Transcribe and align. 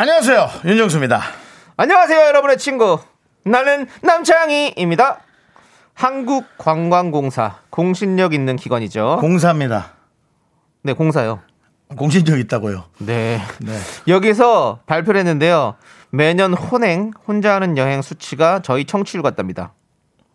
안녕하세요. 0.00 0.48
윤정수입니다. 0.64 1.20
안녕하세요, 1.76 2.26
여러분의 2.28 2.56
친구. 2.56 3.00
나는 3.42 3.88
남창희입니다. 4.00 5.18
한국관광공사 5.92 7.56
공신력 7.70 8.32
있는 8.32 8.54
기관이죠. 8.54 9.16
공사입니다. 9.20 9.94
네, 10.84 10.92
공사요. 10.92 11.40
공신력 11.96 12.38
있다고요. 12.38 12.84
네. 12.98 13.40
네. 13.58 13.76
여기서 14.06 14.82
발표를 14.86 15.18
했는데요. 15.18 15.74
매년 16.10 16.54
혼행, 16.54 17.10
혼자 17.26 17.56
하는 17.56 17.76
여행 17.76 18.00
수치가 18.00 18.62
저희 18.62 18.84
청취율 18.84 19.24
같답니다. 19.24 19.72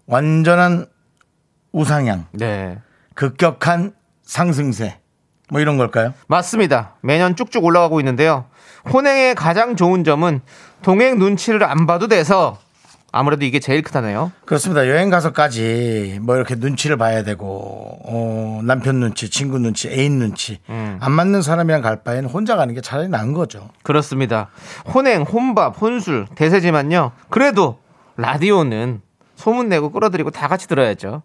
완전한 0.08 0.88
우상향, 1.72 2.28
네. 2.34 2.80
급격한 3.16 3.94
상승세. 4.24 5.00
뭐 5.50 5.62
이런 5.62 5.78
걸까요? 5.78 6.14
맞습니다. 6.28 6.96
매년 7.00 7.38
쭉쭉 7.38 7.64
올라가고 7.64 8.02
있는데요. 8.02 8.46
혼행의 8.92 9.36
가장 9.36 9.76
좋은 9.76 10.04
점은 10.04 10.42
동행 10.82 11.18
눈치를 11.20 11.64
안 11.64 11.86
봐도 11.86 12.08
돼서 12.08 12.58
아무래도 13.16 13.46
이게 13.46 13.60
제일 13.60 13.84
크다네요. 13.84 14.32
그렇습니다. 14.44 14.88
여행 14.88 15.12
가서까지 15.12 16.18
뭐 16.24 16.36
이렇게 16.36 16.56
눈치를 16.56 16.98
봐야 16.98 17.24
되고, 17.24 18.00
어, 18.06 18.62
남편 18.64 18.96
눈치, 19.00 19.30
친구 19.30 19.60
눈치, 19.60 19.88
애인 19.88 20.18
눈치. 20.18 20.60
음. 20.70 20.98
안 21.00 21.12
맞는 21.12 21.44
사람이랑 21.44 21.82
갈 21.82 22.04
바에는 22.04 22.28
혼자 22.28 22.56
가는 22.56 22.74
게 22.74 22.82
차라리 22.82 23.10
나은 23.10 23.34
거죠. 23.34 23.70
그렇습니다. 23.84 24.50
혼행, 24.92 25.22
혼밥, 25.22 25.80
혼술, 25.80 26.26
대세지만요. 26.34 27.12
그래도 27.30 27.78
라디오는 28.18 29.02
소문 29.36 29.70
내고 29.70 29.92
끌어들이고 29.92 30.32
다 30.32 30.48
같이 30.48 30.68
들어야죠. 30.68 31.22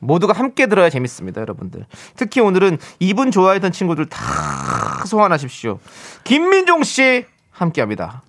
모두가 0.00 0.32
함께 0.32 0.66
들어야 0.66 0.90
재밌습니다, 0.90 1.40
여러분들. 1.40 1.86
특히 2.16 2.40
오늘은 2.40 2.78
이분 3.00 3.30
좋아했던 3.30 3.72
친구들 3.72 4.06
다 4.06 5.04
소환하십시오. 5.06 5.78
김민종 6.24 6.82
씨 6.84 7.26
함께 7.50 7.80
합니다. 7.80 8.22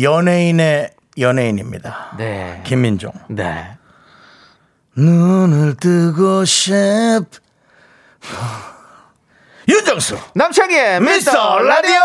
연예인의 0.00 0.90
연예인입니다. 1.18 2.14
네. 2.18 2.62
김민종. 2.64 3.12
네. 3.28 3.76
눈을 4.96 5.76
뜨고 5.76 6.44
싶. 6.44 6.74
윤정수. 9.68 10.18
남창희의 10.34 11.00
미스터 11.00 11.58
라디오! 11.58 12.00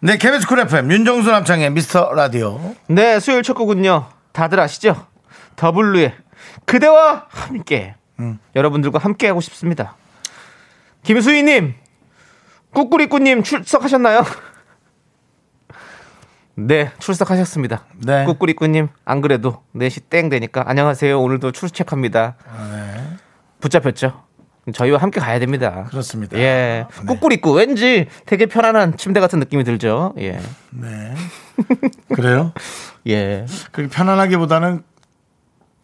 네, 0.00 0.16
KBS 0.16 0.46
Cool 0.46 0.60
FM 0.60 0.90
윤정수 0.90 1.30
남창희의 1.30 1.70
미스터 1.70 2.12
라디오. 2.14 2.74
네, 2.88 3.20
수요일 3.20 3.42
첫 3.42 3.54
곡은요. 3.54 4.06
다들 4.32 4.58
아시죠? 4.60 5.06
더블루의 5.56 6.14
그대와 6.64 7.26
함께. 7.28 7.96
여러분들과 8.54 9.00
함께 9.00 9.26
하고 9.26 9.40
싶습니다. 9.40 9.96
김수희님, 11.02 11.74
꾸꾸리꾸님 12.72 13.42
출석하셨나요? 13.42 14.22
네, 16.54 16.92
출석하셨습니다. 16.98 17.84
네. 17.96 18.24
꾸꾸리꾸님, 18.26 18.88
안 19.04 19.20
그래도 19.20 19.62
4시 19.74 20.08
땡 20.08 20.28
되니까 20.28 20.62
안녕하세요. 20.66 21.20
오늘도 21.20 21.52
출첵합니다. 21.52 22.36
붙잡혔죠? 23.60 24.22
저희와 24.72 24.98
함께 24.98 25.18
가야 25.18 25.40
됩니다. 25.40 25.86
그렇습니다. 25.90 26.38
예. 26.38 26.86
네. 27.00 27.06
꾸꾸리꾸. 27.06 27.52
왠지 27.52 28.06
되게 28.26 28.46
편안한 28.46 28.96
침대 28.96 29.18
같은 29.18 29.40
느낌이 29.40 29.64
들죠? 29.64 30.14
예. 30.18 30.38
네. 30.70 31.14
그래요? 32.14 32.52
예. 33.08 33.44
그렇게 33.72 33.92
편안하기보다는 33.92 34.84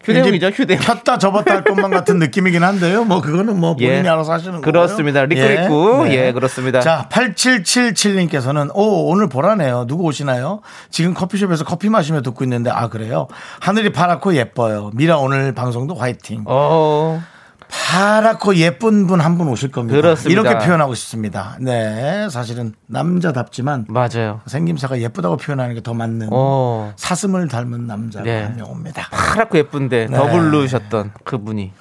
휴대용이죠, 0.08 0.48
휴대용. 0.48 0.80
폈다 0.80 1.18
접었다 1.18 1.54
할 1.54 1.64
것만 1.64 1.90
같은 1.90 2.18
느낌이긴 2.20 2.62
한데요. 2.64 3.04
뭐 3.04 3.20
그거는 3.20 3.58
뭐 3.58 3.74
본인이 3.74 4.04
예. 4.04 4.08
알아서 4.08 4.32
하시는 4.32 4.52
거예요. 4.52 4.62
그렇습니다. 4.62 5.24
리꾸리꾸. 5.24 6.06
예, 6.10 6.32
그렇습니다. 6.32 6.80
자, 6.80 7.08
8777님께서는 7.10 8.70
오, 8.74 9.10
오늘 9.10 9.28
보라네요. 9.28 9.86
누구 9.86 10.04
오시나요? 10.04 10.60
지금 10.90 11.14
커피숍에서 11.14 11.64
커피 11.64 11.88
마시며 11.88 12.22
듣고 12.22 12.44
있는데 12.44 12.70
아, 12.70 12.88
그래요? 12.88 13.28
하늘이 13.60 13.90
파랗고 13.92 14.34
예뻐요. 14.34 14.90
미라 14.94 15.18
오늘 15.18 15.52
방송도 15.54 15.94
화이팅. 15.94 16.44
어. 16.46 17.22
파랗고 17.70 18.56
예쁜 18.56 19.06
분 19.06 19.20
한 19.20 19.36
분 19.38 19.48
오실 19.48 19.70
겁니다. 19.70 19.96
그렇습니다. 20.00 20.40
이렇게 20.40 20.64
표현하고 20.64 20.94
싶습니다. 20.94 21.56
네. 21.60 22.28
사실은 22.30 22.74
남자답지만 22.86 23.86
맞아요. 23.88 24.40
생김새가 24.46 25.00
예쁘다고 25.00 25.36
표현하는 25.36 25.74
게 25.74 25.80
더 25.82 25.94
맞는 25.94 26.28
어. 26.32 26.92
사슴을 26.96 27.48
닮은 27.48 27.86
남자가 27.86 28.24
네. 28.24 28.42
한명 28.44 28.70
옵니다. 28.70 29.08
파랗고 29.10 29.58
예쁜데 29.58 30.06
네. 30.10 30.16
더블루셨던 30.16 31.12
그분이. 31.24 31.72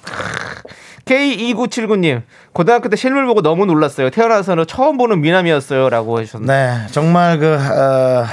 K2979님, 1.04 2.22
고등학교 2.52 2.88
때 2.90 2.96
실물 2.96 3.26
보고 3.26 3.40
너무 3.40 3.64
놀랐어요. 3.66 4.10
태어나서는 4.10 4.66
처음 4.66 4.98
보는 4.98 5.20
미남이었어요. 5.22 5.88
라고 5.88 6.18
하셨는데. 6.18 6.52
네. 6.52 6.86
정말 6.92 7.38
그, 7.38 7.54
어, 7.54 8.26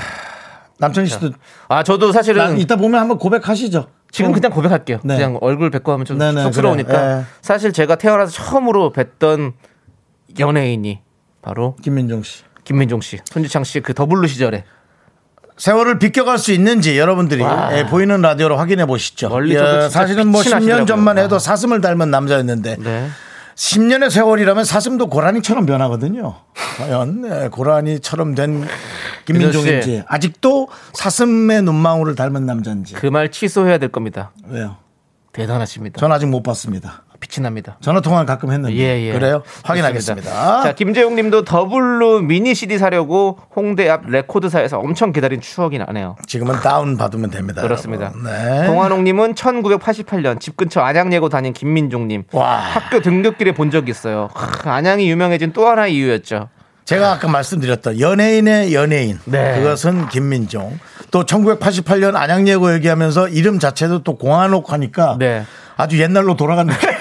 남창희 0.80 1.08
씨도 1.08 1.30
아, 1.70 1.84
저도 1.84 2.08
나 2.08 2.12
사실은 2.12 2.58
이따 2.58 2.76
보면 2.76 3.00
한번 3.00 3.18
고백하시죠. 3.18 3.88
지금 4.16 4.32
어. 4.32 4.34
그냥 4.34 4.50
고백할게요. 4.50 5.00
네. 5.04 5.16
그냥 5.16 5.38
얼굴 5.42 5.70
뵙고 5.70 5.92
하면 5.92 6.06
좀 6.06 6.18
네네, 6.18 6.42
쑥스러우니까. 6.44 6.88
그래요. 6.90 7.18
네. 7.18 7.24
사실 7.42 7.74
제가 7.74 7.96
태어나서 7.98 8.32
처음으로 8.32 8.94
뵀던 8.94 9.52
연예인이 10.40 11.02
바로 11.42 11.76
김민종 11.82 12.24
씨. 12.24 12.44
김민종 12.64 13.02
씨, 13.02 13.20
손지창 13.26 13.66
씨 13.66 13.82
그 13.82 13.94
더블루 13.94 14.28
시절에 14.28 14.64
세월을 15.58 16.00
비껴갈 16.00 16.38
수 16.38 16.54
있는지 16.54 16.98
여러분들이 16.98 17.42
와. 17.44 17.78
예, 17.78 17.86
보이는 17.86 18.22
라디오로 18.22 18.56
확인해 18.56 18.86
보시죠. 18.86 19.30
예, 19.50 19.90
사실은 19.90 20.28
뭐 20.30 20.42
빛이 20.42 20.54
10년 20.54 20.60
나시더라고요. 20.60 20.86
전만 20.86 21.18
해도 21.18 21.36
와. 21.36 21.40
사슴을 21.40 21.82
닮은 21.82 22.10
남자였는데 22.10 22.78
네. 22.80 23.10
10년의 23.56 24.10
세월이라면 24.10 24.66
사슴도 24.66 25.08
고라니처럼 25.08 25.66
변하거든요. 25.66 26.36
과연 26.78 27.24
예, 27.44 27.48
고라니처럼 27.50 28.36
된 28.36 28.68
김민종인지 29.26 30.04
아직도 30.08 30.68
사슴의 30.94 31.62
눈망울을 31.64 32.16
닮은 32.16 32.46
남자인지 32.46 32.96
그 32.96 33.08
말 33.08 33.32
취소해야 33.32 33.78
될 33.78 33.90
겁니다. 33.90 34.32
왜요? 34.50 34.76
대단하십니다. 35.32 36.00
전 36.00 36.12
아직 36.12 36.26
못 36.28 36.44
봤습니다. 36.44 37.04
빛이 37.28 37.44
납니다. 37.44 37.78
전화 37.82 38.02
통화를 38.02 38.26
가끔 38.26 38.52
했는데 38.52 38.76
예, 38.76 39.08
예. 39.08 39.14
그래요? 39.14 39.42
확인하겠습니다. 39.64 40.62
자, 40.62 40.74
김재용 40.74 41.16
님도 41.16 41.44
더블루 41.44 42.22
미니 42.22 42.54
CD 42.54 42.78
사려고 42.78 43.40
홍대 43.56 43.90
앞 43.90 44.08
레코드사에서 44.08 44.80
엄청 44.80 45.12
기다린 45.12 45.42
추억이 45.42 45.78
나네요. 45.80 46.16
지금은 46.28 46.56
다운 46.62 46.98
받으면 46.98 47.32
됩니다. 47.32 47.62
그렇습니다. 47.62 48.12
네. 48.24 48.68
동환옥 48.68 49.02
님은 49.02 49.34
1988년 49.36 50.40
집 50.40 50.58
근처 50.58 50.82
안양 50.82 51.14
예고 51.14 51.30
다닌 51.30 51.54
김민종 51.54 52.08
님. 52.08 52.24
와. 52.32 52.58
학교 52.58 53.02
등굣길에 53.02 53.54
본 53.54 53.72
적이 53.72 53.92
있어요. 53.92 54.30
하, 54.34 54.76
안양이 54.76 55.10
유명해진 55.10 55.54
또 55.54 55.68
하나의 55.68 55.96
이유였죠. 55.96 56.50
제가 56.86 57.14
아까 57.14 57.28
말씀드렸던 57.28 58.00
연예인의 58.00 58.76
연예인 58.76 59.20
네. 59.26 59.56
그것은 59.58 60.08
김민종 60.10 60.78
또 61.10 61.26
1988년 61.26 62.16
안양예고 62.16 62.74
얘기하면서 62.76 63.30
이름 63.30 63.58
자체도 63.58 64.04
또 64.04 64.18
공한옥 64.18 64.72
하니까 64.72 65.16
네. 65.18 65.46
아주 65.78 66.00
옛날로 66.00 66.36
돌아간 66.36 66.68
느낌 66.68 66.90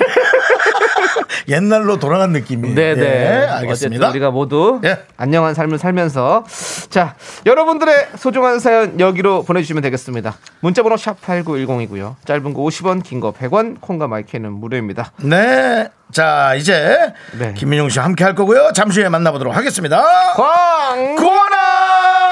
옛날로 1.49 1.99
돌아간 1.99 2.31
느낌이 2.31 2.75
네, 2.75 2.95
네. 2.95 3.03
예, 3.03 3.47
알겠습니다 3.47 4.11
우리가 4.11 4.31
모두 4.31 4.81
예. 4.85 4.99
안녕한 5.17 5.55
삶을 5.55 5.79
살면서 5.79 6.45
자, 6.91 7.15
여러분들의 7.47 8.09
소중한 8.17 8.59
사연 8.61 8.99
여기로 9.01 9.43
보내 9.43 9.61
주시면 9.63 9.83
되겠습니다. 9.83 10.37
문자 10.61 10.83
번호 10.83 10.97
샵 10.97 11.21
8910이고요. 11.23 12.15
짧은 12.25 12.55
거 12.55 12.63
50원, 12.63 13.03
긴 13.03 13.21
거 13.21 13.33
100원, 13.33 13.81
콩과 13.81 14.07
마이크는 14.09 14.53
무료입니다. 14.53 15.13
네. 15.23 15.89
자 16.13 16.55
이제 16.55 16.97
네. 17.39 17.55
김민종 17.55 17.89
씨와 17.89 18.05
함께 18.05 18.23
할 18.25 18.35
거고요 18.35 18.71
잠시 18.75 19.01
후에 19.01 19.09
만나보도록 19.09 19.57
하겠습니다 19.57 20.05
광! 20.37 21.17
고나 21.17 22.24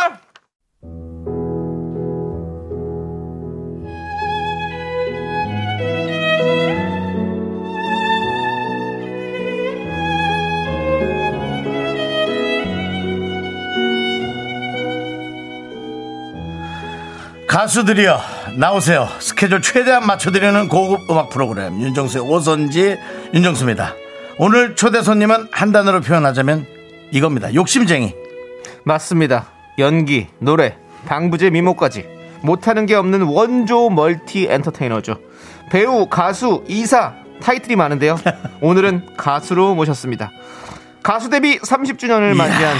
가수들이여 17.53 18.19
나오세요 18.57 19.09
스케줄 19.21 19.61
최대한 19.61 20.07
맞춰드리는 20.07 20.69
고급 20.69 21.11
음악 21.11 21.29
프로그램 21.29 21.81
윤정수의 21.83 22.25
오선지 22.25 22.97
윤정수입니다 23.35 23.95
오늘 24.39 24.75
초대 24.75 25.03
손님은 25.03 25.49
한 25.53 25.71
단어로 25.71 26.01
표현하자면 26.01 26.67
이겁니다 27.11 27.53
욕심쟁이 27.53 28.15
맞습니다. 28.85 29.47
연기, 29.79 30.29
노래, 30.39 30.77
방부제 31.07 31.51
미모까지 31.51 32.07
못하는 32.43 32.87
게 32.87 32.95
없는 32.95 33.23
원조 33.23 33.91
멀티 33.91 34.47
엔터테이너죠. 34.51 35.21
배우, 35.71 36.07
가수, 36.09 36.65
이사 36.69 37.15
타이틀이 37.41 37.77
많은데요. 37.77 38.17
오늘은 38.61 39.17
가수로 39.17 39.75
모셨습니다. 39.75 40.31
가수 41.03 41.31
데뷔 41.31 41.59
30주년을 41.59 42.35
맞이한 42.35 42.77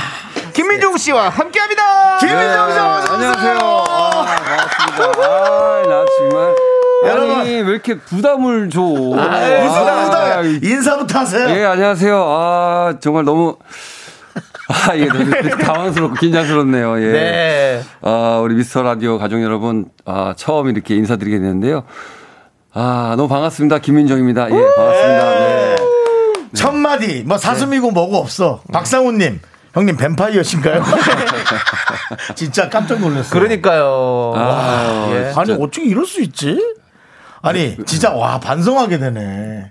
김민종 0.53 0.97
씨와 0.97 1.29
함께합니다. 1.31 2.19
김민정 2.19 2.73
씨 2.73 2.79
어서 2.79 3.15
안녕하세요. 3.15 3.59
아, 3.89 4.11
반갑습니다. 4.25 5.05
아, 5.25 5.83
나 5.87 6.05
정말. 6.19 6.55
여러분. 7.07 7.41
아니, 7.41 7.51
왜 7.51 7.71
이렇게 7.71 7.99
부담을 7.99 8.71
줘? 8.71 8.81
무슨 8.81 9.19
아, 9.19 10.05
부담? 10.05 10.61
인사부터 10.63 11.19
하세요. 11.21 11.49
예, 11.51 11.65
안녕하세요. 11.65 12.17
아, 12.17 12.95
정말 13.01 13.25
너무. 13.25 13.57
아, 14.69 14.97
예, 14.97 15.07
너무 15.07 15.31
당황스럽고 15.59 16.15
긴장스럽네요. 16.17 17.03
예. 17.03 17.13
네. 17.13 17.83
아, 18.03 18.41
우리 18.43 18.55
미스터 18.55 18.83
라디오 18.83 19.19
가족 19.19 19.43
여러분, 19.43 19.87
아, 20.05 20.35
처음 20.37 20.69
이렇게 20.69 20.95
인사드리게 20.97 21.39
되는데요. 21.39 21.85
아, 22.75 23.15
너무 23.17 23.29
반갑습니다. 23.29 23.79
김민정입니다. 23.79 24.47
예, 24.51 24.51
반갑습니다. 24.77 25.31
네. 25.35 25.77
첫 26.55 26.75
마디 26.75 27.23
뭐 27.27 27.39
사슴이고 27.39 27.91
뭐고 27.91 28.19
없어. 28.19 28.61
박상훈님. 28.73 29.41
형님 29.75 29.97
뱀파이어신가요? 29.97 30.83
진짜 32.35 32.69
깜짝 32.69 33.01
놀랐어요. 33.01 33.31
그러니까요. 33.31 34.33
아, 34.37 35.09
예. 35.13 35.33
아니 35.37 35.53
어떻게 35.53 35.85
이럴 35.85 36.05
수 36.07 36.21
있지? 36.21 36.75
아니 37.41 37.77
진짜 37.87 38.11
와 38.13 38.39
반성하게 38.39 38.99
되네. 38.99 39.71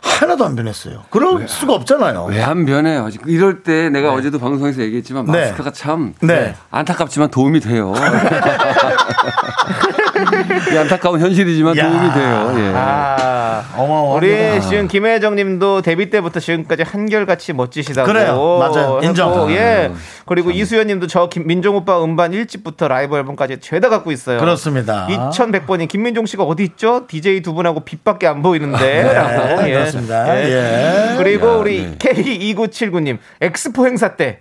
하나도 0.00 0.44
안 0.44 0.56
변했어요. 0.56 1.04
그럴 1.10 1.46
수가 1.46 1.74
없잖아요. 1.74 2.24
왜 2.24 2.42
안 2.42 2.64
변해요? 2.66 3.08
이럴 3.26 3.62
때 3.62 3.88
내가 3.88 4.12
어제도 4.12 4.38
방송에서 4.40 4.80
얘기했지만 4.82 5.26
네. 5.26 5.40
마스크가 5.42 5.70
참 5.72 6.14
네. 6.20 6.54
안타깝지만 6.70 7.30
도움이 7.30 7.60
돼요. 7.60 7.92
이 10.72 10.78
안타까운 10.78 11.20
현실이지만 11.20 11.76
야. 11.76 11.88
도움이 11.88 12.12
돼요. 12.12 12.54
예. 12.58 12.72
아, 12.74 13.64
어마어마하구나. 13.76 14.14
우리 14.14 14.60
지금 14.62 14.88
김혜정 14.88 15.36
님도 15.36 15.82
데뷔 15.82 16.10
때부터 16.10 16.40
지금까지 16.40 16.82
한결같이 16.82 17.52
멋지시다고. 17.52 18.06
그래요. 18.06 18.58
맞아요. 18.58 19.00
인정. 19.02 19.32
하고, 19.32 19.52
예. 19.52 19.92
그리고 20.26 20.50
이수연 20.50 20.86
님도 20.86 21.06
저 21.06 21.28
김, 21.28 21.46
민종 21.46 21.76
오빠 21.76 22.02
음반 22.02 22.32
1집부터 22.32 22.88
라이브 22.88 23.16
앨범까지 23.16 23.58
죄다 23.60 23.88
갖고 23.88 24.12
있어요. 24.12 24.38
그렇습니다. 24.38 25.06
2100번이 25.08 25.88
김민종 25.88 26.26
씨가 26.26 26.44
어디 26.44 26.64
있죠? 26.64 27.06
DJ 27.06 27.42
두 27.42 27.54
분하고 27.54 27.80
빛밖에 27.80 28.26
안 28.26 28.42
보이는데. 28.42 29.02
라고. 29.12 29.62
네, 29.62 29.68
예. 29.68 29.74
그렇습니다. 29.74 30.38
예. 30.38 31.12
예. 31.12 31.16
그리고 31.16 31.48
야, 31.48 31.52
우리 31.52 31.82
네. 31.82 31.98
K2979님 31.98 33.18
엑스포 33.40 33.86
행사 33.86 34.16
때 34.16 34.40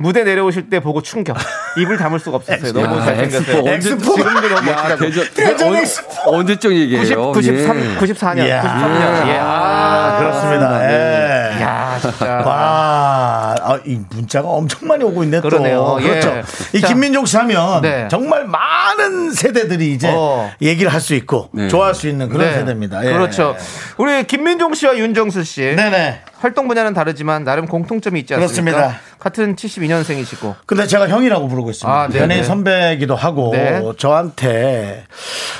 무대 0.00 0.24
내려오실 0.24 0.70
때 0.70 0.80
보고 0.80 1.02
충격. 1.02 1.36
입을 1.76 1.98
다물 1.98 2.18
수가 2.18 2.38
없었어요. 2.38 2.72
너무 2.72 2.98
야, 3.00 3.04
잘생겼어요. 3.04 3.58
엑스포 3.58 3.68
언제- 3.68 3.90
지금도 3.90 4.48
너무 4.48 4.70
야, 4.70 4.74
멋지다고. 4.74 4.96
대전, 5.04 5.24
대전 5.34 5.68
언- 5.68 5.76
엑스포. 5.76 6.36
언제적 6.36 6.72
얘기예요? 6.72 7.00
90, 7.02 7.16
93, 7.34 7.78
예. 7.78 7.96
94년, 7.98 8.46
이야. 8.46 8.62
93년. 8.62 9.28
예. 9.28 9.38
아, 9.38 10.16
그렇습니다. 10.18 10.90
예. 11.60 11.64
야, 11.64 11.98
진짜. 12.00 12.26
와, 12.44 13.54
아, 13.60 13.80
이 13.84 13.98
문자가 14.10 14.48
엄청 14.48 14.88
많이 14.88 15.04
오고 15.04 15.22
있네 15.24 15.40
또. 15.40 15.48
그러네요. 15.48 15.98
예. 16.00 16.08
그렇죠. 16.08 16.42
이 16.74 16.80
자. 16.80 16.88
김민종 16.88 17.26
씨 17.26 17.36
하면 17.36 17.82
네. 17.82 18.08
정말 18.10 18.44
많은 18.46 19.32
세대들이 19.32 19.92
이제 19.92 20.10
어. 20.14 20.50
얘기를 20.62 20.92
할 20.92 21.00
수 21.00 21.14
있고 21.14 21.48
네. 21.52 21.66
좋아할 21.68 21.94
수 21.94 22.08
있는 22.08 22.28
그런 22.28 22.46
네. 22.48 22.54
세대입니다. 22.58 23.04
예. 23.06 23.12
그렇죠. 23.12 23.56
우리 23.96 24.24
김민종 24.24 24.74
씨와 24.74 24.96
윤정수 24.98 25.44
씨. 25.44 25.60
네네. 25.76 26.20
활동 26.40 26.68
분야는 26.68 26.94
다르지만 26.94 27.44
나름 27.44 27.66
공통점이 27.66 28.20
있지 28.20 28.34
않습니까? 28.34 28.76
그렇습니다. 28.78 29.00
같은 29.18 29.56
72년생이시고. 29.56 30.54
근데 30.66 30.86
제가 30.86 31.08
형이라고 31.08 31.48
부르고 31.48 31.70
있습니다. 31.70 31.92
아, 32.00 32.08
네, 32.08 32.20
연예인 32.20 32.40
네. 32.42 32.46
선배기도 32.46 33.14
하고 33.16 33.50
네. 33.52 33.82
저한테 33.98 35.04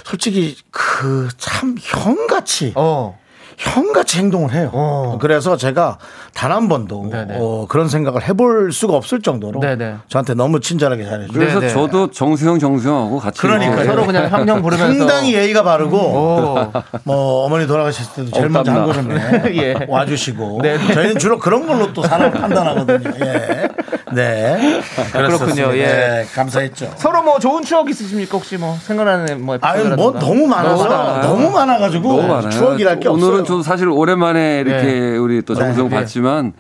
솔직히 0.05 0.57
그 0.71 1.29
참 1.39 1.77
형같이 1.81 2.73
어. 2.77 3.19
형같이 3.61 4.19
행동을 4.19 4.53
해요. 4.55 4.71
어. 4.73 5.19
그래서 5.21 5.57
제가 5.57 5.99
단 6.35 6.51
한 6.51 6.69
번도 6.69 7.11
네네. 7.13 7.37
어, 7.39 7.67
그런 7.69 7.89
생각을 7.89 8.27
해볼 8.27 8.73
수가 8.73 8.95
없을 8.97 9.21
정도로 9.23 9.61
네네. 9.61 9.97
저한테 10.09 10.35
너무 10.35 10.59
친절하게 10.59 11.05
잘해줘요. 11.05 11.29
그래서 11.33 11.61
네, 11.61 11.67
네. 11.69 11.73
저도 11.73 12.11
정수영, 12.11 12.59
정수영하고 12.59 13.19
같이. 13.19 13.39
그러니까요. 13.41 13.75
이렇게 13.75 13.89
서로 13.89 14.07
그냥 14.07 14.29
형형 14.31 14.63
부르면서. 14.63 14.99
상당히 14.99 15.35
예의가 15.35 15.63
바르고 15.63 15.97
오. 15.97 16.73
뭐 17.05 17.45
어머니 17.45 17.67
돌아가셨을 17.69 18.25
때도 18.25 18.31
제일 18.35 18.47
어, 18.47 18.49
먼저 18.49 18.73
한. 18.73 18.85
걸음에 18.87 19.55
예. 19.63 19.87
와주시고 19.89 20.61
네, 20.63 20.77
네. 20.79 20.95
저희는 20.95 21.19
주로 21.19 21.39
그런 21.39 21.67
걸로 21.67 21.93
또 21.93 22.03
사람 22.03 22.33
판단하거든요. 22.33 23.11
예. 23.25 23.69
네. 24.13 24.83
그렇군요. 25.13 25.77
예. 25.77 25.87
네, 25.87 26.27
감사했죠. 26.35 26.91
서로 26.97 27.23
뭐 27.23 27.39
좋은 27.39 27.63
추억 27.63 27.89
있으십니까? 27.91 28.37
혹시 28.39 28.57
뭐 28.57 28.77
생각나는 28.83 29.45
뭐 29.45 29.57
아유? 29.61 29.89
뭐 29.95 30.13
너무 30.19 30.47
많아서 30.49 30.85
너무 30.85 30.89
많아요. 30.89 31.23
너무 31.23 31.51
많아가지고 31.51 32.23
너무. 32.23 32.51
추억이랄 32.51 32.99
게 32.99 33.09
없어요. 33.09 33.45
저도 33.51 33.63
사실 33.65 33.89
오랜만에 33.89 34.61
이렇게 34.61 34.83
네. 34.85 35.17
우리 35.17 35.43
또 35.43 35.57
정수영 35.57 35.89
네. 35.89 35.97
봤지만 35.97 36.53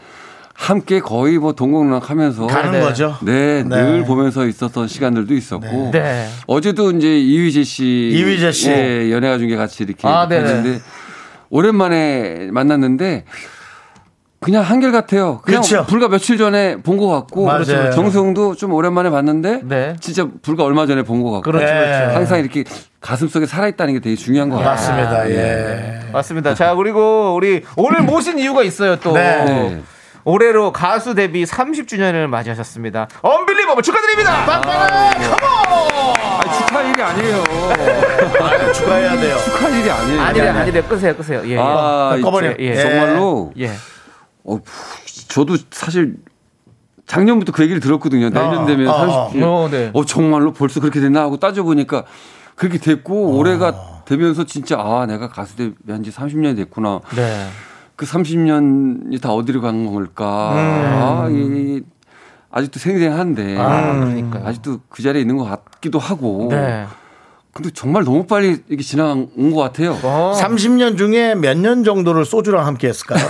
함께 0.54 0.98
거의 0.98 1.38
뭐 1.38 1.52
동공락하면서 1.52 2.48
가는 2.48 2.72
네. 2.72 2.80
거죠. 2.80 3.16
네, 3.22 3.62
네. 3.62 3.68
늘 3.68 4.04
보면서 4.04 4.44
있었던 4.44 4.88
시간들도 4.88 5.32
있었고 5.32 5.90
네. 5.92 6.28
어제도 6.48 6.90
이제 6.90 7.16
이휘재 7.16 7.62
씨, 7.62 7.84
이휘재 8.12 8.50
씨. 8.50 8.70
예, 8.70 9.12
연예가 9.12 9.38
중계 9.38 9.54
같이 9.54 9.84
이렇게 9.84 10.06
아. 10.08 10.26
했는데 10.28 10.80
오랜만에 11.48 12.50
만났는데 12.50 13.24
그냥 14.40 14.62
한결 14.62 14.90
같아요. 14.90 15.40
그냥 15.42 15.60
그렇죠. 15.60 15.84
불과 15.86 16.08
며칠 16.08 16.38
전에 16.38 16.76
본 16.76 16.96
것 16.96 17.08
같고 17.08 17.44
맞아요. 17.44 17.64
그렇죠. 17.64 17.90
정수영도 17.90 18.54
좀 18.54 18.72
오랜만에 18.72 19.10
봤는데 19.10 19.60
네. 19.64 19.96
진짜 20.00 20.26
불과 20.42 20.64
얼마 20.64 20.86
전에 20.86 21.02
본 21.02 21.22
것 21.22 21.30
같고 21.30 21.42
그렇죠, 21.50 21.66
네. 21.66 21.72
그렇죠. 21.72 22.14
항상 22.16 22.40
이렇게 22.40 22.64
가슴 23.00 23.28
속에 23.28 23.44
살아있다는 23.44 23.94
게 23.94 24.00
되게 24.00 24.16
중요한 24.16 24.48
것 24.48 24.56
같아요. 24.56 24.70
맞습니다. 24.72 25.30
예. 25.30 26.00
맞습니다. 26.12 26.54
자, 26.54 26.74
그리고 26.74 27.34
우리 27.34 27.62
오늘 27.76 28.00
모신 28.02 28.38
이유가 28.38 28.62
있어요, 28.62 28.96
또. 28.96 29.12
네. 29.12 29.44
네. 29.44 29.82
올해로 30.24 30.72
가수 30.72 31.14
데뷔 31.14 31.44
30주년을 31.44 32.26
맞이하셨습니다. 32.26 33.08
언빌리버블 33.22 33.82
축하드립니다. 33.82 34.44
빵빵! 34.44 34.88
컴온! 35.18 36.14
아니, 36.40 36.58
축하 36.58 36.82
일이 36.82 37.02
아니에요. 37.02 37.44
아유, 38.42 38.72
축하해야 38.72 39.16
돼요. 39.18 39.36
축하 39.38 39.68
일이 39.70 39.90
아니에요. 39.90 40.20
아니래, 40.22 40.48
아니래. 40.48 40.82
끄세요, 40.82 41.14
끄세요. 41.16 41.40
예, 41.46 41.52
예. 41.52 41.58
아, 41.58 42.18
꺼버려. 42.22 42.52
예. 42.58 42.76
정말로 42.76 43.52
예. 43.58 43.70
어, 44.44 44.60
저도 45.28 45.56
사실 45.70 46.16
작년부터 47.06 47.52
그 47.52 47.62
얘기를 47.62 47.80
들었거든요. 47.80 48.30
내년 48.30 48.58
어, 48.58 48.66
되면 48.66 48.88
어, 48.88 49.28
30. 49.30 49.42
어, 49.42 49.68
네. 49.70 49.90
어, 49.92 50.04
정말로 50.04 50.52
벌써 50.52 50.80
그렇게 50.80 51.00
됐나 51.00 51.22
하고 51.22 51.38
따져보니까 51.38 52.04
그렇게 52.54 52.78
됐고 52.78 53.36
올해가 53.36 54.02
되면서 54.04 54.44
진짜 54.44 54.76
아, 54.78 55.06
내가 55.06 55.28
가수 55.28 55.56
데뷔한 55.56 56.02
지 56.02 56.10
30년이 56.10 56.56
됐구나. 56.56 57.00
네. 57.16 57.48
그 57.96 58.06
30년이 58.06 59.20
다 59.20 59.32
어디로 59.32 59.60
간 59.60 59.92
걸까. 59.92 60.26
아, 60.26 61.28
이, 61.30 61.82
아직도 62.50 62.78
생생한데. 62.78 63.58
아, 63.58 63.94
그러니까요. 63.94 64.46
아직도 64.46 64.80
그 64.88 65.02
자리에 65.02 65.20
있는 65.20 65.36
것 65.36 65.44
같기도 65.44 65.98
하고. 65.98 66.48
네. 66.50 66.86
근데 67.60 67.70
정말 67.74 68.04
너무 68.04 68.24
빨리 68.26 68.56
이게 68.70 68.82
지나간 68.82 69.28
것 69.52 69.60
같아요. 69.60 69.98
어. 70.02 70.34
30년 70.40 70.96
중에 70.96 71.34
몇 71.34 71.60
년 71.60 71.84
정도를 71.84 72.24
소주랑 72.24 72.64
함께 72.66 72.88
했을까요? 72.88 73.20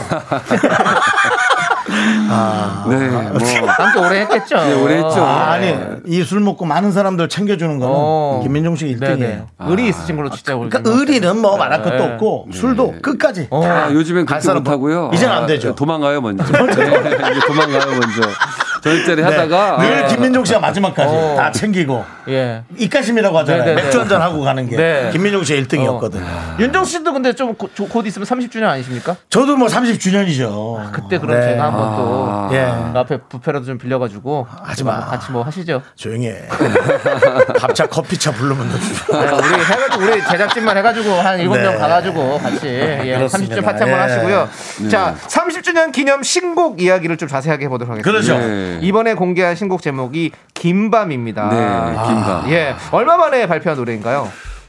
네, 2.88 3.08
뭐. 3.08 3.68
함께 3.68 3.98
오래 3.98 4.20
했겠죠. 4.20 4.56
네, 4.56 4.74
오래 4.80 4.94
했죠. 4.98 5.20
아, 5.24 5.50
아니, 5.52 5.74
이 6.06 6.22
술 6.22 6.38
먹고 6.40 6.64
많은 6.64 6.92
사람들 6.92 7.28
챙겨주는 7.28 7.78
거는 7.80 7.92
어. 7.92 8.40
김민종 8.44 8.76
씨 8.76 8.86
1등이에요. 8.86 9.18
네네. 9.18 9.44
의리 9.66 9.88
있으신 9.88 10.14
걸로 10.14 10.30
진짜 10.30 10.54
우리 10.54 10.68
그러니까 10.70 10.88
의리는 10.94 11.36
뭐 11.38 11.56
말할 11.56 11.82
것도 11.82 11.96
네. 11.96 12.12
없고 12.12 12.46
술도 12.52 12.94
끝까지. 13.02 13.48
어. 13.50 13.64
아, 13.64 13.90
요즘엔 13.92 14.26
갈 14.26 14.38
그렇게 14.38 14.46
사람 14.46 14.62
못하고요. 14.62 15.10
이제는 15.12 15.34
안 15.34 15.42
아, 15.44 15.46
되죠. 15.46 15.74
도망가요, 15.74 16.20
먼저. 16.20 16.44
네, 16.44 17.40
도망가요, 17.48 17.86
먼저. 17.90 18.22
저녁자리 18.82 19.16
네. 19.16 19.22
하다가. 19.22 19.78
늘 19.78 20.04
아, 20.04 20.06
김민종 20.06 20.44
씨가 20.44 20.58
마지막까지 20.60 21.14
어. 21.14 21.34
다 21.36 21.50
챙기고 21.52 22.04
예. 22.28 22.62
이까심이라고 22.76 23.38
하잖아요. 23.38 23.64
네네네. 23.64 23.82
맥주 23.82 24.00
한잔 24.00 24.22
하고 24.22 24.40
가는 24.42 24.68
게 24.68 24.76
네. 24.76 25.10
김민종 25.12 25.44
씨가 25.44 25.60
1등이었거든요. 25.62 26.60
윤정 26.60 26.84
씨도 26.84 27.12
근데 27.12 27.32
좀 27.32 27.54
곧 27.54 28.06
있으면 28.06 28.26
30주년 28.26 28.64
아니십니까? 28.64 29.16
저도 29.28 29.56
뭐 29.56 29.68
30주년이죠. 29.68 30.92
그때 30.92 31.18
그럼 31.18 31.40
제가 31.40 31.64
한번 31.64 31.96
또 31.96 32.26
아. 32.28 32.48
예. 32.52 32.92
그 32.92 32.98
앞에 32.98 33.18
부페라도 33.28 33.64
좀 33.66 33.78
빌려가지고 33.78 34.46
하지 34.48 34.84
마. 34.84 35.00
같이 35.06 35.30
뭐 35.32 35.42
하시죠. 35.42 35.82
조용히 35.96 36.28
해. 36.28 36.46
밥차 37.58 37.86
커피차 37.86 38.32
부르면 38.32 38.68
너 39.10 39.20
네, 39.20 39.30
우리 39.32 39.64
해가지고 39.64 40.04
우리 40.04 40.24
제작진만 40.30 40.76
해가지고 40.78 41.10
한 41.12 41.38
일곱 41.40 41.56
네. 41.56 41.62
명 41.62 41.78
가가지고 41.78 42.38
같이 42.38 42.66
예, 42.66 43.14
그렇습니다. 43.16 43.56
30주 43.56 43.64
파티 43.64 43.82
한번 43.82 43.98
예. 43.98 44.02
하시고요. 44.02 44.48
자, 44.90 45.14
30주년 45.26 45.92
기념 45.92 46.22
신곡 46.22 46.80
이야기를 46.80 47.16
좀 47.16 47.28
자세하게 47.28 47.64
해보도록 47.66 47.92
하겠습니다. 47.92 48.10
그렇죠. 48.10 48.69
네. 48.78 48.86
이번에 48.86 49.14
공개한 49.14 49.54
신곡 49.56 49.82
제목이 49.82 50.32
긴밤입니다. 50.54 51.48
네, 51.48 52.06
긴밤. 52.06 52.50
예, 52.50 52.74
얼마 52.92 53.16
만에 53.16 53.46
발표한 53.46 53.76
노래인가요? 53.78 54.28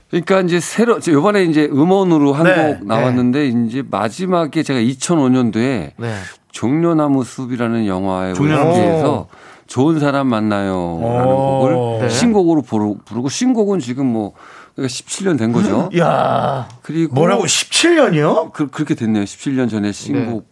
그러니까 0.10 0.42
이제 0.42 0.60
새로, 0.60 0.98
이번에 0.98 1.44
이제 1.44 1.70
음원으로 1.72 2.34
한곡 2.34 2.56
네, 2.56 2.80
나왔는데, 2.84 3.48
이제 3.48 3.84
마지막에 3.90 4.62
제가 4.64 4.80
2005년도에 4.80 5.92
네. 5.98 6.16
종려나무 6.52 7.24
숲이라는 7.24 7.86
영화에 7.88 8.34
종려나무 8.34 8.72
올라오기에서 8.72 9.28
좋은 9.68 10.00
사람 10.02 10.28
만나요라는 10.28 11.26
곡을 11.26 12.00
네. 12.02 12.10
신곡으로 12.10 12.62
부르- 12.62 12.96
부르고 13.06 13.30
신곡은 13.30 13.80
지금 13.80 14.06
뭐 14.08 14.34
그러니까 14.76 14.94
17년 14.94 15.38
된 15.40 15.54
거죠. 15.54 15.90
야 15.98 16.68
그리고 16.82 17.16
뭐라고 17.16 17.46
17년이요? 17.46 18.52
그, 18.52 18.68
렇게 18.78 18.96
됐네요. 18.96 19.24
17년 19.24 19.70
전에 19.70 19.94
신곡 19.94 20.51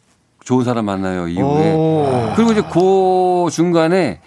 좋은 0.49 0.63
사람 0.63 0.85
만나요 0.85 1.27
이후에 1.27 1.73
오. 1.75 2.33
그리고 2.35 2.53
이제 2.53 2.63
그 2.63 3.51
중간에 3.51 4.19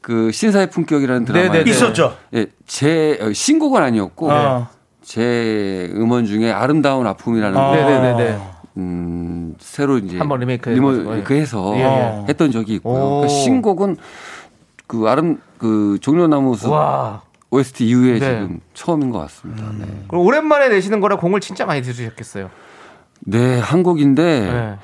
그 0.00 0.32
신사의 0.32 0.70
품격이라는 0.70 1.26
드라마. 1.26 1.58
있었죠. 1.58 2.16
예, 2.32 2.46
제 2.66 3.18
어, 3.20 3.30
신곡은 3.30 3.82
아니었고 3.82 4.30
어. 4.30 4.66
제 5.02 5.92
음원 5.94 6.24
중에 6.24 6.50
아름다운 6.50 7.06
아픔이라는 7.06 7.58
아. 7.58 8.60
음, 8.78 9.56
새로 9.58 9.98
이제 9.98 10.16
한번 10.16 10.40
리메이크 10.40 10.70
예. 10.70 10.74
리메이크해서 10.74 11.76
예, 11.76 11.80
예. 11.82 12.24
했던 12.30 12.50
적이 12.50 12.76
있고요. 12.76 13.18
오. 13.18 13.20
그 13.20 13.28
신곡은 13.28 13.98
그 14.86 15.06
아름 15.06 15.38
그 15.58 15.98
종려나무 16.00 16.56
숲 16.56 16.70
와. 16.70 17.20
OST 17.50 17.86
이후에 17.86 18.12
네. 18.14 18.20
지금 18.20 18.60
처음인 18.72 19.10
것 19.10 19.18
같습니다. 19.18 19.64
네. 19.78 19.84
그럼 20.08 20.24
오랜만에 20.24 20.70
내시는 20.70 21.00
거라 21.00 21.16
공을 21.16 21.40
진짜 21.40 21.66
많이 21.66 21.82
들으셨겠어요. 21.82 22.48
네, 23.20 23.58
한 23.58 23.82
곡인데 23.82 24.22
네. 24.50 24.76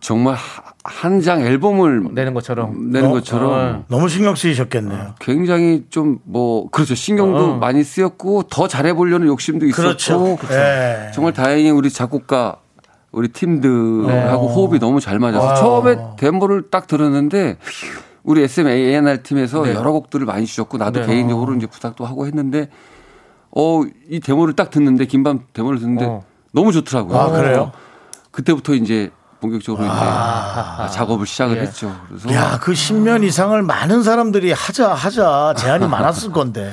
정말 0.00 0.36
한 0.82 1.20
장 1.20 1.42
앨범을 1.42 2.08
내는 2.12 2.32
것처럼. 2.34 2.90
내는 2.90 3.10
어, 3.10 3.12
것처럼 3.12 3.84
너무 3.88 4.08
신경 4.08 4.34
쓰이셨겠네요. 4.34 5.14
굉장히 5.20 5.84
좀 5.90 6.18
뭐 6.24 6.68
그렇죠 6.70 6.94
신경도 6.94 7.52
어. 7.52 7.56
많이 7.58 7.84
쓰였고 7.84 8.44
더 8.44 8.66
잘해보려는 8.66 9.26
욕심도 9.26 9.66
있었고 9.66 10.36
그렇죠. 10.36 10.54
예. 10.54 11.10
정말 11.14 11.32
다행히 11.34 11.70
우리 11.70 11.90
작곡가 11.90 12.56
우리 13.12 13.28
팀들하고 13.28 14.08
네. 14.48 14.54
호흡이 14.54 14.78
너무 14.78 15.00
잘 15.00 15.18
맞아서 15.18 15.44
와우. 15.46 15.56
처음에 15.56 15.96
데모를 16.16 16.70
딱 16.70 16.86
들었는데 16.86 17.58
우리 18.22 18.42
SM 18.42 18.68
A&R 18.68 19.22
팀에서 19.22 19.62
네. 19.64 19.74
여러 19.74 19.92
곡들을 19.92 20.24
많이 20.26 20.46
주셨고 20.46 20.78
나도 20.78 21.00
네. 21.00 21.06
개인적으로 21.06 21.54
이제 21.54 21.66
부탁도 21.66 22.04
하고 22.06 22.26
했는데 22.26 22.68
어 23.50 23.82
이 24.08 24.20
데모를 24.20 24.54
딱 24.54 24.70
듣는데 24.70 25.04
김밤 25.06 25.40
데모를 25.52 25.78
듣는데 25.80 26.04
어. 26.06 26.22
너무 26.52 26.72
좋더라고요. 26.72 27.18
아, 27.18 27.30
그래요? 27.30 27.72
그때부터 28.30 28.74
이제 28.74 29.10
본격적으로 29.40 29.84
이제 29.84 29.94
작업을 30.94 31.26
시작을 31.26 31.56
예. 31.56 31.60
했죠. 31.62 31.94
그래서 32.08 32.32
야, 32.34 32.58
그 32.60 32.72
10년 32.72 33.24
이상을 33.24 33.60
많은 33.62 34.02
사람들이 34.02 34.52
하자, 34.52 34.92
하자 34.92 35.54
제안이 35.56 35.86
많았을 35.88 36.30
건데. 36.32 36.72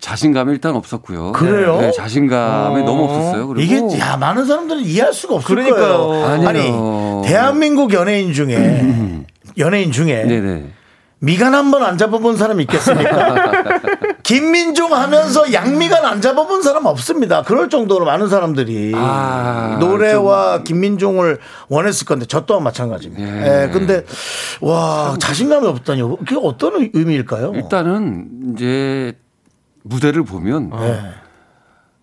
자신감이 0.00 0.50
일단 0.52 0.74
없었고요. 0.74 1.30
그래요? 1.32 1.80
네, 1.80 1.92
자신감이 1.92 2.82
너무 2.82 3.04
없었어요. 3.04 3.46
그리고 3.46 3.60
이게, 3.60 3.98
야, 4.00 4.16
많은 4.16 4.46
사람들은 4.46 4.82
이해할 4.82 5.12
수가 5.12 5.36
없을 5.36 5.54
그러니까요. 5.54 6.06
거예요. 6.08 6.26
아니에요. 6.26 6.48
아니, 7.22 7.28
대한민국 7.28 7.92
연예인 7.92 8.32
중에, 8.32 9.24
연예인 9.58 9.92
중에, 9.92 10.24
네네. 10.24 10.70
미간 11.20 11.54
한 11.54 11.70
번 11.70 11.84
안 11.84 11.96
잡아본 11.98 12.36
사람 12.36 12.60
있겠습니까? 12.62 13.34
김민종 14.22 14.94
하면서 14.94 15.52
양미간 15.52 16.04
안 16.04 16.20
잡아본 16.20 16.62
사람 16.62 16.86
없습니다. 16.86 17.42
그럴 17.42 17.68
정도로 17.68 18.04
많은 18.04 18.28
사람들이 18.28 18.92
아, 18.94 19.78
노래와 19.80 20.62
김민종을 20.62 21.38
원했을 21.68 22.06
건데 22.06 22.26
저 22.28 22.46
또한 22.46 22.62
마찬가지입니다. 22.62 23.22
예. 23.22 23.64
예, 23.64 23.68
근데 23.70 24.04
와 24.60 25.16
자신감이 25.18 25.66
없다니요. 25.66 26.16
그게 26.16 26.36
어떤 26.40 26.90
의미일까요? 26.92 27.52
일단은 27.54 28.52
이제 28.54 29.16
무대를 29.82 30.24
보면 30.24 30.70
예. 30.80 31.00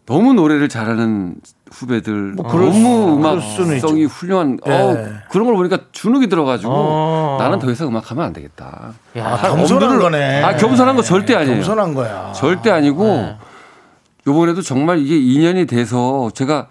너무 0.05 0.33
노래를 0.33 0.69
잘하는 0.69 1.35
후배들 1.71 2.33
뭐 2.33 2.47
그럴 2.47 2.65
너무 2.65 3.15
음악성이 3.17 4.05
훌륭한 4.05 4.59
예. 4.67 4.71
어, 4.71 4.97
그런 5.29 5.45
걸 5.47 5.55
보니까 5.55 5.79
주눅이 5.91 6.27
들어가지고 6.27 6.71
어. 6.73 7.37
나는 7.39 7.59
더 7.59 7.69
이상 7.71 7.87
음악하면 7.87 8.25
안 8.25 8.33
되겠다. 8.33 8.93
야, 9.17 9.25
아, 9.27 9.37
겸손한 9.37 9.89
엄두를- 9.97 10.01
거네. 10.01 10.43
아 10.43 10.55
겸손한 10.55 10.95
거 10.95 11.01
절대 11.01 11.35
아니에요. 11.35 11.55
겸손한 11.57 11.93
거야. 11.93 12.31
절대 12.33 12.71
아니고 12.71 13.35
요번에도 14.27 14.61
정말 14.61 14.99
이게 14.99 15.17
인연이 15.17 15.65
돼서 15.65 16.29
제가 16.33 16.67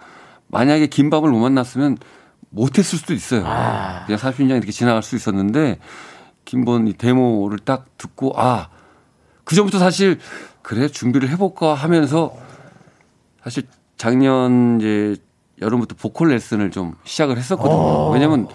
만약에 0.47 0.87
김밥을 0.87 1.29
못 1.29 1.39
만났으면 1.39 1.97
못했을 2.49 2.97
수도 2.99 3.13
있어요. 3.13 3.41
그냥 3.43 4.19
30년 4.19 4.51
이렇게 4.57 4.71
지나갈 4.71 5.03
수 5.03 5.15
있었는데 5.15 5.79
김본 6.45 6.87
이 6.87 6.93
데모를 6.93 7.59
딱 7.59 7.85
듣고 7.97 8.33
아 8.35 8.69
그전부터 9.43 9.79
사실 9.79 10.19
그래 10.61 10.87
준비를 10.87 11.29
해볼까 11.29 11.73
하면서 11.73 12.33
사실 13.43 13.63
작년 13.99 14.77
이제 14.79 15.17
여름부터 15.61 15.93
보컬 15.99 16.29
레슨을 16.29 16.71
좀 16.71 16.95
시작을 17.03 17.37
했었거든요. 17.37 18.09
왜냐면 18.11 18.47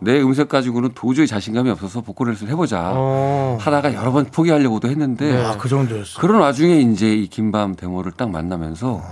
내 0.00 0.18
음색 0.20 0.48
가지고는 0.48 0.90
도저히 0.94 1.26
자신감이 1.26 1.68
없어서 1.70 2.00
보컬 2.00 2.30
레슨 2.30 2.48
해보자 2.48 2.92
어. 2.94 3.58
하다가 3.60 3.92
여러 3.92 4.10
번 4.10 4.24
포기하려고도 4.24 4.88
했는데 4.88 5.44
아, 5.44 5.56
그 5.58 5.68
정도였어. 5.68 6.18
그런 6.18 6.40
와중에 6.40 6.78
이제 6.80 7.14
이 7.14 7.28
김밤 7.28 7.76
데모를 7.76 8.12
딱 8.12 8.30
만나면서 8.30 9.02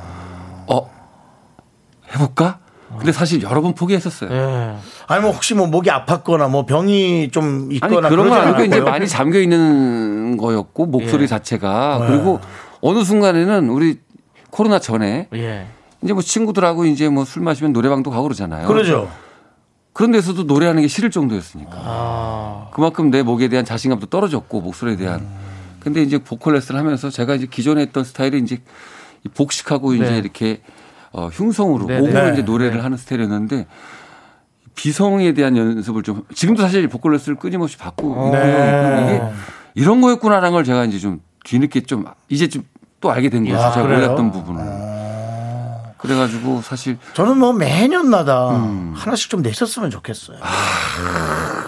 어 0.67 0.91
해볼까? 2.15 2.61
근데 2.97 3.13
사실 3.13 3.43
여러 3.43 3.61
번 3.61 3.75
포기했었어요. 3.75 4.31
예. 4.31 4.77
아니 5.07 5.21
뭐 5.21 5.33
혹시 5.33 5.55
뭐 5.55 5.67
목이 5.67 5.91
아팠거나 5.91 6.49
뭐 6.49 6.65
병이 6.65 7.31
좀 7.31 7.67
아니 7.67 7.75
있거나 7.75 8.09
그런 8.09 8.31
건 8.31 8.41
아니고 8.41 8.65
이제. 8.65 8.81
많이 8.81 9.07
잠겨 9.07 9.39
있는 9.39 10.39
거였고 10.39 10.87
목소리 10.87 11.25
예. 11.25 11.27
자체가 11.27 12.07
그리고 12.07 12.41
어느 12.81 13.05
순간에는 13.05 13.69
우리 13.69 13.99
코로나 14.55 14.79
전에 14.79 15.27
예. 15.35 15.67
이제 16.01 16.13
뭐 16.13 16.23
친구들하고 16.23 16.85
이제 16.85 17.09
뭐 17.09 17.25
술 17.25 17.43
마시면 17.43 17.73
노래방도 17.73 18.11
가고 18.11 18.23
그러잖아요. 18.23 18.69
그러죠. 18.69 19.11
그런 19.93 20.13
데서도 20.13 20.45
노래하는 20.45 20.83
게 20.83 20.87
싫을 20.89 21.11
정도였으니까. 21.11 21.73
아. 21.75 22.69
그만큼 22.73 23.11
내 23.11 23.25
목에 23.25 23.49
대한 23.49 23.65
자신감도 23.65 24.07
떨어졌고 24.07 24.61
목소리에 24.61 24.95
대한. 24.97 25.27
근데 25.81 26.03
이제 26.03 26.19
보컬 26.19 26.55
레슨을 26.55 26.79
하면서 26.79 27.11
제가 27.11 27.35
이제 27.35 27.47
기존에 27.51 27.81
했던 27.83 28.05
스타일이 28.05 28.39
이제 28.39 28.59
이 29.25 29.29
복식하고 29.29 29.95
이제 29.95 30.05
네. 30.05 30.19
이렇게 30.19 30.61
어, 31.11 31.27
흉성으로 31.33 31.87
네, 31.87 31.99
목으로 31.99 32.25
네. 32.27 32.33
이제 32.35 32.43
노래를 32.43 32.85
하는 32.85 32.97
스타일이었는데 32.97 33.67
비성에 34.77 35.33
대한 35.35 35.57
연습을 35.57 36.05
좀 36.05 36.25
지금도 36.33 36.63
사실 36.63 36.87
보컬 36.89 37.13
레슨을 37.13 37.39
끊임없이 37.39 37.77
받고 37.77 38.31
네. 38.33 38.39
있고요. 38.39 39.05
이게 39.05 39.23
이런 39.75 40.01
거였구나라는 40.01 40.53
걸 40.53 40.63
제가 40.63 40.85
이제 40.85 40.99
좀 41.01 41.21
뒤늦게 41.45 41.83
좀 41.83 42.05
이제 42.29 42.49
좀 42.49 42.63
또 43.05 43.11
알게 43.11 43.29
된 43.29 43.45
거죠. 43.45 43.59
아, 43.59 43.71
제가 43.71 43.87
그래요? 43.87 44.01
몰랐던 44.01 44.33
부분을. 44.33 44.65
그래가지고 45.99 46.63
사실 46.63 46.97
저는 47.13 47.37
뭐 47.37 47.53
매년 47.53 48.09
마다 48.09 48.57
음. 48.57 48.93
하나씩 48.97 49.29
좀 49.29 49.43
내셨으면 49.43 49.91
좋겠어요. 49.91 50.39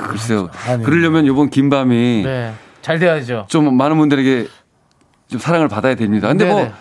글쎄요. 0.09 0.49
아니. 0.67 0.83
그러려면 0.83 1.27
이번 1.27 1.51
김밤이 1.51 2.23
네. 2.25 2.55
잘 2.81 2.99
돼야죠. 2.99 3.45
좀 3.49 3.77
많은 3.77 3.99
분들에게 3.99 4.47
좀 5.29 5.39
사랑을 5.39 5.69
받아야 5.69 5.95
됩니다. 5.95 6.29
근데 6.29 6.47
뭐 6.47 6.57
네네. 6.57 6.73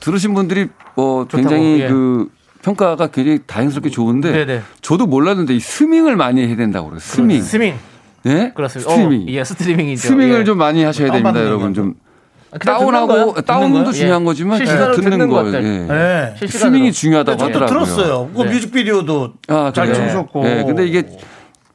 들으신 0.00 0.34
분들이 0.34 0.68
뭐 0.96 1.24
좋다고, 1.24 1.36
굉장히 1.38 1.80
예. 1.80 1.88
그 1.88 2.28
평가가 2.60 3.06
굉장히 3.06 3.40
다행스럽게 3.46 3.88
좋은데 3.88 4.32
네네. 4.32 4.62
저도 4.82 5.06
몰랐는데 5.06 5.54
이 5.54 5.60
스밍을 5.60 6.16
많이 6.16 6.46
해야 6.46 6.56
된다고 6.56 6.88
그래요. 6.88 7.00
스밍. 7.00 7.42
스밍. 7.42 7.74
네? 8.22 8.52
그렇습니다. 8.54 8.90
스트리밍. 8.90 9.22
어, 9.22 9.24
예, 9.28 9.44
스트리밍이죠. 9.44 10.08
스밍을 10.08 10.40
예. 10.40 10.44
좀 10.44 10.58
많이 10.58 10.82
하셔야 10.84 11.10
됩니다, 11.10 11.42
여러분. 11.42 11.72
좀 11.72 11.94
다운하고 12.60 13.06
거야? 13.06 13.24
듣는 13.26 13.44
다운도 13.46 13.82
거야? 13.84 13.92
중요한 13.92 14.22
예. 14.22 14.24
거지만 14.24 14.56
실시간으로 14.58 14.94
듣는 14.96 15.10
듣는 15.10 15.28
거예요. 15.28 15.44
것들. 15.44 15.64
예. 15.64 16.36
네. 16.40 16.46
스밍이 16.46 16.92
중요하다고 16.92 17.38
저도 17.38 17.48
하더라고요. 17.50 17.84
들었어요. 17.86 18.30
그 18.34 18.42
네. 18.42 18.50
뮤직비디오도 18.54 19.32
아, 19.48 19.72
잘? 19.74 19.92
찍으셨고. 19.92 20.44
예, 20.46 20.62
근데 20.64 20.86
이게 20.86 21.04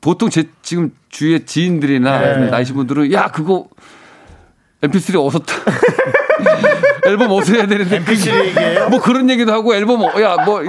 보통 0.01 0.29
제 0.29 0.45
지금 0.61 0.91
주위의 1.09 1.45
지인들이나 1.45 2.19
네. 2.19 2.33
좀 2.35 2.49
나이신 2.49 2.75
분들은 2.75 3.11
야 3.11 3.27
그거 3.27 3.67
MP3 4.81 5.25
어서 5.25 5.39
타- 5.39 5.55
앨범 7.09 7.31
어서 7.31 7.53
해야 7.53 7.65
되는데 7.67 7.99
MP3 8.03 8.45
얘기예요? 8.45 8.89
뭐 8.89 8.99
그런 9.01 9.29
얘기도 9.29 9.51
하고 9.51 9.75
앨범 9.75 10.01
야 10.21 10.37
뭐 10.45 10.61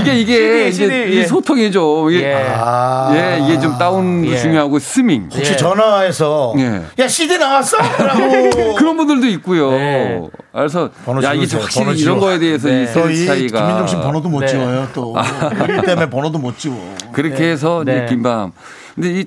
이게 0.00 0.14
이게 0.16 0.34
CD, 0.36 0.68
이제 0.68 0.72
CD, 0.72 1.14
이 1.14 1.18
예. 1.20 1.24
소통이죠. 1.26 2.10
이게 2.10 2.24
예. 2.24 2.44
아. 2.56 3.10
예, 3.14 3.40
이게 3.44 3.60
좀 3.60 3.76
다운도 3.78 4.30
예. 4.30 4.36
중요하고 4.38 4.78
스밍 4.78 5.28
혹시 5.32 5.52
예. 5.52 5.56
전화해서 5.56 6.54
예. 6.58 6.82
야 6.98 7.08
CD 7.08 7.38
나왔어? 7.38 7.76
라고 7.78 8.74
그런 8.76 8.96
분들도 8.96 9.26
있고요. 9.28 9.70
네. 9.70 10.20
그래서 10.52 10.90
번호 11.04 11.22
야 11.22 11.32
이게. 11.32 11.56
확실히 11.56 11.84
번호 11.86 11.96
이런. 11.98 12.20
거에 12.20 12.38
대해서 12.38 12.68
네. 12.68 12.84
이 13.12 13.26
차이가 13.26 13.58
김민종 13.60 13.86
씨 13.86 13.96
번호도 13.96 14.28
못 14.28 14.40
네. 14.40 14.46
지워요 14.46 14.88
또. 14.94 15.14
일 15.68 15.82
때문에 15.82 16.10
번호도 16.10 16.38
못 16.38 16.58
지워. 16.58 16.76
그렇게 17.12 17.50
해서 17.50 17.82
네. 17.84 17.96
이제 17.96 18.06
김밤. 18.14 18.52
근데 18.94 19.20
이 19.20 19.24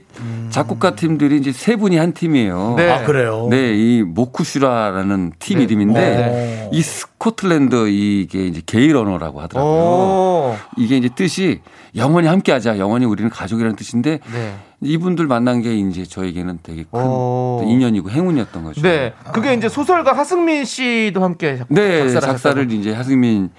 작곡가 0.50 0.96
팀들이 0.96 1.38
이제 1.38 1.52
세 1.52 1.76
분이 1.76 1.98
한 1.98 2.14
팀이에요. 2.14 2.76
네. 2.78 2.90
아 2.90 3.04
그래요? 3.04 3.48
네, 3.50 3.74
이 3.76 4.02
모쿠슈라라는 4.02 5.34
팀 5.40 5.58
네. 5.58 5.64
이름인데 5.66 6.00
네. 6.00 6.70
이 6.72 6.82
스코틀랜드 6.82 7.90
이게 7.90 8.48
이제 8.48 8.62
게일 8.66 8.96
언어라고 8.96 9.42
하더라고요. 9.42 9.74
오. 9.74 10.56
이게 10.78 10.96
이제 10.98 11.10
뜻이 11.14 11.60
영원히 11.98 12.28
함께 12.30 12.54
하자, 12.54 12.78
영원히 12.78 13.06
우리는 13.06 13.30
가족이라는 13.30 13.76
뜻인데 13.76 14.20
네. 14.34 14.54
이분들 14.82 15.28
만난 15.28 15.62
게 15.62 15.76
이제 15.76 16.06
저에게는 16.06 16.60
되게 16.64 16.86
큰 16.90 17.02
오. 17.02 17.62
인연이고 17.66 18.10
행운이었던 18.10 18.64
거죠. 18.64 18.82
네. 18.82 19.14
그게 19.34 19.54
이제 19.54 19.68
소설가 19.68 20.14
하승민 20.14 20.64
씨도 20.64 21.22
함께 21.22 21.58
작- 21.58 21.68
네, 21.70 22.08
작사를 22.10 22.22
작사를. 22.22 22.72
이제 22.72 22.94
하승민 22.94 23.44
음, 23.44 23.50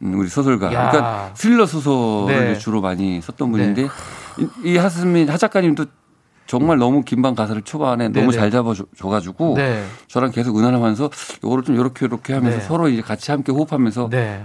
우리 0.00 0.28
소설가, 0.28 0.72
야. 0.72 0.90
그러니까 0.90 1.30
스릴러 1.34 1.66
소설을 1.66 2.52
네. 2.52 2.58
주로 2.58 2.80
많이 2.80 3.20
썼던 3.20 3.50
분인데 3.50 3.88
이, 4.38 4.48
이 4.64 4.76
하승민 4.76 5.28
하 5.30 5.36
작가님도 5.38 5.86
정말 6.46 6.78
너무 6.78 7.02
김밤 7.02 7.34
가사를 7.34 7.60
초반에 7.62 8.08
너무 8.08 8.30
네네. 8.30 8.32
잘 8.32 8.50
잡아줘가지고 8.50 9.54
네. 9.56 9.84
저랑 10.08 10.30
계속 10.30 10.58
은하하면서 10.58 11.10
요거를 11.44 11.64
좀 11.64 11.74
이렇게 11.74 12.06
이렇게 12.06 12.34
하면서 12.34 12.58
네. 12.58 12.64
서로 12.64 12.88
이제 12.88 13.02
같이 13.02 13.30
함께 13.30 13.52
호흡하면서 13.52 14.08
네. 14.10 14.44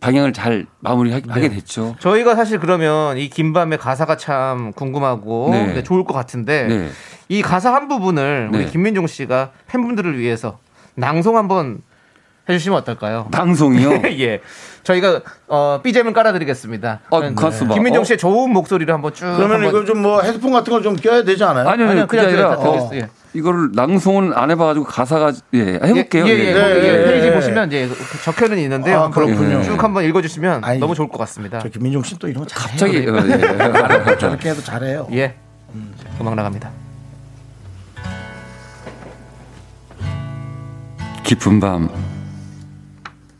방향을 0.00 0.32
잘 0.32 0.66
마무리하게 0.80 1.48
됐죠. 1.48 1.96
저희가 1.98 2.34
사실 2.34 2.58
그러면 2.58 3.16
이 3.16 3.28
김밤의 3.28 3.78
가사가 3.78 4.16
참 4.16 4.72
궁금하고 4.72 5.48
네. 5.50 5.72
네, 5.74 5.82
좋을 5.82 6.04
것 6.04 6.12
같은데 6.12 6.66
네. 6.66 6.88
이 7.28 7.42
가사 7.42 7.72
한 7.72 7.88
부분을 7.88 8.50
우리 8.52 8.66
네. 8.66 8.70
김민종 8.70 9.06
씨가 9.06 9.52
팬분들을 9.66 10.18
위해서 10.18 10.58
낭송 10.94 11.36
한번 11.36 11.80
해주시면 12.48 12.78
어떨까요? 12.80 13.28
방송이요. 13.32 14.02
예, 14.20 14.40
저희가 14.82 15.20
어, 15.48 15.80
삐잼을 15.82 16.12
깔아드리겠습니다. 16.12 17.00
어, 17.10 17.20
네. 17.20 17.32
가수 17.34 17.66
봐. 17.66 17.74
김민종 17.74 18.02
어? 18.02 18.04
씨의 18.04 18.18
좋은 18.18 18.52
목소리를 18.52 18.92
한번 18.92 19.14
쭉. 19.14 19.20
그러면 19.36 19.62
한번 19.64 19.68
이거 19.70 19.84
좀 19.84 20.02
뭐 20.02 20.20
헤드폰 20.22 20.52
같은 20.52 20.70
걸 20.70 20.82
좀 20.82 20.94
껴야 20.96 21.24
되지 21.24 21.42
않아요? 21.44 21.66
아니요, 21.68 21.88
아니요, 21.88 22.06
그냥 22.06 22.26
아니라 22.26 22.56
그냥 22.56 22.72
어, 22.74 22.90
예. 22.92 23.08
이거를 23.32 23.70
낭송은 23.72 24.32
안 24.34 24.50
해봐가지고 24.50 24.84
가사가 24.84 25.32
예 25.54 25.80
해볼게요. 25.82 26.26
예, 26.28 26.30
예, 26.30 26.38
예, 26.48 26.52
네. 26.52 26.74
거기 26.74 26.80
네. 26.86 26.88
예, 27.00 27.04
페이지 27.04 27.30
보시면 27.32 27.68
이제 27.68 27.88
그 27.88 28.22
적혀는 28.22 28.58
있는데요. 28.58 29.00
아, 29.04 29.10
그렇군요. 29.10 29.62
쭉 29.62 29.82
한번 29.82 30.04
읽어주시면 30.04 30.62
아니, 30.64 30.78
너무 30.78 30.94
좋을 30.94 31.08
것 31.08 31.16
같습니다. 31.18 31.58
저 31.60 31.68
김민종 31.70 32.02
씨 32.02 32.18
또 32.18 32.28
이런 32.28 32.44
거 32.44 32.48
잘해요. 32.48 32.68
갑자기 32.68 32.98
어, 33.08 34.12
예. 34.12 34.16
저렇게 34.18 34.50
해도 34.50 34.60
잘해요. 34.62 35.08
예, 35.12 35.34
음악 36.20 36.34
나갑니다. 36.34 36.70
깊은 41.24 41.58
밤 41.58 41.88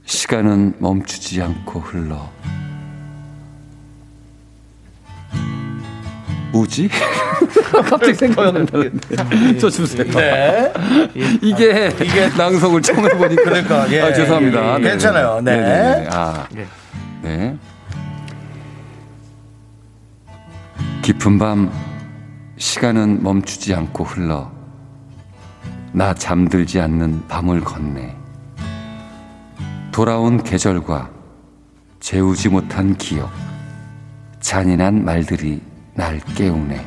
시간은 0.04 0.74
멈추지 0.78 1.42
않고 1.42 1.80
흘러 1.80 2.30
뭐지? 6.52 6.88
갑자기 7.72 8.14
생각나는데 8.14 8.90
저 9.58 9.68
주세요. 9.68 10.04
네. 10.04 10.72
이게 11.42 11.90
이게 12.00 12.28
낭송을 12.36 12.80
처음 12.80 13.04
해보니까 13.04 13.42
그러니까, 13.42 13.90
예, 13.92 14.00
아, 14.02 14.12
죄송합니다. 14.12 14.60
예, 14.62 14.74
예. 14.74 14.78
네. 14.78 14.90
괜찮아요. 14.90 15.40
네. 15.42 15.56
네네네. 15.56 16.08
아, 16.12 16.46
예. 16.56 16.66
네. 17.22 17.56
깊은 21.02 21.38
밤 21.38 21.72
시간은 22.56 23.22
멈추지 23.22 23.74
않고 23.74 24.04
흘러 24.04 24.50
나 25.92 26.14
잠들지 26.14 26.80
않는 26.80 27.26
밤을 27.26 27.60
건네 27.62 28.16
돌아온 29.94 30.42
계절과 30.42 31.08
재우지 32.00 32.48
못한 32.48 32.96
기억 32.96 33.30
잔인한 34.40 35.04
말들이 35.04 35.62
날 35.94 36.18
깨우네. 36.34 36.84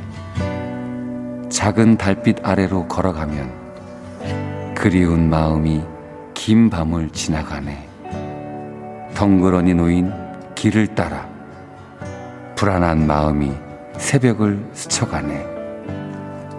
작은 1.47 1.97
달빛 1.97 2.45
아래로 2.45 2.89
걸어가면 2.89 4.75
그리운 4.75 5.29
마음이 5.29 5.85
긴 6.33 6.69
밤을 6.69 7.11
지나가네. 7.11 7.87
덩그러니 9.15 9.73
놓인 9.73 10.11
길을 10.55 10.93
따라 10.93 11.29
불안한 12.57 13.07
마음이 13.07 13.53
새벽을 13.97 14.69
스쳐가네. 14.73 15.45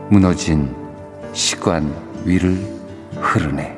무너진 0.09 0.75
시간 1.35 1.95
위를 2.25 2.57
흐르네 3.21 3.78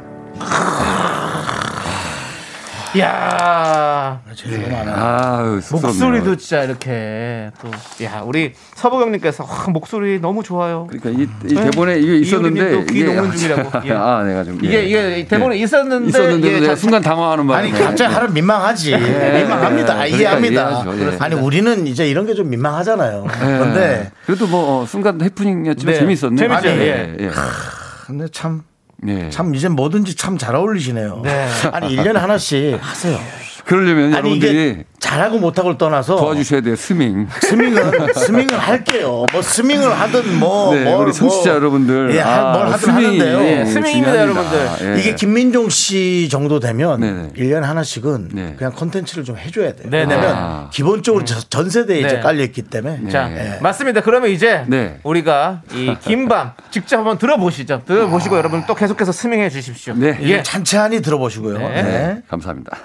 이야, 2.96 4.20
제일 4.34 4.68
많아요. 4.68 4.94
아유 4.96 5.60
쑥스럽네요. 5.60 5.92
목소리도 6.10 6.36
진짜 6.36 6.64
이렇게 6.64 7.50
또, 7.62 7.70
야, 8.04 8.22
우리 8.24 8.52
서보경님께서 8.74 9.44
와, 9.44 9.66
목소리 9.68 10.20
너무 10.20 10.42
좋아요. 10.42 10.88
그러니까 10.90 11.10
이, 11.10 11.28
이 11.48 11.54
대본에 11.54 11.98
이게 12.00 12.16
있었는데 12.18 12.86
귀 12.86 13.04
녹는 13.04 13.30
중이라고. 13.36 13.86
예. 13.86 13.92
아 13.92 14.24
내가 14.24 14.42
좀 14.42 14.58
이게 14.60 14.78
예. 14.80 14.84
이게 14.86 15.26
대본에 15.28 15.56
예. 15.56 15.60
있었는데 15.62 16.08
있었는데 16.08 16.52
예, 16.52 16.60
내가 16.60 16.74
순간 16.74 17.00
당황하는 17.00 17.46
바람에 17.46 17.68
아니 17.70 17.80
갑자기 17.80 18.12
하루 18.12 18.28
민망하지. 18.32 18.96
민망합니다. 18.96 20.06
예, 20.06 20.10
이해합니다. 20.10 20.82
그러니까. 20.82 21.12
예. 21.12 21.16
아니 21.20 21.34
우리는 21.36 21.86
이제 21.86 22.08
이런 22.08 22.26
게 22.26 22.30
좀 22.34 22.48
민망하잖아요. 22.50 23.26
예. 23.28 23.44
그런데 23.44 24.10
그래도 24.24 24.46
뭐 24.46 24.82
어, 24.82 24.86
순간 24.86 25.20
해프닝이었지만 25.20 25.94
네. 25.94 26.00
재밌었네. 26.00 26.36
재밌죠. 26.36 26.68
아니, 26.70 26.78
예. 26.80 27.16
예. 27.20 27.30
근데 28.06 28.26
참. 28.32 28.62
예. 29.08 29.30
참 29.30 29.54
이제 29.54 29.68
뭐든지 29.68 30.14
참 30.16 30.36
잘 30.38 30.54
어울리시네요. 30.54 31.20
네. 31.24 31.48
아니 31.72 31.94
1년에 31.96 32.14
하나씩 32.14 32.78
하세요. 32.80 33.18
그러려면 33.64 34.06
아니 34.14 34.16
여러분들이 34.16 34.52
이게 34.52 34.84
잘하고 35.00 35.38
못하고를 35.38 35.78
떠나서 35.78 36.16
도와주셔야 36.16 36.60
돼요. 36.60 36.76
스밍. 36.76 37.26
스밍은 37.40 38.12
스밍을 38.14 38.58
할게요. 38.58 39.24
뭐 39.32 39.42
스밍을 39.42 39.90
하든 39.98 40.38
뭐 40.38 40.74
네, 40.74 40.84
뭘 40.84 41.06
우리 41.06 41.12
청취자 41.12 41.48
뭐, 41.50 41.56
여러분들. 41.56 42.14
예, 42.14 42.20
할- 42.20 42.32
아, 42.46 42.52
뭘 42.52 42.66
하든 42.66 42.78
스밍이, 42.78 43.18
하는데요. 43.18 43.40
예, 43.44 43.64
스밍입니다, 43.64 44.12
중요합니다. 44.12 44.20
여러분들. 44.20 44.94
예. 44.96 45.00
이게 45.00 45.14
김민종 45.14 45.68
씨 45.70 46.28
정도 46.30 46.60
되면 46.60 47.00
네네. 47.00 47.30
1년에 47.36 47.62
하나씩은 47.62 48.28
네. 48.32 48.54
그냥 48.56 48.72
콘텐츠를 48.74 49.24
좀 49.24 49.36
해줘야 49.36 49.72
돼요. 49.74 49.88
네네. 49.90 50.14
왜냐면 50.14 50.34
아. 50.36 50.70
기본적으로 50.72 51.24
저- 51.24 51.40
전 51.48 51.70
세대에 51.70 51.98
이제 52.00 52.08
네. 52.16 52.20
깔려있기 52.20 52.62
때문에. 52.62 53.08
자, 53.10 53.26
네. 53.28 53.58
맞습니다. 53.62 54.02
그러면 54.02 54.30
이제 54.30 54.64
네. 54.68 55.00
우리가 55.02 55.62
이 55.72 55.96
긴밤 56.02 56.52
직접 56.70 56.98
한번 56.98 57.18
들어보시죠. 57.18 57.82
들어보시고 57.86 58.36
여러분 58.36 58.64
또 58.66 58.74
계속해서 58.74 59.12
스밍해 59.12 59.48
주십시오. 59.50 59.94
네. 59.96 60.18
예. 60.22 60.28
예. 60.28 60.42
찬찬히 60.42 61.00
들어보시고요. 61.02 61.58
네. 61.58 61.82
네. 61.82 62.22
감사합니다. 62.28 62.76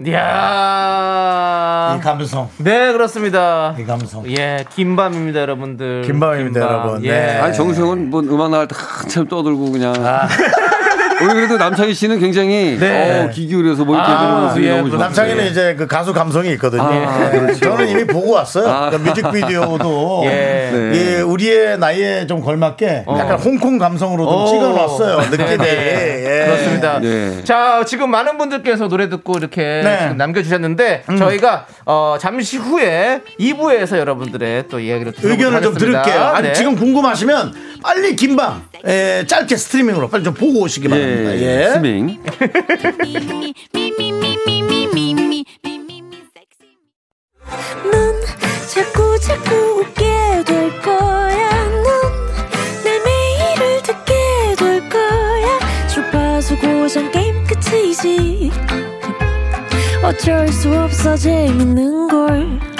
이야. 0.00 1.96
이 1.98 2.00
감성. 2.00 2.48
네, 2.58 2.92
그렇습니다. 2.92 3.74
이 3.78 3.84
감성. 3.84 4.24
예, 4.30 4.64
긴밤입니다, 4.74 5.40
여러분들. 5.40 6.02
긴밤입니다, 6.02 6.60
여러분. 6.60 7.04
예. 7.04 7.10
네. 7.10 7.38
아니 7.38 7.54
정수영은 7.54 8.08
뭐 8.10 8.20
음악 8.22 8.50
나갈 8.50 8.66
때 8.68 8.74
한참 8.78 9.28
떠들고 9.28 9.70
그냥. 9.70 9.94
아. 10.04 10.26
우리 11.22 11.34
그래도 11.34 11.56
남창희 11.56 11.94
씨는 11.94 12.18
굉장히 12.18 12.76
네. 12.78 13.20
어, 13.24 13.30
귀 13.30 13.46
기울여서 13.46 13.84
뭐 13.84 13.96
이렇게 13.96 14.10
아, 14.10 14.14
해주는 14.20 14.42
모습이 14.42 14.66
예, 14.66 14.70
너무 14.70 14.82
그 14.84 14.90
좋았어요. 14.90 15.06
남창희는 15.06 15.50
이제 15.50 15.74
그 15.78 15.86
가수 15.86 16.12
감성이 16.12 16.50
있거든요. 16.52 16.82
아, 16.82 17.30
예. 17.34 17.38
그렇죠. 17.38 17.60
저는 17.60 17.88
이미 17.88 18.04
보고 18.06 18.32
왔어요. 18.32 18.68
아. 18.68 18.90
그 18.90 18.96
뮤직비디오도 18.96 20.22
예. 20.26 20.70
네. 20.72 20.92
예, 21.16 21.20
우리의 21.20 21.78
나이에 21.78 22.26
좀 22.26 22.40
걸맞게 22.40 23.04
약간 23.08 23.38
홍콩 23.38 23.78
감성으로 23.78 24.24
좀 24.24 24.34
오. 24.34 24.46
찍어놨어요. 24.46 25.30
느낌이. 25.30 25.48
네, 25.48 25.56
네. 25.58 26.24
예. 26.42 26.46
그렇습니다. 26.46 26.98
네. 27.00 27.44
자, 27.44 27.84
지금 27.86 28.10
많은 28.10 28.38
분들께서 28.38 28.88
노래 28.88 29.08
듣고 29.08 29.34
이렇게 29.38 29.62
네. 29.82 30.12
남겨주셨는데 30.14 31.04
저희가 31.18 31.66
어, 31.86 32.16
잠시 32.20 32.56
후에 32.56 33.20
2부에서 33.38 33.98
여러분들의 33.98 34.64
또 34.68 34.80
이야기를 34.80 35.12
의견을 35.22 35.62
좀 35.62 35.74
하겠습니다. 35.74 36.02
들을게요. 36.02 36.22
아니, 36.34 36.48
네. 36.48 36.52
지금 36.54 36.76
궁금하시면 36.76 37.52
빨리 37.82 38.16
김밥 38.16 38.62
예, 38.86 39.24
짧게 39.26 39.56
스트리밍으로 39.56 40.08
빨리 40.08 40.24
좀 40.24 40.34
보고 40.34 40.60
오시기 40.60 40.86
예, 40.86 40.90
바랍니다. 40.90 41.36
예. 41.36 41.66
예 41.66 41.70
스밍. 41.72 42.18
자꾸 48.74 49.18
자꾸 49.20 49.54
웃게 49.80 50.04
될 50.46 50.80
거야. 50.80 51.68
넌내 51.68 52.98
매일을 53.04 53.82
듣게 53.82 54.14
될 54.58 54.88
거야. 54.88 55.86
주파수 55.88 56.56
고정 56.56 57.10
게임 57.12 57.44
끝이지. 57.44 58.50
어쩔 60.02 60.48
수 60.48 60.72
없어 60.74 61.16
재밌는 61.16 62.08
걸. 62.08 62.71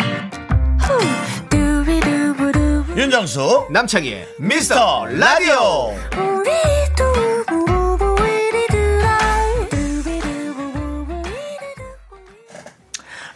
윤정수 3.02 3.66
남창희의 3.72 4.28
미스터 4.38 5.06
라디오. 5.06 5.92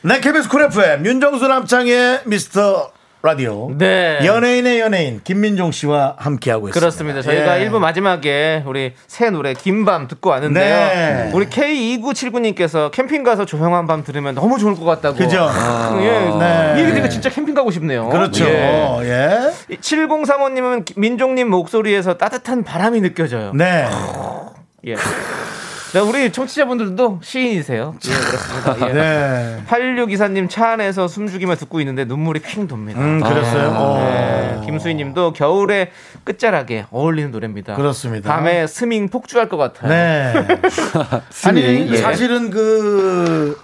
네 0.03 0.21
KBS 0.21 0.49
쿨 0.49 0.63
FM 0.67 1.05
윤정수 1.05 1.49
남창희의 1.49 2.21
미스터 2.27 2.93
라디오 3.27 3.71
네. 3.77 4.21
연예인의 4.25 4.79
연예인 4.79 5.21
김민종 5.25 5.73
씨와 5.73 6.15
함께하고 6.17 6.69
있습니다. 6.69 6.81
그렇습니다. 6.81 7.23
저희가 7.23 7.59
예. 7.59 7.65
일 7.65 7.71
1부 7.71 7.79
마지막에 7.79 8.63
우리 8.67 8.93
새 9.09 9.31
노래 9.31 9.53
긴밤 9.53 10.07
듣고 10.07 10.31
왔는데요. 10.31 10.65
네. 10.65 11.31
우리 11.35 11.47
K2979님께서 11.47 12.93
캠핑 12.93 13.25
가서 13.25 13.45
조용한 13.45 13.89
밤 13.89 14.05
들으면 14.05 14.37
너무 14.37 14.59
좋을 14.59 14.77
것 14.77 14.85
같다고. 14.85 15.17
그죠? 15.17 15.49
아, 15.51 15.99
예. 16.01 16.11
네. 16.39 16.75
이 16.77 16.83
얘기 16.83 16.91
들으니까 16.93 17.09
진짜 17.09 17.29
캠핑 17.29 17.55
가고 17.55 17.73
싶네요. 17.73 18.09
그렇죠. 18.11 18.45
예. 18.45 19.01
예. 19.03 19.77
7035님은 19.77 20.97
민종님 20.97 21.51
목소리에서 21.51 22.15
따뜻한 22.15 22.63
바람이 22.63 23.01
느껴져요. 23.01 23.53
네. 23.55 23.89
예. 24.87 24.95
네, 25.97 26.01
우리 26.03 26.31
청취자분들도 26.31 27.21
시인이세요. 27.23 27.95
예, 28.05 28.11
그렇습니다. 28.11 28.89
예. 28.91 28.93
네. 28.93 29.63
8624님 29.67 30.51
차 30.51 30.73
안에서 30.73 31.09
숨죽이며 31.09 31.57
듣고 31.57 31.81
있는데 31.81 32.05
눈물이 32.05 32.41
퀭 32.41 32.69
돕니다. 32.69 33.01
음, 33.01 33.23
그랬어요? 33.23 33.71
네. 33.71 34.57
어. 34.59 34.63
김수희 34.67 34.95
님도 34.95 35.33
겨울의 35.33 35.91
끝자락에 36.25 36.85
어울리는 36.91 37.31
노래입니다. 37.31 37.77
그렇습니다. 37.77 38.31
밤에 38.31 38.67
스밍 38.67 39.09
폭주할 39.09 39.49
것 39.49 39.57
같아요. 39.57 39.89
네. 39.89 40.35
아니 41.47 41.63
예. 41.91 41.97
사실은 41.97 42.51
그 42.51 43.59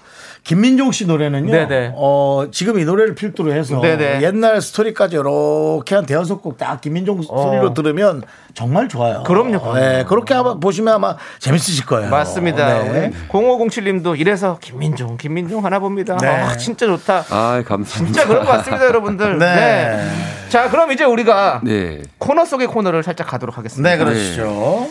김민종 0.44 0.90
씨 0.90 1.06
노래는요. 1.06 1.52
네네. 1.52 1.92
어, 1.94 2.46
지금 2.50 2.78
이 2.80 2.84
노래를 2.84 3.14
필두로 3.14 3.52
해서 3.52 3.80
네네. 3.80 4.22
옛날 4.22 4.60
스토리까지 4.60 5.16
이렇게 5.16 5.94
한 5.94 6.04
대여섯 6.04 6.42
곡 6.42 6.58
딱 6.58 6.80
김민종 6.80 7.22
소리로 7.22 7.74
들으면 7.74 8.22
정말 8.54 8.88
좋아요. 8.88 9.18
어. 9.18 9.22
그럼요, 9.22 9.60
그럼요. 9.60 9.78
네, 9.78 10.04
그렇게 10.04 10.34
아마 10.34 10.54
보시면 10.54 10.94
아마 10.94 11.16
재밌으실 11.38 11.86
거예요. 11.86 12.10
맞습니다. 12.10 12.82
네. 12.82 13.12
우리 13.12 13.28
0507님도 13.28 14.18
이래서 14.18 14.58
김민종, 14.60 15.16
김민종 15.16 15.64
하나 15.64 15.78
봅니다. 15.78 16.16
네. 16.20 16.26
아, 16.28 16.56
진짜 16.56 16.86
좋다. 16.86 17.24
아, 17.30 17.62
감사합니다. 17.64 18.20
진짜 18.20 18.26
그런 18.26 18.44
것 18.44 18.50
같습니다, 18.52 18.84
여러분들. 18.86 19.38
네. 19.38 19.54
네. 19.54 20.08
자, 20.48 20.68
그럼 20.68 20.90
이제 20.90 21.04
우리가 21.04 21.60
네. 21.64 22.02
코너 22.18 22.44
속의 22.44 22.66
코너를 22.66 23.02
살짝 23.04 23.28
가도록 23.28 23.56
하겠습니다. 23.58 23.88
네, 23.88 23.96
그러시죠. 23.96 24.88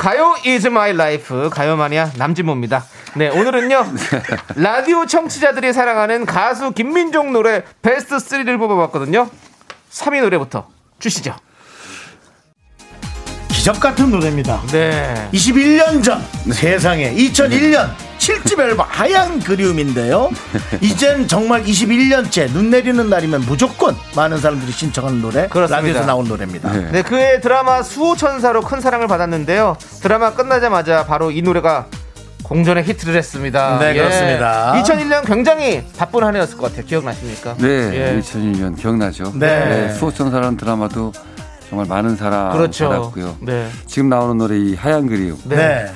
가요 0.00 0.34
is 0.46 0.66
my 0.66 0.92
life 0.92 1.50
가요 1.50 1.76
마니아 1.76 2.10
남진모입니다. 2.16 2.86
네 3.16 3.28
오늘은요 3.28 3.84
라디오 4.56 5.04
청취자들이 5.04 5.74
사랑하는 5.74 6.24
가수 6.24 6.72
김민종 6.72 7.34
노래 7.34 7.62
베스트 7.82 8.16
3를 8.16 8.58
뽑아봤거든요. 8.58 9.28
3위 9.90 10.22
노래부터 10.22 10.66
주시죠. 11.00 11.36
기적 13.48 13.78
같은 13.78 14.10
노래입니다. 14.10 14.62
네. 14.68 15.28
21년 15.34 16.02
전 16.02 16.24
세상에 16.50 17.14
2001년 17.14 17.90
7집 18.30 18.60
앨범 18.60 18.86
하얀 18.88 19.40
그리움인데요. 19.40 20.30
이젠 20.80 21.26
정말 21.26 21.64
21년째 21.64 22.50
눈 22.52 22.70
내리는 22.70 23.08
날이면 23.08 23.42
무조건 23.42 23.96
많은 24.14 24.38
사람들이 24.38 24.70
신청하는 24.70 25.20
노래 25.20 25.48
그렇습니다. 25.48 25.76
라디오에서 25.76 26.06
나온 26.06 26.28
노래입니다. 26.28 26.72
네. 26.72 26.92
네 26.92 27.02
그의 27.02 27.40
드라마 27.40 27.82
수호천사로 27.82 28.62
큰 28.62 28.80
사랑을 28.80 29.08
받았는데요. 29.08 29.76
드라마 30.00 30.32
끝나자마자 30.32 31.04
바로 31.06 31.30
이 31.30 31.42
노래가 31.42 31.86
공전의 32.44 32.84
히트를 32.84 33.14
했습니다. 33.14 33.78
네, 33.78 33.94
그렇습니다. 33.94 34.74
2001년 34.82 35.24
굉장히 35.24 35.84
바쁜 35.96 36.24
한 36.24 36.34
해였을 36.34 36.56
것 36.56 36.68
같아요. 36.70 36.84
기억나십니까? 36.84 37.54
네, 37.58 37.68
예. 37.68 38.20
2001년 38.20 38.76
기억나죠? 38.76 39.32
네. 39.36 39.92
수호천사라는 39.94 40.56
드라마도 40.56 41.12
정말 41.68 41.86
많은 41.86 42.16
사랑 42.16 42.52
그렇죠. 42.52 42.88
받았고요. 42.88 43.36
네. 43.42 43.68
지금 43.86 44.08
나오는 44.08 44.36
노래 44.36 44.56
이 44.56 44.74
하얀 44.74 45.06
그리움. 45.06 45.38
네. 45.44 45.56
네. 45.56 45.92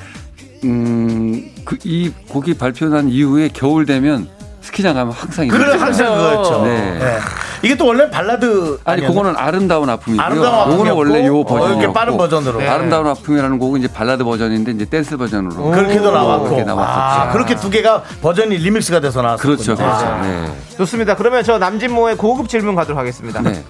음, 0.63 1.51
그 1.65 1.77
이 1.83 2.11
곡이 2.29 2.53
발표난 2.55 3.09
이후에 3.09 3.49
겨울 3.53 3.85
되면 3.85 4.27
스키장 4.61 4.95
가면 4.95 5.13
항상 5.13 5.45
이 5.45 5.49
그래. 5.49 5.75
항상 5.77 6.07
그거였죠. 6.15 6.61
네. 6.65 6.99
네. 6.99 7.17
이게 7.61 7.75
또 7.75 7.85
원래 7.87 8.09
발라드 8.09 8.79
아니, 8.83 9.01
아니었나? 9.03 9.07
그거는 9.07 9.37
아름다운 9.39 9.89
아픔이고요. 9.89 10.25
아름다운 10.25 10.55
아픔이었고, 10.55 10.99
원래 10.99 11.25
요 11.27 11.39
어, 11.39 11.43
버전이었고. 11.45 11.79
이렇게 11.81 11.93
빠른 11.93 12.17
버전으로. 12.17 12.59
네. 12.59 12.67
아름다운 12.67 13.07
아픔이라는 13.07 13.59
곡은 13.59 13.79
이제 13.79 13.87
발라드 13.91 14.23
버전인데 14.23 14.71
이제 14.71 14.85
댄스 14.85 15.17
버전으로. 15.17 15.71
그렇게도 15.71 16.11
나왔고. 16.11 16.43
그렇게 16.45 16.63
나왔었죠. 16.63 16.99
아, 16.99 17.31
그렇게 17.31 17.55
두 17.55 17.69
개가 17.69 18.03
버전이 18.21 18.57
리믹스가 18.57 18.99
돼서 18.99 19.21
나왔어요. 19.21 19.41
그렇죠, 19.41 19.75
그렇죠. 19.75 20.05
네. 20.21 20.51
좋습니다. 20.77 21.15
그러면 21.15 21.43
저 21.43 21.57
남진모의 21.59 22.17
고급 22.17 22.49
질문 22.49 22.75
가도록 22.75 22.97
하겠습니다. 22.99 23.41
네. 23.41 23.63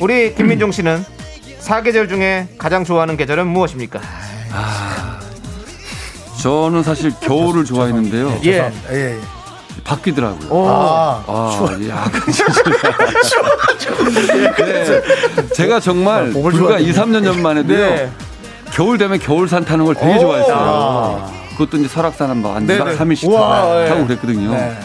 우리 0.00 0.34
김민종 0.34 0.72
씨는 0.72 1.04
사계절 1.60 2.08
중에 2.08 2.48
가장 2.58 2.84
좋아하는 2.84 3.16
계절은 3.16 3.46
무엇입니까? 3.46 4.00
저는 6.38 6.82
사실 6.82 7.12
겨울을 7.20 7.64
좋아했는데요. 7.64 8.40
예. 8.44 8.50
예. 8.50 8.72
예. 8.92 9.18
바뀌더라고요. 9.84 10.68
아, 10.68 11.24
아, 11.26 11.76
예, 11.80 11.88
약간 11.88 12.12
네. 14.58 15.02
제가 15.54 15.80
정말 15.80 16.26
몸을 16.26 16.52
불과 16.52 16.78
좋아하는데. 16.78 16.90
2, 16.90 16.92
3년 16.94 17.24
전만 17.24 17.56
해도요. 17.58 17.78
네. 17.78 18.10
겨울 18.72 18.98
되면 18.98 19.18
겨울산 19.18 19.64
타는 19.64 19.84
걸 19.86 19.94
되게 19.94 20.18
좋아했어요. 20.18 21.30
그것도 21.52 21.78
이제 21.78 21.88
설악산 21.88 22.28
한번 22.28 22.66
네네. 22.66 22.82
한 22.82 22.98
3일씩 22.98 23.28
우와, 23.28 23.84
예. 23.84 23.88
타고 23.88 24.06
그랬거든요. 24.06 24.50
네. 24.52 24.78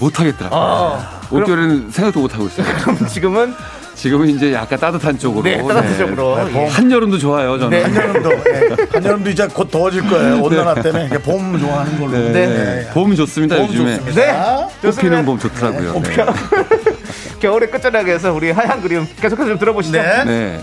못 0.00 0.18
하겠더라고요. 0.18 0.58
아, 0.58 1.20
올겨울에는 1.30 1.90
생각도 1.90 2.20
못 2.20 2.32
하고 2.34 2.46
있어요. 2.46 2.66
그럼 2.80 3.06
지금은 3.06 3.54
지금은 4.00 4.30
이제 4.30 4.54
약간 4.54 4.78
따뜻한 4.78 5.18
쪽으로. 5.18 5.42
네, 5.42 5.58
따뜻한 5.58 5.98
쪽으로. 5.98 6.38
예. 6.54 6.66
한여름도 6.68 7.18
좋아요, 7.18 7.58
저는. 7.58 7.70
네. 7.70 7.82
한여름도 7.82 8.30
예. 8.32 8.76
한여름도 8.92 9.28
이제 9.28 9.46
곧 9.52 9.70
더워질 9.70 10.08
거예요. 10.08 10.40
온난화 10.42 10.74
때문에 10.80 11.04
이게 11.04 11.18
봄 11.18 11.58
좋아하는 11.60 12.00
걸로. 12.00 12.12
네. 12.12 12.46
네. 12.46 12.88
봄 12.94 13.14
좋습니다, 13.14 13.56
봄 13.56 13.66
요즘에. 13.66 13.98
좋습니다. 13.98 14.68
네. 14.80 14.88
꽃피는 14.88 15.26
봄 15.26 15.38
좋더라고요. 15.38 16.00
네. 16.00 16.26
겨울의 17.40 17.70
끝자락에서 17.70 18.32
우리 18.32 18.50
하얀 18.50 18.80
그림 18.80 19.06
계속해서 19.20 19.50
좀 19.50 19.58
들어보시죠. 19.58 20.00
네. 20.00 20.60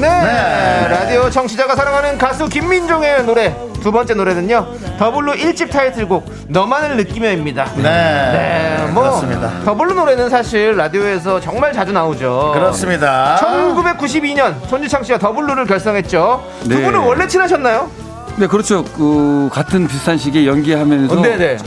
네. 0.00 0.08
네. 0.08 0.88
라디오 0.88 1.30
청취자가 1.30 1.76
사랑하는 1.76 2.18
가수 2.18 2.48
김민종의 2.48 3.24
노래 3.24 3.54
두 3.80 3.92
번째 3.92 4.14
노래는요. 4.14 4.66
더블루 4.98 5.32
1집 5.32 5.70
타이틀곡 5.70 6.24
너만을 6.48 6.96
느끼며입니다. 6.96 7.64
네. 7.76 7.82
네, 7.82 8.90
뭐 8.92 9.02
그렇습니다. 9.04 9.52
더블루 9.64 9.94
노래는 9.94 10.30
사실 10.30 10.76
라디오에서 10.76 11.40
정말 11.40 11.72
자주 11.72 11.92
나오죠. 11.92 12.52
그렇습니다. 12.54 13.36
1992년 13.40 14.54
손지창 14.68 15.02
씨가 15.04 15.18
더블루를 15.18 15.66
결성했죠. 15.66 16.44
두 16.62 16.68
네. 16.68 16.82
분은 16.82 16.98
원래 17.00 17.26
친하셨나요? 17.26 17.90
네, 18.36 18.46
그렇죠. 18.46 18.84
그 18.96 19.48
같은 19.52 19.86
비슷한 19.86 20.18
시기에 20.18 20.46
연기하면서 20.46 21.18
어, 21.18 21.22
네네. 21.22 21.58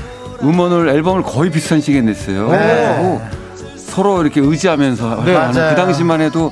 음원을 0.44 0.90
앨범을 0.90 1.24
거의 1.24 1.50
비슷한 1.50 1.80
시기에 1.82 2.02
냈어요. 2.02 2.50
네. 2.50 3.22
서로 3.78 4.22
이렇게 4.22 4.42
의지하면서 4.42 5.08
맞아요. 5.22 5.52
그 5.70 5.76
당시만 5.76 6.22
해도 6.22 6.52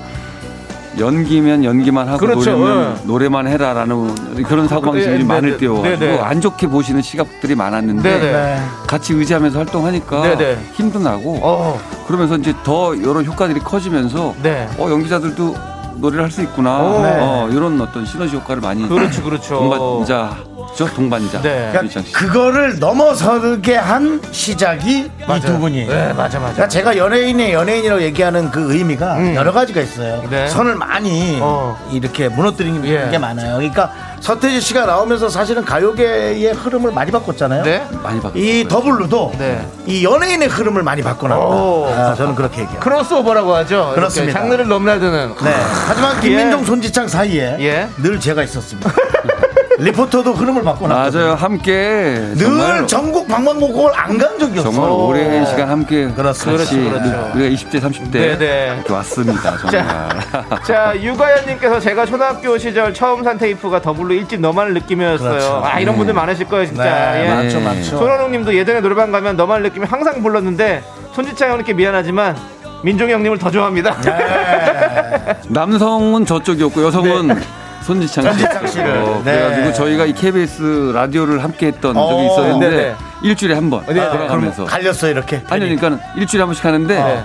연기면 0.99 1.63
연기만 1.63 2.07
하고 2.07 2.17
그렇죠. 2.19 2.51
노래면 2.51 2.97
예. 3.03 3.07
노래만 3.07 3.47
해라라는 3.47 4.43
그런 4.45 4.67
사고방식이 4.67 5.11
네, 5.11 5.17
네, 5.19 5.23
많을 5.23 5.51
네, 5.51 5.57
때여가지고 5.57 5.99
네, 5.99 6.11
네. 6.13 6.19
안 6.19 6.41
좋게 6.41 6.67
보시는 6.67 7.01
시각들이 7.01 7.55
많았는데 7.55 8.19
네네. 8.19 8.31
네. 8.31 8.61
같이 8.87 9.13
의지하면서 9.13 9.57
활동하니까 9.59 10.21
네, 10.21 10.37
네. 10.37 10.57
힘도 10.73 10.99
나고 10.99 11.39
어, 11.41 11.79
그러면서 12.07 12.35
이제 12.37 12.53
더 12.63 12.95
이런 12.95 13.25
효과들이 13.25 13.59
커지면서 13.59 14.35
네. 14.41 14.69
어 14.77 14.89
연기자들도 14.89 15.55
노래를 15.97 16.23
할 16.25 16.31
수 16.31 16.41
있구나 16.41 16.81
오. 16.81 16.85
어, 16.97 17.49
이런 17.51 17.79
어떤 17.79 18.05
시너지 18.05 18.35
효과를 18.35 18.61
많이 18.61 18.87
그렇죠, 18.87 19.23
그렇죠. 19.23 19.55
동반자 19.55 20.37
죠 20.75 20.85
동반자 20.93 21.41
네. 21.41 21.71
씨. 21.89 22.11
그거를 22.11 22.79
넘어서게 22.79 23.77
한 23.77 24.21
시작이 24.31 25.09
이 25.09 25.41
두 25.45 25.57
분이. 25.57 25.85
네, 25.87 26.07
맞아, 26.13 26.37
맞아. 26.39 26.53
그러니까 26.53 26.67
제가 26.67 26.97
연예인의 26.97 27.53
연예인이라고 27.53 28.01
얘기하는 28.01 28.51
그 28.51 28.73
의미가 28.73 29.15
음. 29.17 29.35
여러 29.35 29.51
가지가 29.53 29.79
있어요. 29.81 30.21
네. 30.29 30.47
선을 30.47 30.75
많이 30.75 31.39
어. 31.41 31.77
이렇게 31.91 32.27
무너뜨리는 32.29 32.85
예. 32.85 33.09
게 33.09 33.17
많아요. 33.17 33.55
그러니까 33.55 33.91
서태지 34.19 34.59
씨가 34.59 34.85
나오면서 34.85 35.29
사실은 35.29 35.63
가요계의 35.63 36.53
흐름을 36.53 36.91
많이 36.91 37.11
바꿨잖아요. 37.11 37.63
네. 37.63 37.85
많이 38.03 38.19
바뀌었어요. 38.19 38.43
이 38.43 38.67
더블루도 38.67 39.33
네. 39.37 39.65
이 39.85 40.03
연예인의 40.03 40.49
흐름을 40.49 40.83
많이 40.83 41.01
오. 41.01 41.05
바꿔놨다. 41.05 42.11
아, 42.11 42.15
저는 42.15 42.35
그렇게 42.35 42.61
얘기해요. 42.61 42.79
크로스오버라고 42.81 43.55
하죠. 43.55 43.91
그렇습니다. 43.95 44.39
장르를 44.39 44.67
넘나드는. 44.67 45.35
네. 45.41 45.53
하지만 45.87 46.19
김민종, 46.19 46.65
손지창 46.65 47.07
사이에 47.07 47.55
예. 47.59 47.87
늘 48.01 48.19
제가 48.19 48.43
있었습니다. 48.43 48.91
리포터도 49.77 50.33
흐름을 50.33 50.63
바꿔놨거든요. 50.63 51.21
맞아요 51.21 51.35
함께 51.35 52.15
늘 52.35 52.87
전국 52.87 53.27
방방곡곡을 53.27 53.91
안 53.95 54.17
간 54.17 54.39
적이 54.39 54.59
없어. 54.59 54.71
정말 54.71 54.89
오랜 54.89 55.45
시간 55.45 55.69
함께 55.69 56.07
그렇습니다. 56.07 56.63
같이 56.63 56.77
그렇죠. 56.81 57.31
우리가 57.35 57.55
20대 57.55 57.81
30대 57.81 58.11
네, 58.11 58.37
네. 58.37 58.73
이렇게 58.75 58.93
왔습니다 58.93 59.57
정말 59.57 60.09
자, 60.65 60.93
유가연님께서 60.95 61.79
제가 61.81 62.05
초등학교 62.05 62.57
시절 62.57 62.93
처음 62.93 63.23
산 63.23 63.37
테이프가 63.37 63.81
더블루 63.81 64.13
일집 64.13 64.39
너만을 64.39 64.73
느끼며였어요. 64.75 65.29
그렇죠. 65.29 65.61
아, 65.65 65.79
이런 65.79 65.95
네. 65.95 65.97
분들 65.97 66.13
많으실 66.13 66.47
거예요, 66.47 66.65
진짜. 66.65 66.83
네, 66.83 67.25
예. 67.25 67.29
맞죠, 67.33 67.59
네. 67.59 67.65
맞죠. 67.65 67.97
손원웅님도 67.97 68.55
예전에 68.55 68.79
노래방 68.79 69.11
가면 69.11 69.35
너만을 69.35 69.63
느끼며 69.63 69.87
항상 69.89 70.21
불렀는데 70.23 70.81
손지창 71.13 71.49
형님께 71.49 71.73
미안하지만 71.73 72.37
민종이 72.83 73.11
형님을 73.13 73.37
더 73.39 73.49
좋아합니다. 73.51 73.99
네. 74.01 75.35
남성은 75.49 76.25
저쪽이었고 76.25 76.83
여성은 76.83 77.41
손지창 77.85 78.23
씨. 78.23 78.29
손지창 78.29 78.67
씨를. 78.67 78.97
어, 78.97 79.21
네. 79.23 79.33
그래가지고 79.33 79.73
저희가 79.73 80.05
이 80.05 80.13
KBS 80.13 80.91
라디오를 80.93 81.43
함께 81.43 81.67
했던 81.67 81.95
어, 81.95 82.09
적이 82.09 82.25
있었는데 82.25 82.69
네네. 82.69 82.95
일주일에 83.23 83.53
한번 83.53 83.85
네, 83.85 83.93
네. 83.93 84.09
돌아가면서 84.09 84.65
갈렸어 84.65 85.09
이렇게. 85.09 85.43
아니 85.49 85.75
그러니까 85.75 86.03
일주일에 86.15 86.41
한 86.41 86.47
번씩 86.47 86.65
하는데 86.65 86.95
네. 86.95 87.23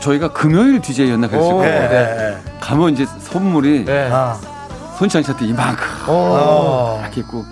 저희가 0.00 0.28
금요일 0.32 0.80
DJ였나 0.80 1.28
그랬을 1.28 1.52
오, 1.52 1.56
거예요. 1.58 1.88
네, 1.88 1.88
네. 1.88 2.36
가면 2.60 2.94
이제 2.94 3.06
선물이 3.20 3.84
네. 3.84 4.08
아. 4.10 4.36
손지창 4.98 5.22
씨한테 5.22 5.46
이만큼 5.46 5.84
어. 6.06 7.00
이렇게 7.02 7.20
있고 7.20 7.44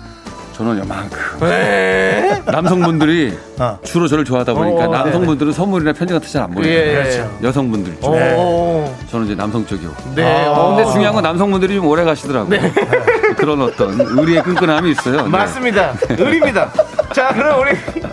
저는 0.53 0.77
요만큼 0.79 1.39
네. 1.39 2.41
남성분들이 2.45 3.35
어. 3.59 3.79
주로 3.83 4.07
저를 4.07 4.23
좋아하다 4.23 4.53
보니까 4.53 4.85
어, 4.85 4.87
남성분들은 4.87 5.51
선물이나 5.51 5.93
편지 5.93 6.13
같은 6.13 6.29
잘 6.29 6.43
안 6.43 6.51
보내요. 6.51 6.71
예. 6.71 6.93
그렇죠. 6.93 7.37
여성분들 7.41 7.99
중 8.01 8.11
네. 8.11 8.35
오. 8.37 8.93
저는 9.09 9.25
이제 9.25 9.35
남성 9.35 9.65
쪽이고. 9.65 9.93
네. 10.15 10.45
아, 10.45 10.51
어. 10.51 10.75
근데 10.75 10.91
중요한 10.91 11.13
건 11.15 11.23
남성분들이 11.23 11.75
좀 11.75 11.87
오래 11.87 12.03
가시더라고요. 12.03 12.59
그런 13.37 13.61
어떤 13.61 13.99
의리의 13.99 14.43
끈끈함이 14.43 14.91
있어요. 14.91 15.23
네. 15.23 15.29
맞습니다. 15.29 15.93
의리입니다. 16.09 16.71
자, 17.13 17.29
그럼 17.33 17.61
우리 17.61 17.71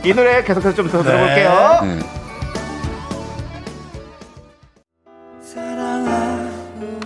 이 0.08 0.14
노래 0.14 0.42
계속해서 0.42 0.74
좀 0.74 0.88
더 0.90 1.02
들어볼게요. 1.02 1.78
네. 1.82 1.98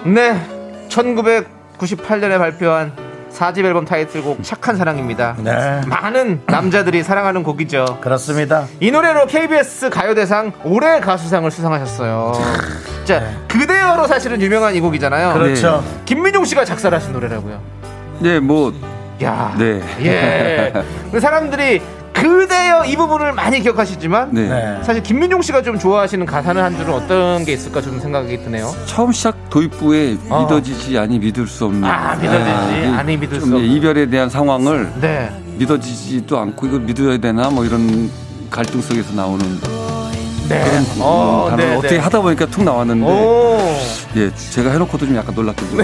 네. 0.04 0.40
1998년에 0.88 2.38
발표한 2.38 2.92
4집 3.34 3.64
앨범 3.64 3.84
타이틀곡 3.84 4.42
착한 4.42 4.76
사랑입니다. 4.76 5.36
네. 5.38 5.80
많은 5.86 6.42
남자들이 6.46 7.02
사랑하는 7.02 7.42
곡이죠. 7.42 7.98
그렇습니다. 8.00 8.66
이 8.80 8.90
노래로 8.90 9.26
KBS 9.26 9.90
가요대상 9.90 10.52
올해 10.64 11.00
가수상을 11.00 11.50
수상하셨어요. 11.50 12.32
자, 13.04 13.22
그대여로 13.48 14.06
사실은 14.06 14.40
유명한 14.40 14.74
이 14.74 14.80
곡이잖아요. 14.80 15.34
그렇죠. 15.34 15.84
김민종 16.04 16.44
씨가 16.44 16.64
작사를 16.64 16.96
하신 16.96 17.12
노래라고요. 17.12 17.60
네, 18.20 18.40
뭐 18.40 18.72
야, 19.22 19.54
네. 19.58 19.80
예. 20.00 20.72
근데 21.04 21.20
사람들이 21.20 21.82
그대여 22.14 22.84
이 22.86 22.96
부분을 22.96 23.32
많이 23.32 23.60
기억하시지만 23.60 24.30
네. 24.32 24.48
네. 24.48 24.82
사실 24.82 25.02
김민종 25.02 25.42
씨가 25.42 25.62
좀 25.62 25.78
좋아하시는 25.78 26.24
가사는 26.24 26.62
한 26.62 26.76
줄은 26.76 26.94
어떤 26.94 27.44
게 27.44 27.52
있을까 27.52 27.82
좀 27.82 28.00
생각이 28.00 28.38
드네요. 28.44 28.72
처음 28.86 29.12
시작 29.12 29.50
도입부에 29.50 30.16
어. 30.30 30.42
믿어지지 30.42 30.96
아니 30.98 31.18
믿을 31.18 31.46
수 31.46 31.66
없는 31.66 31.84
아, 31.84 32.14
믿어지지 32.14 32.78
이게 32.78 32.86
아니 32.86 33.16
믿을 33.16 33.40
좀수 33.40 33.56
없는. 33.56 33.68
이별에 33.70 34.06
대한 34.06 34.30
상황을 34.30 34.92
네. 35.00 35.30
믿어지지도 35.58 36.38
않고 36.38 36.66
이거 36.66 36.78
믿어야 36.78 37.18
되나 37.18 37.50
뭐 37.50 37.64
이런 37.64 38.10
갈등 38.50 38.80
속에서 38.80 39.12
나오는 39.14 39.44
네. 40.48 40.62
그런 40.62 40.86
어, 41.00 41.46
단어를 41.50 41.70
네, 41.70 41.76
어떻게 41.76 41.94
네. 41.94 42.00
하다 42.00 42.20
보니까 42.20 42.46
툭 42.46 42.64
나왔는데 42.64 43.06
오. 43.06 43.58
예 44.16 44.30
제가 44.50 44.70
해놓고도 44.72 45.06
좀 45.06 45.16
약간 45.16 45.34
놀랐거든요. 45.34 45.82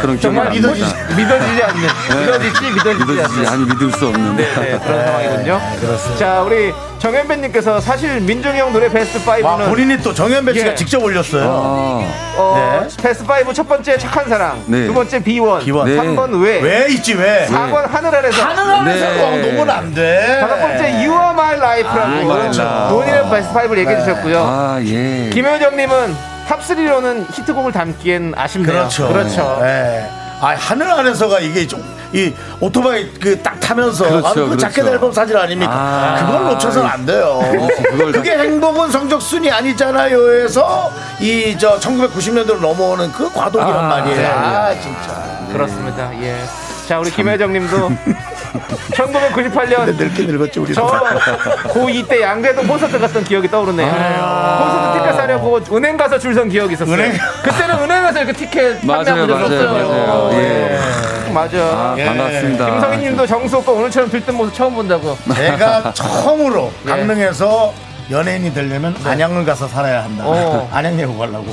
그런 0.00 0.18
기억이 0.18 0.20
정말 0.20 0.44
납니다. 0.46 0.68
믿어지지, 0.72 0.94
믿어지지 1.16 1.62
않는. 1.62 2.20
믿어지지, 2.20 2.70
믿어지지 2.70 3.04
믿어지지 3.12 3.38
않는. 3.40 3.48
아니 3.48 3.64
믿을 3.64 3.92
수 3.92 4.06
없는 4.06 4.36
네, 4.36 4.44
네, 4.54 4.78
그런 4.78 5.04
상황이군요. 5.06 5.60
그렇습니다. 5.80 6.16
자, 6.18 6.42
우리 6.42 6.72
정현배님께서 6.98 7.80
사실 7.80 8.20
민종이 8.20 8.58
형 8.58 8.72
노래 8.72 8.88
베스트 8.88 9.18
5는 9.24 9.44
와, 9.44 9.56
본인이 9.56 9.96
또 9.98 10.12
정현배 10.12 10.52
씨가 10.54 10.70
예. 10.70 10.74
직접 10.74 11.02
올렸어요. 11.02 11.44
아, 11.44 12.34
어, 12.36 12.82
네. 12.88 13.02
베스트 13.02 13.24
5 13.24 13.52
첫 13.52 13.68
번째 13.68 13.96
착한 13.98 14.28
사랑, 14.28 14.62
네. 14.66 14.86
두 14.86 14.94
번째 14.94 15.22
비원, 15.22 15.64
비원. 15.64 15.86
네. 15.86 15.96
3번 15.96 16.42
왜, 16.42 16.60
왜 16.60 16.86
있지 16.90 17.14
왜? 17.14 17.46
4번 17.48 17.86
하늘 17.88 18.14
아래서, 18.14 18.42
하늘 18.42 18.74
안에서 18.74 19.06
네. 19.06 19.42
녹으면 19.42 19.70
안 19.70 19.94
돼. 19.94 20.38
다섯 20.40 20.58
번째 20.58 20.84
You 20.84 21.12
Are 21.12 21.30
My 21.30 21.54
Life라고 21.56 22.28
그렇죠. 22.28 22.88
본인의 22.90 23.30
베스트 23.30 23.54
5를 23.54 23.78
얘기해 23.78 23.98
주셨고요. 24.00 24.38
아 24.44 24.80
예. 24.82 25.30
김효정님은 25.32 26.16
top 26.48 26.71
3로는 26.71 27.26
히트곡을 27.32 27.72
담기엔 27.72 28.32
아쉽네요. 28.36 28.72
그렇죠. 28.72 29.08
그렇죠. 29.08 29.58
네. 29.62 30.08
아, 30.40 30.54
하늘 30.56 30.90
안에서가 30.90 31.40
이게 31.40 31.66
좀, 31.66 31.82
이 32.12 32.32
오토바이 32.60 33.10
그 33.20 33.42
딱 33.42 33.58
타면서 33.60 34.08
그렇죠, 34.08 34.26
아, 34.26 34.32
그 34.32 34.44
그렇죠. 34.46 34.56
자켓 34.58 34.86
앨범 34.86 35.12
사진 35.12 35.36
아닙니까? 35.36 35.72
아. 35.74 36.26
그걸 36.26 36.44
놓쳐서는 36.52 36.88
안 36.88 37.04
돼요. 37.04 37.40
그걸 37.90 38.12
그게 38.12 38.30
행복은 38.38 38.90
성적 38.90 39.20
순이 39.20 39.50
아니잖아요. 39.50 40.40
해서 40.42 40.90
이 41.20 41.54
저 41.58 41.78
1990년대로 41.78 42.60
넘어오는 42.60 43.12
그 43.12 43.30
과도기란 43.32 43.76
아, 43.84 43.88
말이에요. 43.88 44.16
네. 44.16 44.26
아, 44.26 44.74
진짜. 44.80 45.38
그렇습니다. 45.52 46.10
예. 46.22 46.36
자, 46.88 46.98
우리 46.98 47.10
김혜정님도 47.10 47.92
1998년 48.94 49.94
늙게 49.94 50.22
늙었지 50.24 50.58
우리. 50.58 50.72
저 50.72 50.86
고2 50.86 52.08
때 52.08 52.22
양재동 52.22 52.66
콘서트 52.66 52.98
갔던 52.98 53.24
기억이 53.24 53.46
떠오르네요. 53.48 53.86
콘서트 53.92 54.98
티켓 54.98 55.12
사려고 55.16 55.60
은행 55.76 55.98
가서 55.98 56.18
줄 56.18 56.32
선 56.34 56.48
기억이 56.48 56.72
있었어요. 56.72 56.94
은행? 56.94 57.12
그때는 57.42 57.82
은행에서 57.82 58.18
이렇게 58.22 58.32
티켓 58.32 58.82
맞아요, 58.86 59.04
판매하고 59.04 59.32
맞아요. 59.34 59.72
맞아요. 59.72 60.30
예. 60.32 60.78
맞아. 61.34 61.58
아, 61.58 61.94
예. 61.98 62.04
반갑습니다. 62.06 62.64
김성희 62.70 62.96
님도 62.98 63.26
정수 63.26 63.58
오빠 63.58 63.72
오늘처럼 63.72 64.08
들뜬 64.10 64.34
모습 64.36 64.54
처음 64.54 64.74
본다고. 64.74 65.18
제가 65.34 65.92
처음으로 65.92 66.72
예. 66.86 66.88
강릉에서 66.90 67.74
연예인이 68.10 68.54
되려면 68.54 68.94
안양을 69.04 69.44
가서 69.44 69.68
살아야 69.68 70.04
한다. 70.04 70.24
어. 70.26 70.68
안양 70.72 70.98
예고 70.98 71.18
가려고. 71.18 71.52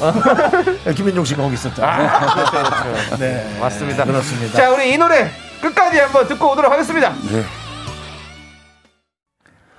김민종 0.96 1.26
씨가 1.26 1.44
거기 1.44 1.56
있었죠. 1.56 1.84
아, 1.84 2.20
그렇죠, 2.20 2.52
그렇죠. 2.52 3.18
네. 3.20 3.58
맞습니다. 3.60 4.06
그렇습니다. 4.06 4.58
자, 4.58 4.72
우리 4.72 4.94
이 4.94 4.98
노래 4.98 5.30
끝까지 5.62 6.00
한번 6.00 6.28
듣고 6.28 6.52
오도록 6.52 6.72
하겠습니다. 6.72 7.14
네. 7.30 7.44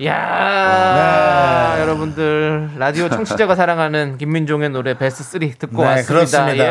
야 0.05 1.77
여러분들 1.81 2.73
라디오 2.77 3.09
청취자가 3.09 3.55
사랑하는 3.55 4.19
김민종의 4.19 4.69
노래 4.69 4.93
베스트 4.99 5.23
3 5.23 5.41
듣고 5.59 5.81
네, 5.83 5.89
왔습니다. 5.89 6.13
그렇습니다. 6.15 6.65
예. 6.65 6.69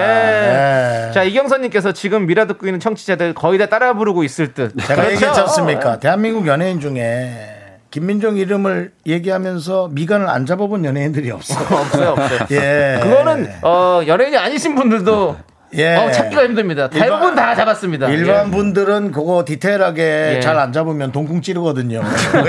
네. 1.08 1.12
자 1.12 1.24
이경선님께서 1.24 1.92
지금 1.94 2.28
미라 2.28 2.46
듣고 2.46 2.68
있는 2.68 2.80
청취자들 2.80 3.34
거의 3.34 3.58
다 3.58 3.66
따라 3.66 3.94
부르고 3.96 4.24
있을 4.24 4.54
듯. 4.54 4.78
제가 4.80 4.96
그렇죠? 5.02 5.12
얘기했지 5.16 5.40
않습니까? 5.40 5.98
대한민국 5.98 6.46
연예인 6.46 6.80
중에 6.80 7.55
김민종 8.00 8.36
이름을 8.36 8.92
얘기하면서 9.08 9.88
미간을 9.94 10.28
안 10.28 10.46
잡아본 10.46 10.84
연예인들이 10.84 11.32
없어. 11.32 11.56
없어요, 11.74 12.10
없어요. 12.10 12.40
예. 12.52 13.00
그거는 13.02 13.50
어, 13.62 14.02
연예인이 14.06 14.36
아니신 14.36 14.76
분들도 14.76 15.38
예. 15.76 15.96
어, 15.96 16.12
찾기가 16.12 16.44
힘듭니다. 16.44 16.90
대부분 16.90 17.30
일반- 17.30 17.36
다 17.36 17.56
잡았습니다. 17.56 18.10
일반 18.10 18.48
예. 18.48 18.52
분들은 18.52 19.14
그거 19.14 19.46
디테일하게 19.48 20.34
예. 20.36 20.40
잘안 20.42 20.74
잡으면 20.74 21.14
동궁 21.14 21.42
찌르거든요. 21.42 22.02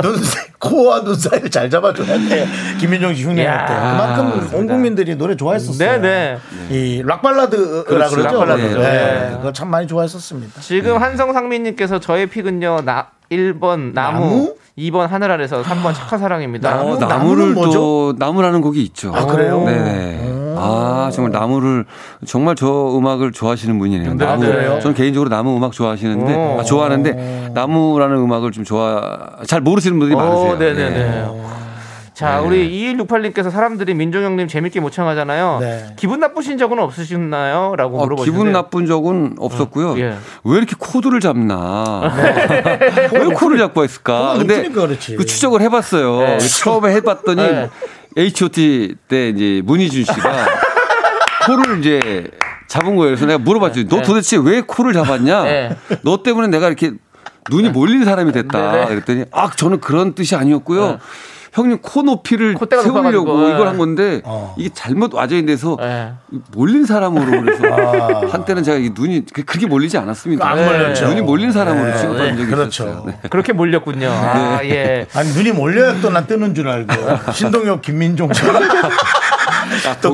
눈, 0.00 0.16
코와 0.60 1.04
눈 1.04 1.14
사이를 1.14 1.50
잘 1.50 1.68
잡아줘야 1.68 2.16
돼. 2.26 2.46
김민종 2.80 3.12
씨 3.14 3.22
흉내낼 3.22 3.44
야, 3.44 3.66
때. 3.66 3.74
그만큼 3.74 4.54
온 4.58 4.66
국민들이 4.66 5.14
노래 5.16 5.36
좋아했었어요. 5.36 6.00
네네. 6.00 6.38
이 6.70 7.02
락발라드라 7.04 7.84
그렇죠, 7.84 8.16
그러죠. 8.16 8.38
락발라드죠. 8.44 8.78
네. 8.78 8.84
네. 8.88 9.30
그거 9.36 9.52
참 9.52 9.68
많이 9.68 9.86
좋아했었습니다. 9.86 10.62
지금 10.62 11.02
한성상민님께서 11.02 12.00
저의 12.00 12.28
픽은요 12.28 12.80
나 12.86 13.08
1번 13.30 13.92
나무, 13.94 14.20
나무? 14.20 14.54
2번 14.78 15.06
하늘 15.08 15.30
아래서 15.30 15.62
3번 15.62 15.94
착한 15.94 16.18
사랑입니다. 16.18 16.70
나무? 16.76 16.92
어, 16.92 16.96
나무를 16.96 17.52
뭐죠? 17.54 17.72
또 17.72 18.14
나무라는 18.18 18.60
곡이 18.60 18.82
있죠. 18.84 19.12
아, 19.14 19.26
그래요? 19.26 19.62
네네. 19.64 20.36
아 20.58 21.10
정말 21.12 21.32
나무를 21.32 21.84
정말 22.24 22.54
저 22.56 22.66
음악을 22.96 23.32
좋아하시는 23.32 23.78
분이네요. 23.78 24.14
네, 24.14 24.24
나무. 24.24 24.40
그래요? 24.46 24.78
저는 24.80 24.94
개인적으로 24.94 25.28
나무 25.28 25.56
음악 25.56 25.72
좋아하시는데 25.72 26.34
오. 26.34 26.60
아, 26.60 26.62
좋아하는데 26.62 27.50
나무라는 27.52 28.16
음악을 28.16 28.52
좀 28.52 28.64
좋아 28.64 29.02
잘 29.46 29.60
모르시는 29.60 29.98
분들이 29.98 30.16
많으세요. 30.16 30.52
오, 30.52 30.56
네네네. 30.56 30.90
네. 30.90 31.26
자, 32.16 32.40
네. 32.40 32.46
우리 32.46 32.96
2168님께서 32.96 33.50
사람들이 33.50 33.92
민종형님 33.92 34.48
재밌게 34.48 34.80
모창하잖아요. 34.80 35.58
네. 35.60 35.86
기분 35.96 36.18
나쁘신 36.18 36.56
적은 36.56 36.78
없으셨나요? 36.78 37.74
라고 37.76 37.98
어, 37.98 38.04
물어보시는데. 38.04 38.38
기분 38.38 38.52
나쁜 38.52 38.86
적은 38.86 39.34
없었고요. 39.38 39.98
예. 39.98 40.16
왜 40.44 40.56
이렇게 40.56 40.76
코드를 40.78 41.20
잡나? 41.20 42.10
왜 43.12 43.26
코를 43.34 43.58
잡고 43.58 43.84
했을까? 43.84 44.36
근데. 44.38 44.66
그 45.18 45.26
추적을 45.26 45.60
해봤어요. 45.60 46.20
네. 46.20 46.38
처음에 46.38 46.94
해봤더니 46.94 47.42
네. 47.42 47.68
H.O.T. 48.16 48.94
때 49.08 49.28
이제 49.28 49.60
문희준 49.66 50.04
씨가 50.04 50.46
코를 51.46 51.80
이제 51.80 52.30
잡은 52.66 52.96
거예요. 52.96 53.10
그래서 53.10 53.26
내가 53.26 53.38
물어봤죠. 53.38 53.88
너 53.88 54.00
도대체 54.00 54.38
왜 54.38 54.62
코를 54.62 54.94
잡았냐? 54.94 55.42
네. 55.42 55.76
너 56.00 56.22
때문에 56.22 56.48
내가 56.48 56.68
이렇게 56.68 56.92
눈이 57.50 57.68
몰린 57.68 58.06
사람이 58.06 58.32
됐다. 58.32 58.72
네, 58.72 58.80
네. 58.80 58.86
그랬더니 58.86 59.24
아 59.32 59.50
저는 59.54 59.80
그런 59.80 60.14
뜻이 60.14 60.34
아니었고요. 60.34 60.98
네. 61.56 61.62
형님 61.62 61.78
코 61.80 62.02
높이를 62.02 62.54
세우려고 62.70 63.48
이걸 63.48 63.58
네. 63.58 63.64
한 63.64 63.78
건데 63.78 64.20
어. 64.24 64.54
이게 64.58 64.68
잘못 64.74 65.14
와전이 65.14 65.46
돼서 65.46 65.76
네. 65.80 66.12
몰린 66.52 66.84
사람으로 66.84 67.42
그래서 67.42 67.64
아. 67.66 68.26
한때는 68.30 68.62
제가 68.62 68.76
이 68.76 68.90
눈이 68.94 69.24
그- 69.32 69.42
그렇게 69.44 69.66
몰리지 69.66 69.96
않았습니다. 69.96 70.46
안 70.48 70.64
몰렸죠. 70.64 71.08
눈이 71.08 71.22
몰린 71.22 71.52
사람으로 71.52 71.86
네. 71.86 71.96
취급한 71.96 72.36
적이 72.36 72.50
그렇죠. 72.50 72.84
있었어요. 72.84 73.04
네. 73.06 73.18
그렇게 73.30 73.52
몰렸군요. 73.54 74.08
아, 74.10 74.60
예. 74.64 75.06
아니 75.14 75.32
눈이 75.32 75.52
몰려야 75.52 76.00
또 76.00 76.10
난 76.10 76.26
뜨는 76.26 76.54
줄 76.54 76.68
알고 76.68 76.92
신동엽 77.32 77.82
김민종 77.82 78.28
또동 78.28 78.62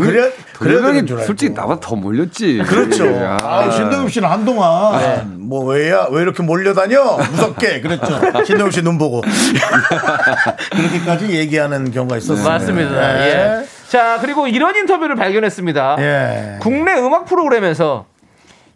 일- 0.00 0.32
그래 0.58 0.74
동일형이 0.74 1.06
줄 1.06 1.16
알고 1.16 1.26
솔직히 1.26 1.52
나보다 1.54 1.80
더 1.80 1.96
몰렸지. 1.96 2.62
그렇죠. 2.66 3.04
아, 3.24 3.38
아, 3.42 3.70
신동엽 3.70 4.10
씨는 4.10 4.28
한동안 4.28 4.98
네. 5.00 5.22
뭐 5.36 5.64
왜야 5.64 6.06
왜 6.10 6.22
이렇게 6.22 6.42
몰려다녀 6.42 7.18
무섭게 7.30 7.80
그랬죠. 7.80 8.20
신동엽 8.44 8.72
씨 8.72 8.82
눈 8.82 8.98
보고 8.98 9.22
그렇게까지 10.72 11.30
얘기하는 11.30 11.90
경우가 11.90 12.16
있었어요. 12.18 12.46
맞습니다. 12.48 12.90
네. 12.90 13.60
예. 13.62 13.66
자, 13.88 14.18
그리고 14.20 14.46
이런 14.46 14.74
인터뷰를 14.76 15.16
발견했습니다. 15.16 15.96
예. 15.98 16.56
국내 16.60 16.94
음악 16.94 17.26
프로그램에서 17.26 18.06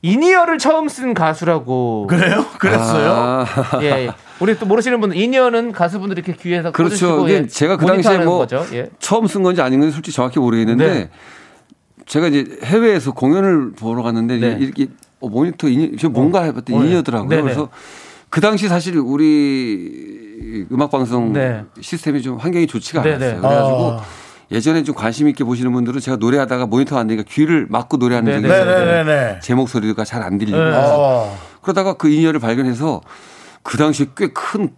이니어를 0.06 0.58
처음 0.58 0.88
쓴 0.88 1.14
가수라고. 1.14 2.06
그래요? 2.08 2.46
그랬어요? 2.58 3.12
아, 3.12 3.46
예, 3.82 3.86
예. 4.06 4.10
우리 4.40 4.56
또 4.58 4.66
모르시는 4.66 5.00
분들 5.00 5.16
이니어는 5.16 5.72
가수분들이 5.72 6.22
이렇게 6.24 6.40
귀에서 6.40 6.70
그렇죠. 6.70 7.28
예, 7.28 7.46
제가 7.46 7.76
그 7.76 7.86
당시에 7.86 8.18
뭐 8.18 8.38
거죠. 8.38 8.64
예. 8.72 8.88
처음 9.00 9.26
쓴 9.26 9.42
건지 9.42 9.60
아닌 9.62 9.80
건지 9.80 9.94
솔직히 9.94 10.14
정확히 10.14 10.38
모르겠는데 10.38 10.86
네. 10.86 11.10
제가 12.06 12.28
이제 12.28 12.58
해외에서 12.62 13.12
공연을 13.12 13.72
보러 13.72 14.02
갔는데 14.02 14.38
네. 14.38 14.56
이렇게 14.60 14.86
어, 15.18 15.28
모니터 15.28 15.68
이니, 15.68 15.96
저 15.98 16.08
뭔가 16.08 16.42
해봤더니 16.42 16.78
어, 16.78 16.82
네. 16.82 16.88
in-ear더라고요. 16.88 17.28
네네. 17.28 17.42
그래서 17.42 17.68
그 18.28 18.40
당시 18.40 18.68
사실 18.68 18.98
우리 18.98 20.66
음악 20.70 20.90
방송 20.90 21.32
네. 21.32 21.64
시스템이 21.80 22.22
좀 22.22 22.36
환경이 22.36 22.66
좋지가 22.68 23.02
네네. 23.02 23.14
않았어요. 23.14 23.40
그래가지고 23.40 23.78
어. 23.78 24.02
예전에 24.50 24.84
좀 24.84 24.94
관심 24.94 25.28
있게 25.28 25.42
보시는 25.44 25.72
분들은 25.72 26.00
제가 26.00 26.16
노래하다가 26.18 26.66
모니터가 26.66 27.00
안 27.00 27.06
되니까 27.08 27.24
귀를 27.28 27.66
막고 27.68 27.96
노래하는 27.96 28.32
적이. 28.32 28.46
있었는데. 28.46 29.40
제 29.42 29.54
목소리가 29.54 30.04
잘 30.04 30.22
안 30.22 30.38
들리고 30.38 30.56
네. 30.56 30.70
어. 30.74 31.36
그러다가 31.62 31.94
그 31.94 32.08
in-ear를 32.08 32.38
발견해서 32.40 33.00
그 33.62 33.76
당시에 33.76 34.06
꽤큰 34.16 34.70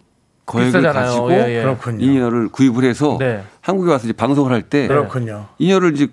거액을 0.47 0.71
비싸잖아요. 0.81 0.93
가지고 1.05 1.31
예, 1.31 1.63
예. 1.63 1.75
in-ear를 1.99 2.49
구입을 2.49 2.83
해서 2.83 3.17
네. 3.19 3.43
한국에 3.61 3.91
와서 3.91 4.05
이제 4.05 4.13
방송을 4.13 4.51
할 4.51 4.63
때. 4.63 4.87
in-ear를 5.59 5.93
이제 5.95 6.07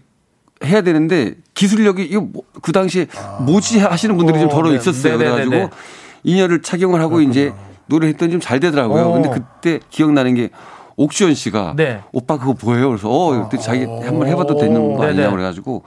해야 0.65 0.83
되는데 0.83 1.35
기술력이 1.55 2.05
이거 2.05 2.21
뭐- 2.21 2.43
그 2.63 2.73
당시에 2.73 3.07
뭐지 3.41 3.79
하시는 3.79 4.15
분들이 4.17 4.39
좀 4.41 4.49
어, 4.49 4.53
더러 4.53 4.71
네. 4.71 4.77
있었어요. 4.77 5.17
네네네네. 5.17 5.45
그래가지고 5.47 5.77
in-ear를 6.25 6.61
착용을 6.63 7.01
하고 7.01 7.21
이제 7.23 7.53
노래했더니 7.87 8.33
좀 8.33 8.41
잘 8.41 8.61
되더라고요. 8.61 9.03
어. 9.05 9.13
근데 9.13 9.31
그때 9.31 9.81
기억나는 9.91 10.35
게 10.35 10.51
옥시원 10.97 11.35
씨가 11.35 11.75
네. 11.77 12.01
오빠 12.13 12.39
그거 12.39 12.55
뭐예요? 12.63 12.89
그래서 12.89 13.11
어, 13.11 13.49
그때 13.49 13.63
자기 13.63 13.85
한번 13.85 14.27
해봐도 14.29 14.57
되는 14.57 14.95
거 14.95 15.01
네네. 15.01 15.09
아니냐고 15.09 15.33
그래가지고 15.33 15.83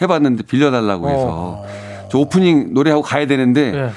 해봤는데 0.00 0.44
빌려달라고 0.44 1.08
해서 1.08 1.64
저 2.10 2.18
오프닝 2.18 2.72
노래하고 2.72 3.02
가야 3.02 3.26
되는데 3.26 3.70
네. 3.72 3.90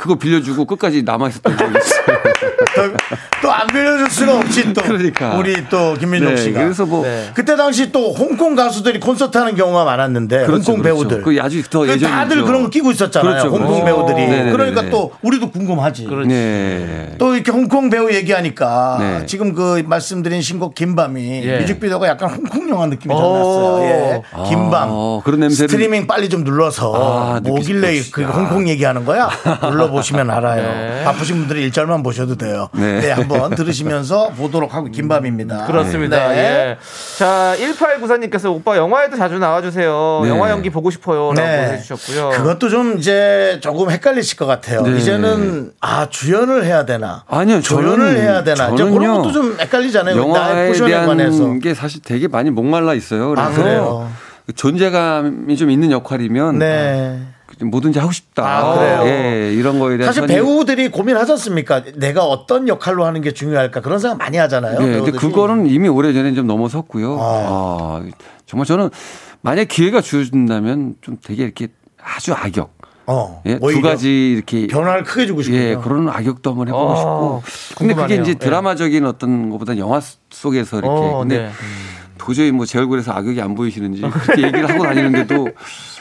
그거 0.00 0.14
빌려주고 0.14 0.64
끝까지 0.64 1.02
남아있었던 1.02 1.58
적이 1.58 1.74
있어요. 1.78 2.18
또 3.42 3.50
안 3.50 3.66
빌려줄 3.66 4.10
수가 4.10 4.36
없지 4.38 4.72
또 4.74 4.82
그러니까. 4.82 5.34
우리 5.36 5.54
또 5.70 5.94
김민종 5.94 6.34
네, 6.34 6.36
씨가 6.42 6.62
그래서 6.62 6.84
뭐 6.86 7.02
네. 7.04 7.30
그때 7.34 7.56
당시 7.56 7.90
또 7.90 8.12
홍콩 8.12 8.54
가수들이 8.54 9.00
콘서트 9.00 9.36
하는 9.38 9.54
경우가 9.56 9.84
많았는데 9.84 10.44
그렇죠, 10.46 10.72
홍콩 10.72 10.82
그렇죠. 10.82 11.08
배우들 11.08 11.22
그 11.22 11.36
아주 11.40 11.62
더그 11.68 11.88
예전이죠. 11.88 12.06
다들 12.08 12.44
그런 12.44 12.62
거 12.64 12.68
끼고 12.68 12.90
있었잖아요 12.92 13.30
그렇죠, 13.30 13.48
홍콩 13.48 13.82
그렇죠. 13.82 13.84
배우들이 13.84 14.14
네네네네. 14.26 14.52
그러니까 14.52 14.90
또 14.90 15.12
우리도 15.22 15.50
궁금하지 15.50 16.06
네. 16.28 17.14
또 17.18 17.34
이렇게 17.34 17.50
홍콩 17.50 17.88
배우 17.90 18.10
얘기하니까 18.12 18.96
네. 19.00 19.26
지금 19.26 19.54
그 19.54 19.82
말씀드린 19.86 20.42
신곡 20.42 20.74
김밤이 20.74 21.42
예. 21.44 21.58
뮤직비디오가 21.60 22.08
약간 22.08 22.28
홍콩 22.30 22.68
영화 22.68 22.86
느낌이 22.86 23.14
좀 23.14 23.24
오. 23.24 23.36
났어요. 23.38 23.84
예. 23.84 24.22
김밤. 24.48 24.88
아, 24.90 25.20
그런 25.24 25.40
냄새를- 25.40 25.70
스트리밍 25.70 26.06
빨리 26.06 26.28
좀 26.28 26.44
눌러서 26.44 26.92
아, 27.36 27.40
뭐길래 27.40 28.00
그 28.12 28.24
아. 28.24 28.28
홍콩 28.28 28.68
얘기하는 28.68 29.04
거야? 29.06 29.28
눌러 29.62 29.88
보시면 29.90 30.30
알아요. 30.30 30.62
네. 30.62 31.04
바쁘신 31.04 31.36
분들은 31.38 31.60
일절만 31.62 32.02
보셔도 32.02 32.36
돼요. 32.36 32.68
네. 32.72 33.00
네. 33.00 33.10
한번 33.10 33.54
들으시면서 33.54 34.30
보도록 34.30 34.74
하고 34.74 34.86
김밤입니다. 34.88 35.66
그렇습니다. 35.66 36.28
네. 36.28 36.36
예. 36.38 36.76
자, 37.18 37.54
1894님께서 37.58 38.50
오빠 38.54 38.76
영화에도 38.76 39.16
자주 39.16 39.38
나와주세요. 39.38 40.20
네. 40.24 40.28
영화 40.30 40.50
연기 40.50 40.70
보고 40.70 40.90
싶어요. 40.90 41.32
라고 41.32 41.34
네. 41.34 41.72
해주셨고요. 41.74 42.30
그것도 42.30 42.68
좀 42.68 42.98
이제 42.98 43.58
조금 43.62 43.90
헷갈리실 43.90 44.36
것 44.38 44.46
같아요. 44.46 44.82
네. 44.82 44.96
이제는 44.98 45.72
아 45.80 46.06
주연을 46.08 46.64
해야 46.64 46.84
되나? 46.84 47.24
아니요, 47.28 47.60
조연을 47.60 48.14
저는- 48.14 48.16
해야 48.20 48.42
되나? 48.44 48.70
이제 48.70 48.84
그런 48.84 49.14
것도 49.16 49.32
좀 49.32 49.56
헷갈리잖아요. 49.60 50.16
영화에 50.16 50.72
대한 50.72 51.06
관해서. 51.06 51.50
게 51.60 51.74
사실 51.74 52.00
되게 52.02 52.28
많이 52.28 52.50
목말라 52.50 52.94
있어요. 52.94 53.30
그래서 53.30 53.48
아, 53.48 53.52
그래요? 53.52 54.10
존재감이 54.56 55.56
좀 55.56 55.70
있는 55.70 55.90
역할이면 55.90 56.58
네. 56.58 57.20
뭐든지 57.64 57.98
하고 57.98 58.12
싶다. 58.12 58.44
아, 58.46 58.74
그래요? 58.74 59.02
예, 59.06 59.52
이런 59.52 59.78
거에 59.78 59.96
대한 59.96 60.12
사실 60.12 60.26
배우들이 60.26 60.90
고민하지 60.90 61.32
않습니까? 61.32 61.82
내가 61.96 62.24
어떤 62.24 62.68
역할로 62.68 63.04
하는 63.04 63.20
게 63.20 63.32
중요할까? 63.32 63.80
그런 63.80 63.98
생각 63.98 64.18
많이 64.18 64.36
하잖아요. 64.38 64.78
네, 64.78 64.84
근데 64.84 65.10
배우들이. 65.12 65.18
그거는 65.18 65.66
이미 65.66 65.88
오래전에 65.88 66.34
좀 66.34 66.46
넘어섰고요. 66.46 67.18
아. 67.20 67.22
아, 67.22 68.04
정말 68.46 68.66
저는 68.66 68.90
만약 69.42 69.64
기회가 69.68 70.00
주어진다면 70.00 70.96
좀 71.00 71.18
되게 71.22 71.44
이렇게 71.44 71.68
아주 72.02 72.32
악역. 72.32 72.78
어, 73.06 73.42
예, 73.46 73.58
두 73.58 73.82
가지 73.82 74.32
이렇게 74.36 74.68
변화를 74.68 75.02
크게 75.02 75.26
주고 75.26 75.42
싶군요. 75.42 75.62
예, 75.62 75.74
그런 75.76 76.08
악역도 76.08 76.50
한번 76.50 76.68
해보고 76.68 76.84
어, 76.84 77.42
싶고. 77.42 77.78
근데 77.78 77.94
그게 77.94 78.06
궁금하네요. 78.06 78.22
이제 78.22 78.30
예. 78.30 78.34
드라마적인 78.34 79.04
어떤 79.04 79.50
것보다 79.50 79.76
영화 79.78 80.00
속에서 80.30 80.78
이렇게. 80.78 80.94
어, 80.94 81.18
근데 81.18 81.38
네. 81.38 81.50
도저히 82.20 82.52
뭐 82.52 82.66
제 82.66 82.78
얼굴에서 82.78 83.12
악역이 83.12 83.40
안 83.40 83.54
보이시는지 83.54 84.02
그렇게 84.02 84.42
얘기를 84.42 84.68
하고 84.68 84.84
다니는데도 84.84 85.48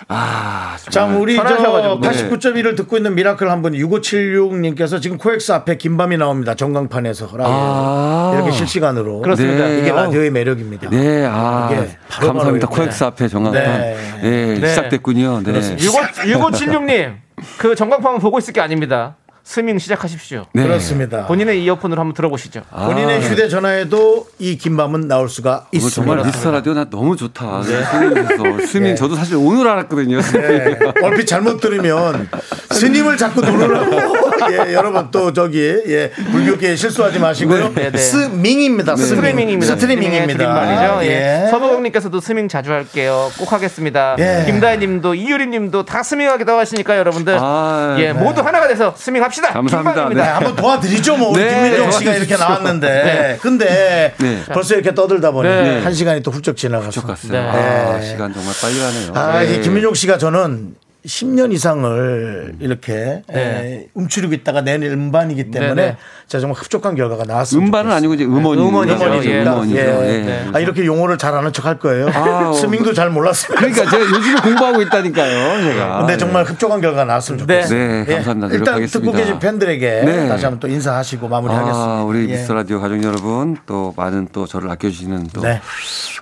아, 0.07 0.75
자, 0.83 0.91
정말. 0.91 1.21
우리 1.21 1.35
저 1.35 1.43
편하셔가지고. 1.43 1.99
네. 2.01 2.29
89.1을 2.29 2.75
듣고 2.75 2.97
있는 2.97 3.15
미라클 3.15 3.49
한 3.49 3.61
분, 3.61 3.73
6576님께서 3.73 5.01
지금 5.01 5.17
코엑스 5.17 5.51
앞에 5.51 5.77
김밤이 5.77 6.17
나옵니다. 6.17 6.55
전광판에서. 6.55 7.25
라디오. 7.37 7.45
아. 7.47 8.31
이렇게 8.35 8.51
실시간으로. 8.51 9.21
그렇습니다. 9.21 9.67
네. 9.67 9.79
이게 9.79 9.91
어. 9.91 9.95
라디오의 9.95 10.31
매력입니다. 10.31 10.89
네, 10.89 11.25
아, 11.25 11.69
바로 12.09 12.27
감사합니다. 12.33 12.67
바로 12.67 12.81
코엑스 12.83 13.03
앞에 13.03 13.27
정확한. 13.27 13.53
네. 13.63 13.97
예, 14.23 14.59
네. 14.59 14.67
시작됐군요. 14.67 15.41
네. 15.43 15.75
6576님, 15.77 17.15
그 17.57 17.75
전광판만 17.75 18.19
보고 18.19 18.39
있을 18.39 18.53
게 18.53 18.61
아닙니다. 18.61 19.15
스밍 19.49 19.79
시작하십시오. 19.79 20.45
네. 20.53 20.61
그렇습니다. 20.61 21.25
본인의 21.25 21.63
이어폰으로 21.63 21.99
한번 21.99 22.13
들어보시죠. 22.13 22.61
본인의 22.69 23.17
아. 23.17 23.19
휴대전화에도 23.19 24.27
이 24.37 24.59
김밤은 24.59 25.07
나올 25.07 25.27
수가 25.27 25.65
이거 25.71 25.87
있습니다. 25.87 26.13
정말 26.13 26.23
미스터 26.27 26.51
라디오 26.51 26.75
나 26.75 26.87
너무 26.87 27.15
좋다. 27.15 27.63
스밍에서 27.63 28.67
스밍 28.67 28.95
저도 28.95 29.15
사실 29.15 29.37
오늘 29.37 29.67
알았거든요. 29.67 30.21
네. 30.21 30.77
얼핏 31.01 31.25
잘못 31.25 31.59
들으면 31.59 32.29
스님을 32.69 33.17
자꾸 33.17 33.41
누르라고. 33.41 34.19
예, 34.51 34.73
여러분 34.73 35.09
또 35.11 35.33
저기 35.33 35.59
예, 35.59 36.11
불교계 36.31 36.75
실수하지 36.75 37.17
마시고요. 37.17 37.73
네, 37.73 37.91
네. 37.91 37.97
스밍입니다. 37.97 38.95
스밍. 38.95 39.15
스트리밍입니다. 39.15 39.75
스트리밍입니다. 39.75 40.53
말이죠. 40.53 40.99
예. 41.05 41.45
예. 41.45 41.49
서보경님께서도 41.49 42.19
스밍 42.21 42.47
자주 42.47 42.71
할게요. 42.71 43.31
꼭 43.39 43.51
하겠습니다. 43.51 44.15
예. 44.19 44.43
김다혜님도 44.45 45.15
이유리님도 45.15 45.85
다 45.85 46.03
스밍하기도 46.03 46.51
하시니까 46.57 46.97
여러분들 46.99 47.37
아, 47.39 47.95
예 47.97 48.13
네. 48.13 48.13
모두 48.13 48.41
하나가 48.41 48.67
돼서 48.67 48.93
스밍 48.95 49.23
합시다. 49.23 49.38
감사합니다. 49.47 49.93
김밤입니다. 49.93 50.23
네, 50.23 50.29
한번 50.29 50.55
도와드리죠, 50.55 51.17
뭐. 51.17 51.29
우리 51.29 51.43
네, 51.43 51.49
김민정 51.53 51.91
씨가 51.91 52.13
이렇게. 52.13 52.35
나왔는데. 52.37 53.39
근데 53.41 54.13
네. 54.17 54.43
벌써 54.51 54.75
이렇게 54.75 54.93
떠들다 54.93 55.31
보니 55.31 55.49
네. 55.49 55.79
한 55.81 55.93
시간이 55.93 56.21
또 56.21 56.31
훌쩍 56.31 56.57
지나가서. 56.57 56.91
쭉 56.91 57.07
갔어요. 57.07 57.31
네. 57.31 57.37
아, 57.39 58.01
시간 58.01 58.33
정말 58.33 58.53
빨리 58.61 58.79
가네요. 58.79 59.11
아, 59.15 59.39
네. 59.43 59.55
이 59.55 59.61
김민종 59.61 59.93
씨가 59.93 60.17
저는 60.17 60.75
10년 61.09 61.51
이상을 61.51 62.55
이렇게 62.59 63.23
네. 63.27 63.33
에, 63.35 63.87
움츠리고 63.95 64.33
있다가 64.33 64.61
낸 64.61 64.83
음반이기 64.83 65.49
때문에 65.51 65.73
네, 65.73 65.87
네. 65.91 65.97
자 66.27 66.39
정말 66.39 66.61
흡족한 66.61 66.95
결과가 66.95 67.23
나왔습니다. 67.23 67.65
음반은 67.65 67.91
아니고 67.91 68.13
이제 68.13 68.23
음원이죠. 68.25 68.67
음원이죠. 68.67 69.05
음원이죠. 69.05 69.29
예. 69.31 69.41
음원이죠. 69.41 69.77
예. 69.79 70.09
예. 70.27 70.45
아, 70.53 70.59
이렇게 70.59 70.85
용어를 70.85 71.17
잘 71.17 71.33
아는 71.33 71.51
척 71.51 71.65
할 71.65 71.79
거예요. 71.79 72.07
아, 72.13 72.53
스밍도 72.55 72.93
잘 72.93 73.09
몰랐어요. 73.09 73.57
그러니까 73.57 73.89
제가 73.89 74.03
요즘에 74.05 74.39
공부하고 74.41 74.81
있다니까요. 74.83 75.61
제가. 75.63 75.97
근데 75.99 76.17
정말 76.17 76.45
흡족한 76.45 76.79
결과가 76.79 77.05
나왔으면 77.05 77.45
네. 77.45 77.61
좋겠어요. 77.61 77.79
네, 77.79 78.05
예. 78.07 78.13
감사합니다. 78.15 78.55
일단 78.55 78.85
듣고. 78.85 79.11
계신 79.11 79.39
팬들에게 79.39 80.01
네. 80.05 80.27
다시 80.29 80.45
한번 80.45 80.59
또 80.59 80.67
인사하시고 80.67 81.27
마무리하겠습니다. 81.27 81.91
아, 81.91 82.03
우리 82.03 82.29
예. 82.29 82.33
미스터 82.33 82.53
라디오 82.53 82.79
가족 82.79 83.03
여러분, 83.03 83.57
또 83.65 83.93
많은 83.97 84.29
또 84.31 84.45
저를 84.45 84.69
아껴주시는 84.69 85.27
또 85.33 85.41
네. 85.41 85.59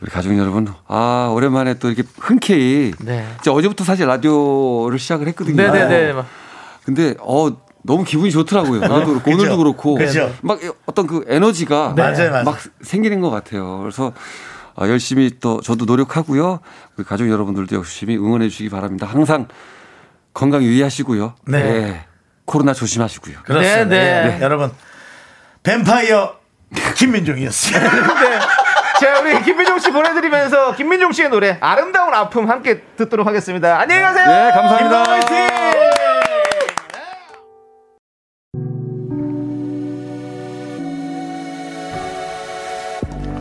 우리 0.01 0.09
가족 0.09 0.35
여러분, 0.37 0.67
아, 0.87 1.29
오랜만에 1.33 1.75
또 1.75 1.89
이렇게 1.89 2.03
흔쾌히. 2.19 2.93
네. 2.99 3.25
제가 3.43 3.55
어제부터 3.55 3.83
사실 3.83 4.07
라디오 4.07 4.76
를 4.89 4.99
시작을 4.99 5.27
했거든요. 5.29 5.55
네네네. 5.55 6.21
근데, 6.85 7.15
어, 7.19 7.49
너무 7.83 8.03
기분이 8.03 8.31
좋더라고요. 8.31 8.81
어제도 8.81 9.05
그렇고, 9.05 9.23
그죠. 9.23 9.33
오늘도 9.33 9.57
그렇고. 9.57 9.95
그죠. 9.95 10.33
막 10.41 10.59
어떤 10.85 11.07
그 11.07 11.23
에너지가 11.27 11.93
네. 11.95 12.01
맞아요, 12.01 12.29
맞아요. 12.31 12.43
막 12.43 12.59
생기는 12.81 13.21
것 13.21 13.29
같아요. 13.29 13.79
그래서 13.79 14.11
아, 14.75 14.87
열심히 14.89 15.31
또 15.39 15.61
저도 15.61 15.85
노력하고요. 15.85 16.59
우리 16.97 17.05
가족 17.05 17.29
여러분들도 17.29 17.75
열심히 17.75 18.17
응원해 18.17 18.49
주시기 18.49 18.69
바랍니다. 18.69 19.07
항상 19.07 19.47
건강 20.33 20.63
유의하시고요. 20.63 21.35
네. 21.45 22.05
코로나 22.45 22.73
조심하시고요. 22.73 23.37
그렇습니다. 23.43 23.85
네, 23.85 24.23
네. 24.23 24.37
예. 24.37 24.41
여러분 24.41 24.71
뱀파이어 25.63 26.35
김민종이었어요. 26.95 27.81
네. 28.99 29.05
자, 29.05 29.19
우리 29.21 29.43
김민종 29.43 29.77
씨 29.79 29.91
보내드리면서 29.91 30.75
김민종 30.75 31.11
씨의 31.11 31.29
노래 31.29 31.57
아름다운 31.61 32.13
아픔 32.13 32.49
함께 32.49 32.81
듣도록 32.95 33.27
하겠습니다. 33.27 33.79
안녕히 33.79 34.01
가세요. 34.01 34.25
네, 34.25 34.51
감사합니다. 34.51 35.03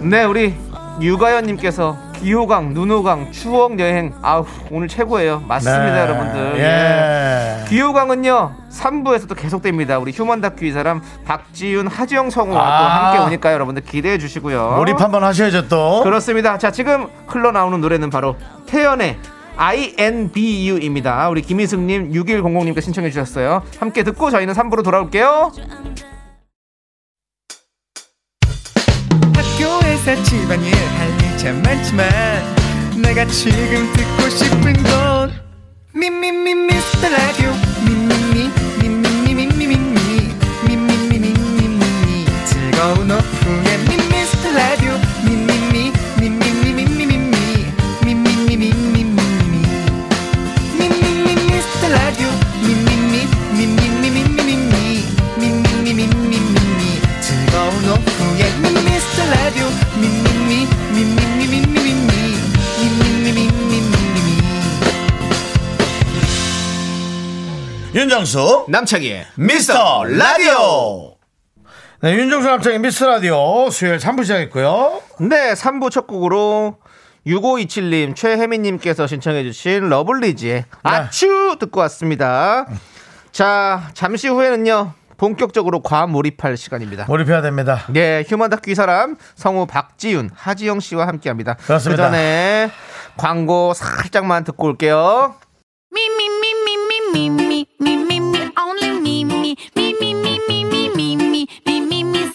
네, 0.03 0.25
우리 0.25 0.55
유가연님께서 1.01 1.97
기호강, 2.15 2.75
눈호강, 2.75 3.33
추억 3.33 3.79
여행. 3.81 4.15
아우, 4.23 4.47
오늘 4.71 4.89
최고예요. 4.89 5.41
맞습니다, 5.47 5.93
네. 5.95 6.01
여러분들. 6.01 6.59
예. 6.59 7.65
기호강은요 7.69 8.66
3부에서도 8.77 9.37
계속됩니다. 9.37 9.99
우리 9.99 10.13
휴먼 10.13 10.41
다큐 10.41 10.65
이 10.65 10.73
사람 10.73 11.03
박지윤, 11.25 11.87
하지영 11.87 12.31
성우와 12.31 12.59
또 12.59 12.85
아. 12.85 13.07
함께 13.07 13.25
오니까 13.25 13.53
여러분들 13.53 13.83
기대해 13.85 14.19
주시고요. 14.19 14.75
몰입 14.77 15.01
한번 15.01 15.25
하셔야죠 15.25 15.69
또. 15.69 16.03
그렇습니다. 16.03 16.59
자, 16.59 16.71
지금 16.71 17.09
흘러나오는 17.27 17.81
노래는 17.81 18.11
바로 18.11 18.37
태연의 18.67 19.19
INBU입니다. 19.57 21.29
우리 21.31 21.41
김희승님, 21.41 22.13
6100님께 22.13 22.81
신청해 22.83 23.11
주셨어요. 23.11 23.63
함께 23.81 24.03
듣고 24.03 24.31
저희는 24.31 24.53
3부로 24.55 24.85
돌아올게요. 24.85 25.53
학교에서 29.35 30.23
집안일 30.23 30.75
할일참 30.75 31.63
많지만 31.63 32.07
내가 33.03 33.25
지금 33.27 33.91
듣고 33.93 34.29
싶은 34.29 34.73
건 34.83 35.33
미미미 35.95 36.55
미스터 36.55 37.09
라디오 37.09 37.51
미미미 37.87 38.51
윤정수 67.95 68.67
남창희의 68.69 69.27
미스터 69.37 70.05
라디오 70.05 71.16
네, 72.03 72.13
윤정수 72.15 72.47
남창희 72.47 72.79
미스터 72.81 73.07
라디오 73.07 73.71
수요일 73.71 73.97
3부 73.97 74.23
시작했고요. 74.25 75.01
네, 75.21 75.55
3부 75.55 75.91
첫 75.91 76.07
곡으로 76.07 76.77
6527님, 77.27 78.15
최혜민님께서 78.15 79.07
신청해주신 79.07 79.89
러블리즈의 79.89 80.67
아츄 80.83 81.57
듣고 81.59 81.81
왔습니다. 81.81 82.67
자, 83.33 83.89
잠시 83.95 84.29
후에는요, 84.29 84.93
본격적으로 85.17 85.81
과몰입할 85.81 86.59
시간입니다. 86.59 87.07
몰입해야 87.09 87.41
됩니다. 87.41 87.85
네, 87.89 88.23
휴먼 88.29 88.51
다큐 88.51 88.71
이 88.71 88.75
사람 88.75 89.17
성우 89.35 89.67
박지윤, 89.67 90.31
하지영 90.35 90.81
씨와 90.81 91.09
함께 91.09 91.31
합니다. 91.31 91.57
그렇습니다. 91.65 92.05
그 92.05 92.11
전에 92.11 92.71
광고 93.17 93.73
살짝만 93.73 94.45
듣고 94.45 94.67
올게요. 94.67 95.35
Me, 95.97 96.07
me, 96.07 96.27
me, 96.27 96.51
me, 96.63 96.75
me, 97.15 97.27
me, 97.27 97.67
me, 97.81 97.96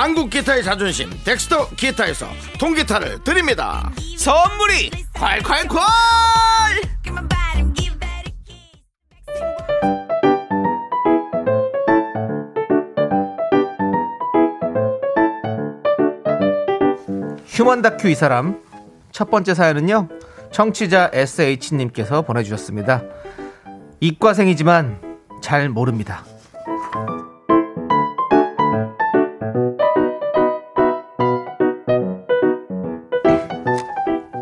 한국 0.00 0.30
기타의 0.30 0.64
자존심 0.64 1.10
덱스터 1.26 1.68
기타에서 1.76 2.26
통기타를 2.58 3.22
드립니다. 3.22 3.92
선물이 4.16 4.90
콸콸콸! 5.12 5.78
휴먼 17.46 17.82
다큐 17.82 18.08
이 18.08 18.14
사람 18.14 18.58
첫 19.12 19.30
번째 19.30 19.52
사연은요 19.52 20.08
청취자 20.50 21.10
SH님께서 21.12 22.22
보내주셨습니다 22.22 23.02
이과생이지만 24.00 24.98
잘 25.42 25.68
모릅니다 25.68 26.24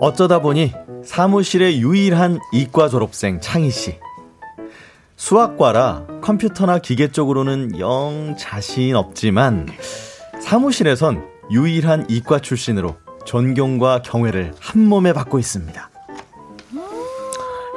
어쩌다 0.00 0.40
보니 0.40 0.72
사무실의 1.04 1.80
유일한 1.80 2.38
이과 2.52 2.88
졸업생 2.88 3.40
창희 3.40 3.70
씨. 3.70 3.98
수학과라 5.16 6.04
컴퓨터나 6.22 6.78
기계 6.78 7.10
쪽으로는 7.10 7.78
영 7.80 8.36
자신 8.38 8.94
없지만 8.94 9.66
사무실에선 10.40 11.26
유일한 11.50 12.06
이과 12.08 12.38
출신으로 12.38 12.96
존경과 13.24 14.02
경외를 14.02 14.54
한 14.60 14.86
몸에 14.86 15.12
받고 15.12 15.38
있습니다. 15.38 15.90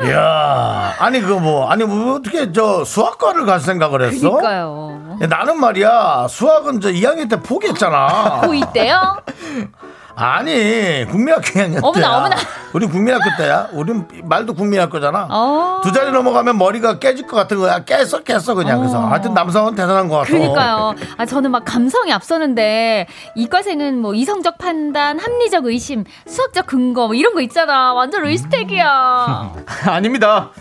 이야, 0.04 0.96
아니 1.00 1.20
그거 1.22 1.40
뭐 1.40 1.70
아니 1.70 1.84
뭐 1.84 2.16
어떻게 2.16 2.52
저 2.52 2.84
수학과를 2.84 3.46
갈 3.46 3.60
생각을 3.60 4.02
했어? 4.04 4.32
그니까요. 4.32 5.18
야, 5.22 5.28
나는 5.28 5.60
말이야 5.60 6.28
수학은 6.28 6.82
저 6.82 6.90
2학년 6.92 7.30
때 7.30 7.40
포기했잖아. 7.40 8.42
고2 8.46 8.74
때요? 8.74 9.18
아니 10.22 11.06
국민학교 11.10 11.42
2학년 11.42 11.84
어머나, 11.84 12.00
때야. 12.00 12.10
어머나. 12.18 12.36
우리 12.74 12.86
국민학교 12.86 13.24
때야. 13.38 13.68
우린 13.74 14.08
말도 14.24 14.54
국민학교잖아. 14.54 15.28
어. 15.32 15.82
두 15.84 15.92
자리 15.92 16.12
넘어가면 16.12 16.58
머리가 16.60 17.00
깨질 17.00 17.26
것 17.26 17.36
같은 17.36 17.58
거야. 17.58 17.84
깼어 17.84 18.20
깼어 18.24 18.54
그냥 18.54 18.80
그래서 18.80 19.00
하여튼 19.00 19.34
남성은 19.34 19.74
대단한 19.74 20.08
것 20.08 20.18
같아. 20.18 20.30
그러니까요. 20.30 20.94
아, 21.18 21.26
저는 21.26 21.50
막 21.50 21.64
감성이 21.66 22.14
앞서는데 22.14 23.08
이과생은 23.36 23.98
뭐 24.00 24.14
이성적 24.14 24.60
판단, 24.60 25.20
합리적 25.20 25.66
의심, 25.66 26.04
수학적 26.28 26.68
근거 26.68 27.08
뭐 27.08 27.16
이런 27.16 27.34
거 27.34 27.42
있잖아. 27.42 27.94
완전 27.94 28.22
리스펙이야. 28.24 29.54
아닙니다 29.88 30.52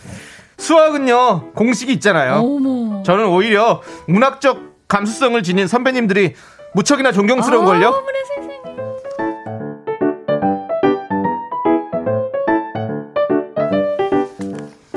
수학은요 0.58 1.52
공식이 1.54 1.92
있잖아요 1.94 2.34
어머. 2.34 3.02
저는 3.02 3.26
오히려 3.26 3.80
문학적 4.08 4.88
감수성을 4.88 5.42
지닌 5.42 5.66
선배님들이 5.66 6.34
무척이나 6.74 7.12
존경스러운 7.12 7.64
걸요 7.64 7.88
어머나 7.88 8.04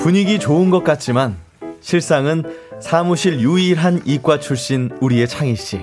분위기 0.04 0.38
좋은 0.38 0.70
것 0.70 0.84
같지만 0.84 1.38
실상은 1.80 2.44
사무실 2.82 3.40
유일한 3.40 4.02
이과 4.04 4.42
출신 4.42 4.92
우리의 5.00 5.30
창희 5.30 5.56
씨. 5.56 5.80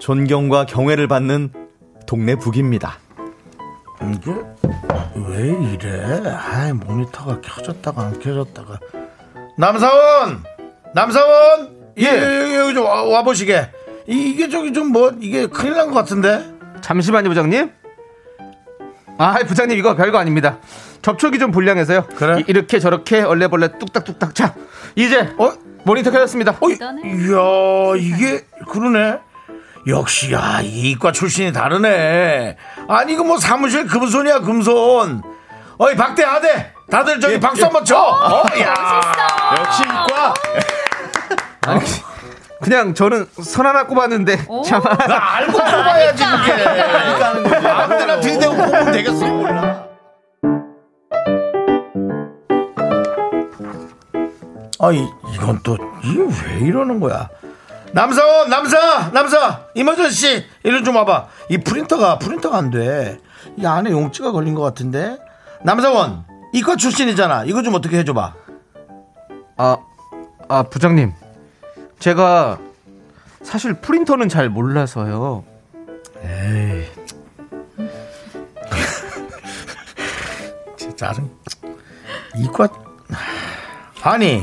존경과 0.00 0.66
경외를 0.66 1.06
받는 1.06 1.52
동네 2.04 2.34
북입니다. 2.34 2.98
이게 4.12 4.32
왜 5.14 5.48
이래? 5.72 6.28
아이 6.30 6.72
모니터가 6.72 7.40
켜졌다가 7.40 8.02
안 8.02 8.18
켜졌다가. 8.18 8.80
남사원, 9.56 10.42
남사원, 10.92 11.92
예. 11.98 12.06
여기, 12.42 12.54
여기 12.56 12.74
좀 12.74 12.86
와, 12.86 13.04
와 13.04 13.22
보시게. 13.22 13.68
이- 14.08 14.30
이게 14.32 14.48
저기 14.48 14.72
좀 14.72 14.88
뭐 14.90 15.12
이게 15.20 15.46
큰일 15.46 15.74
난 15.74 15.86
것 15.88 15.94
같은데. 15.94 16.44
잠시만요 16.80 17.28
부장님 17.28 17.70
아 19.18 19.34
부장님 19.46 19.76
이거 19.78 19.94
별거 19.96 20.16
아닙니다 20.18 20.58
접촉이 21.08 21.38
좀 21.38 21.50
불량해서요 21.50 22.04
그래? 22.16 22.44
이, 22.46 22.52
렇게 22.52 22.78
저렇게 22.78 23.22
얼레벌레 23.22 23.78
뚝딱뚝딱 23.78 24.34
자 24.34 24.54
이제 24.94 25.20
어 25.38 25.52
모니터 25.84 26.10
켜졌습니다 26.10 26.52
어. 26.52 26.68
이야 26.68 27.96
이게 27.96 28.44
그러네. 28.68 29.18
역시 29.86 30.34
야 30.34 30.60
이과 30.62 31.12
출신이 31.12 31.52
다르네. 31.54 32.58
아니 32.88 33.14
이거 33.14 33.24
뭐 33.24 33.38
사무실 33.38 33.86
금손이야 33.86 34.40
금손. 34.40 35.22
어이 35.78 35.96
박대 35.96 36.24
하대. 36.24 36.72
다들 36.90 37.20
저기 37.20 37.40
박수 37.40 37.64
한번 37.64 37.84
쳐. 37.86 37.96
어, 37.96 38.42
야. 38.60 38.74
역시 39.58 39.82
이과! 39.84 40.34
아니, 41.66 41.80
그냥 42.60 42.92
저는 42.92 43.26
선 43.42 43.64
하나 43.64 43.86
꼽았는데 43.86 44.46
참나 44.66 44.96
알고 45.36 45.52
뽑아야지 45.52 46.24
그게. 46.24 47.68
아무데나 47.70 48.20
들이대고 48.20 48.54
뽑으면 48.56 48.92
되겠어. 48.92 49.24
몰라. 49.26 49.87
아 54.80 54.92
이 54.92 55.04
이건 55.34 55.60
또 55.64 55.76
이게 56.04 56.20
왜 56.22 56.66
이러는 56.66 57.00
거야? 57.00 57.28
남사원 57.92 58.48
남사 58.50 59.10
남사 59.12 59.66
이모전 59.74 60.10
씨 60.10 60.44
이리 60.62 60.84
좀 60.84 60.96
와봐. 60.96 61.26
이 61.48 61.58
프린터가 61.58 62.18
프린터가 62.18 62.56
안 62.56 62.70
돼. 62.70 63.18
이 63.56 63.66
안에 63.66 63.90
용지가 63.90 64.32
걸린 64.32 64.54
것 64.54 64.62
같은데. 64.62 65.18
남사원 65.62 66.24
이과 66.52 66.76
출신이잖아. 66.76 67.44
이거 67.44 67.62
좀 67.62 67.74
어떻게 67.74 67.98
해줘봐. 67.98 68.34
아, 69.56 69.76
아, 70.48 70.62
부장님. 70.62 71.12
제가 71.98 72.58
사실 73.42 73.74
프린터는 73.74 74.28
잘 74.28 74.48
몰라서요. 74.48 75.42
진짜 77.06 77.17
짜증. 80.98 81.30
이과 82.36 82.68
아니 84.02 84.42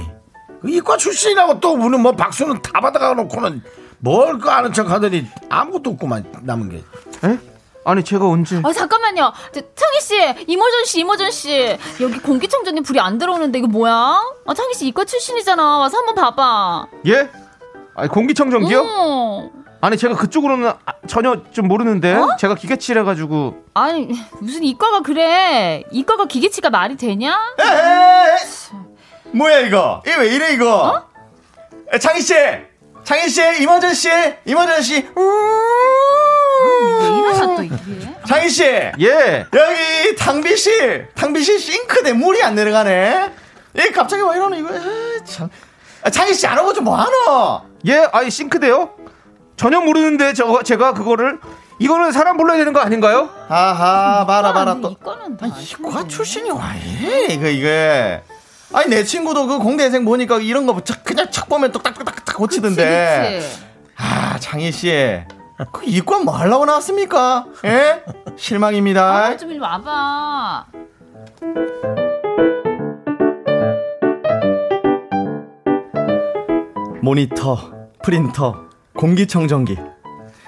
그 0.61 0.69
이과 0.69 0.97
출신이라고 0.97 1.59
또 1.59 1.73
우리 1.73 1.97
뭐 1.97 2.11
박수는 2.13 2.61
다 2.61 2.79
받아가 2.79 3.13
놓고는 3.13 3.61
뭘 3.99 4.39
그 4.39 4.49
아는 4.49 4.71
척 4.73 4.89
하더니 4.89 5.27
아무것도 5.49 5.91
없구만 5.91 6.25
남은 6.41 6.69
게. 6.69 6.77
에? 7.27 7.39
아니, 7.87 8.03
제가 8.03 8.27
언제. 8.27 8.59
아 8.63 8.73
잠깐만요. 8.73 9.31
저, 9.51 9.61
창희 9.61 10.01
씨, 10.01 10.45
이모전 10.47 10.85
씨, 10.85 10.99
이모전 11.01 11.29
씨. 11.29 11.77
여기 12.01 12.17
공기청정기 12.19 12.81
불이 12.81 12.99
안 12.99 13.19
들어오는데 13.19 13.59
이거 13.59 13.67
뭐야? 13.67 13.93
아 14.45 14.53
창희 14.55 14.73
씨 14.73 14.87
이과 14.87 15.05
출신이잖아. 15.05 15.77
와서 15.77 15.97
한번 15.97 16.15
봐봐. 16.15 16.87
예? 17.07 17.29
아니, 17.95 18.09
공기청정기요? 18.09 18.85
어. 18.87 19.51
아니, 19.85 19.97
제가 19.97 20.15
그쪽으로는 20.15 20.67
아- 20.67 20.77
전혀 21.07 21.43
좀 21.51 21.67
모르는데. 21.67 22.17
제가 22.39 22.55
기계치래가지고. 22.55 23.65
아니 23.75 24.09
무슨 24.41 24.63
이과가 24.63 25.01
그래? 25.01 25.83
이과가 25.91 26.25
기계치가 26.25 26.71
말이 26.71 26.97
되냐? 26.97 27.37
뭐야 29.31 29.59
이거? 29.59 30.01
이게 30.03 30.15
왜 30.15 30.27
이래 30.29 30.53
이거? 30.53 31.03
에, 31.93 31.99
창희 31.99 32.19
씨, 32.21 32.33
창희 33.03 33.29
씨, 33.29 33.41
이모전 33.61 33.93
씨, 33.93 34.09
이모전 34.45 34.81
씨, 34.81 35.07
또 35.13 35.21
이게? 37.63 37.75
창희 38.27 38.49
씨, 38.49 38.63
예! 38.63 39.45
여기 39.53 40.15
탕비실, 40.17 41.09
탕비실 41.13 41.59
싱크대 41.59 42.13
물이 42.13 42.41
안 42.41 42.55
내려가네. 42.55 43.31
이 43.77 43.81
갑자기 43.91 44.23
왜 44.23 44.37
이러노 44.37 44.55
이거? 44.55 44.69
아, 44.73 45.23
참. 45.25 45.47
아, 46.01 46.09
창희 46.09 46.33
씨 46.33 46.47
안 46.47 46.57
오고 46.57 46.73
좀 46.73 46.85
뭐하노? 46.85 47.61
예? 47.85 48.07
아니, 48.11 48.31
싱크대요? 48.31 49.04
전혀 49.57 49.79
모르는데, 49.81 50.33
저, 50.33 50.61
제가 50.63 50.93
그거를. 50.93 51.39
이거는 51.79 52.11
사람 52.13 52.37
불러야 52.37 52.57
되는 52.57 52.71
거 52.71 52.79
아닌가요? 52.79 53.29
아하, 53.49 54.25
봐라, 54.25 54.53
봐라, 54.53 54.77
또. 54.81 54.91
이거는 54.91 55.35
다 55.35 55.47
이과 55.47 56.07
출신이 56.07 56.49
와예 56.49 57.27
이거 57.31 57.47
이게 57.47 58.23
아니 58.73 58.87
내 58.89 59.03
친구도 59.03 59.45
그 59.47 59.59
공대생 59.59 60.05
보니까 60.05 60.37
이런 60.39 60.65
거 60.65 60.79
착- 60.85 61.03
그냥 61.03 61.29
착 61.31 61.49
보면 61.49 61.73
또 61.73 61.79
딱딱딱딱 61.79 62.37
고치던데 62.37 63.41
아 63.97 64.37
장희 64.39 64.71
씨그 64.71 65.81
이과 65.83 66.19
뭐 66.19 66.33
하려고 66.33 66.63
나왔습니까 66.65 67.45
예 67.65 68.03
실망입니다 68.37 69.03
아, 69.25 69.35
좀 69.37 69.51
이리 69.51 69.59
와봐. 69.59 70.67
모니터 77.01 77.57
프린터 78.03 78.64
공기청정기 78.95 79.77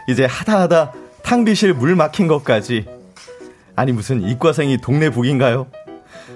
이제 0.07 0.25
하다 0.25 0.61
하다 0.61 0.93
탕비실 1.23 1.73
물 1.73 1.95
막힌 1.95 2.27
것까지 2.27 2.85
아니 3.75 3.91
무슨 3.91 4.21
이과생이 4.21 4.77
동네 4.77 5.09
북인가요 5.09 5.67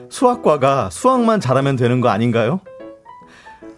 수학과가 0.09 0.89
수학만 0.91 1.39
잘하면 1.39 1.75
되는 1.75 2.01
거 2.01 2.09
아닌가요 2.09 2.59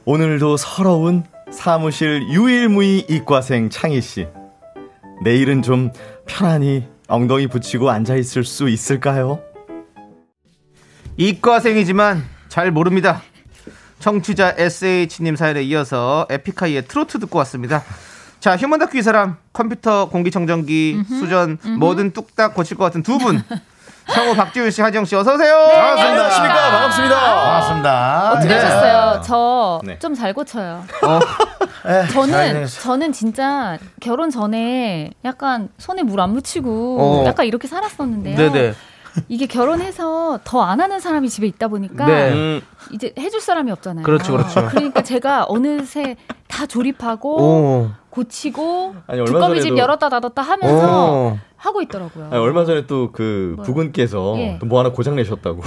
오늘도 0.06 0.58
서러운 0.58 1.24
사무실 1.52 2.24
유일무이 2.30 3.06
이과생 3.10 3.70
창희 3.70 4.02
씨 4.02 4.28
내일은 5.24 5.62
좀 5.62 5.92
편안히 6.26 6.88
엉덩이 7.08 7.48
붙이고 7.48 7.90
앉아 7.90 8.16
있을 8.16 8.44
수 8.44 8.68
있을까요? 8.70 9.40
이과생이지만 11.18 12.24
잘 12.50 12.72
모릅니다. 12.72 13.22
청취자 14.00 14.56
SH님 14.58 15.36
사연에 15.36 15.62
이어서 15.64 16.28
에픽하이의 16.30 16.88
트로트 16.88 17.20
듣고 17.20 17.38
왔습니다. 17.40 17.84
자, 18.44 18.58
휴먼 18.58 18.78
다큐 18.78 18.98
이 18.98 19.02
사람 19.02 19.38
컴퓨터 19.54 20.10
공기청정기 20.10 21.04
수전 21.08 21.58
뭐든 21.80 22.12
뚝딱 22.12 22.54
고칠 22.54 22.76
것 22.76 22.84
같은 22.84 23.02
두 23.02 23.18
분. 23.18 23.42
성우 24.14 24.36
박지훈 24.36 24.70
씨, 24.70 24.82
하정 24.82 25.06
씨 25.06 25.16
어서 25.16 25.34
오세요. 25.36 25.56
안녕하십니까 25.56 26.72
반갑습니다 26.72 27.16
반갑습니다. 27.22 28.32
어떻게 28.34 28.48
네. 28.50 28.56
하셨어요? 28.56 29.22
저 29.24 29.82
네. 29.86 29.98
좀잘 29.98 30.34
고쳐요. 30.34 30.84
어, 31.06 31.20
네, 31.88 32.06
잘 32.06 32.10
저는. 32.10 32.66
저는 32.68 33.14
진짜 33.14 33.78
결혼 34.02 34.30
전에 34.30 35.12
약간 35.24 35.70
손에 35.78 36.04
물 36.04 36.20
안 36.20 36.32
묻히고 36.32 36.98
어. 37.00 37.26
약간 37.26 37.46
이렇게 37.46 37.70
살았었는데요. 37.70 38.36
네네. 38.36 38.74
이게 39.30 39.46
결혼해서 39.46 40.40
더 40.44 40.64
안 40.66 40.82
하는 40.82 41.00
사람이 41.00 41.30
집에 41.30 41.48
있다 41.48 41.70
보니까 41.70 42.06
네. 42.06 42.34
음, 42.34 42.62
이제 42.92 43.14
해줄 43.18 43.40
사람이 43.40 43.72
없잖아요. 43.72 44.04
그렇죠, 44.04 44.34
그렇죠. 44.34 44.68
그러니까 44.68 45.02
제가 45.02 45.46
어느새 45.48 46.18
다 46.50 46.66
조립하고 46.66 47.38
오. 47.42 47.92
고치고 48.18 48.96
아니, 49.08 49.20
얼마 49.22 49.40
두꺼비 49.40 49.62
집 49.62 49.72
전에도- 49.74 49.78
열었다 49.80 50.08
닫았다 50.10 50.42
하면서 50.44 51.12
오. 51.32 51.38
하고 51.58 51.82
있더라고요. 51.82 52.26
아니, 52.30 52.36
얼마 52.38 52.64
전에 52.64 52.86
또그 52.86 53.54
뭐요? 53.56 53.66
부군께서 53.66 54.36
예. 54.38 54.60
또뭐 54.60 54.80
하나 54.80 54.92
고장 54.92 55.16
내셨다고 55.16 55.62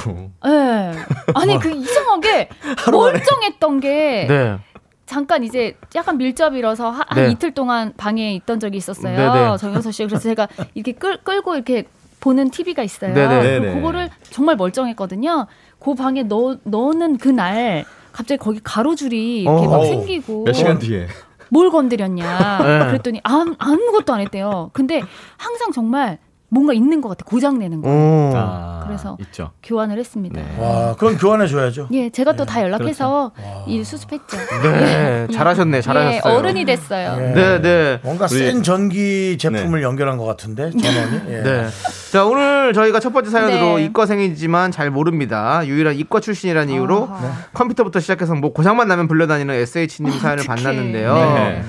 네. 0.44 0.92
아니 1.34 1.58
그 1.58 1.70
이상하게 1.72 2.48
멀쩡했던 2.92 3.80
게 3.80 4.26
네. 4.28 4.58
잠깐 5.06 5.42
이제 5.42 5.76
약간 5.96 6.18
밀접이라서 6.18 6.90
하- 6.90 7.04
한 7.08 7.24
네. 7.26 7.30
이틀 7.32 7.52
동안 7.52 7.92
방에 7.96 8.32
있던 8.34 8.60
적이 8.60 8.76
있었어요. 8.76 9.16
네네. 9.16 9.56
정영서 9.56 9.90
씨. 9.90 10.04
그래서 10.06 10.22
제가 10.22 10.46
이렇게 10.74 10.92
끌, 10.92 11.16
끌고 11.24 11.54
이렇게 11.56 11.84
보는 12.20 12.50
TV가 12.50 12.82
있어요. 12.84 13.12
네네. 13.12 13.40
그리고 13.42 13.64
네네. 13.64 13.74
그거를 13.74 14.10
정말 14.30 14.54
멀쩡했거든요. 14.56 15.46
그 15.80 15.94
방에 15.94 16.22
넣, 16.24 16.58
넣는 16.64 17.18
그날 17.18 17.84
갑자기 18.12 18.38
거기 18.38 18.60
가로줄이 18.62 19.42
이렇게 19.42 19.66
막 19.66 19.74
어우. 19.78 19.86
생기고 19.86 20.44
몇 20.44 20.52
시간 20.52 20.78
뒤에 20.78 21.06
뭘 21.50 21.70
건드렸냐 21.70 22.58
네. 22.58 22.86
그랬더니 22.86 23.20
아무, 23.22 23.54
아무것도 23.58 24.12
안 24.14 24.20
했대요. 24.20 24.70
근데 24.72 25.02
항상 25.36 25.72
정말 25.72 26.18
뭔가 26.48 26.72
있는 26.72 27.00
것 27.00 27.08
같아. 27.08 27.24
고장 27.24 27.58
내는 27.58 27.80
거. 27.82 27.88
오. 27.88 28.32
아, 28.36 28.84
그래서 28.86 29.16
있죠 29.20 29.50
교환을 29.64 29.98
했습니다. 29.98 30.40
네. 30.40 30.46
와, 30.58 30.94
그건 30.94 31.18
교환해 31.18 31.46
줘야죠. 31.48 31.88
예, 31.92 32.08
제가 32.10 32.34
또다 32.34 32.62
연락해서 32.62 33.32
그렇죠. 33.34 33.64
일 33.66 33.84
수습했죠. 33.84 34.36
네. 34.62 35.26
잘하셨네, 35.32 35.80
잘하셨어요. 35.80 36.32
예, 36.32 36.36
어른이 36.36 36.64
됐어요. 36.64 37.16
예. 37.20 37.32
네, 37.34 37.60
네. 37.60 38.00
뭔가 38.04 38.26
우리- 38.30 38.38
센 38.38 38.62
전기 38.62 39.36
제품을 39.38 39.82
연결한 39.82 40.18
것 40.18 40.24
같은데 40.24 40.70
전원이. 40.70 41.20
예. 41.34 41.42
네. 41.42 41.66
자, 42.12 42.24
오늘 42.24 42.72
저희가 42.72 43.00
첫 43.00 43.12
번째 43.12 43.30
사연으로 43.30 43.78
네. 43.78 43.84
이과생이지만 43.86 44.70
잘 44.70 44.90
모릅니다. 44.90 45.66
유일한 45.66 45.96
이과 45.96 46.20
출신이라는 46.20 46.72
이유로 46.72 47.08
아하. 47.10 47.32
컴퓨터부터 47.54 47.98
시작해서 47.98 48.34
뭐 48.36 48.52
고장만 48.52 48.86
나면 48.86 49.08
불려다니는 49.08 49.52
SH님 49.54 50.12
사연을 50.20 50.44
어떡해. 50.44 50.62
만났는데요. 50.62 51.62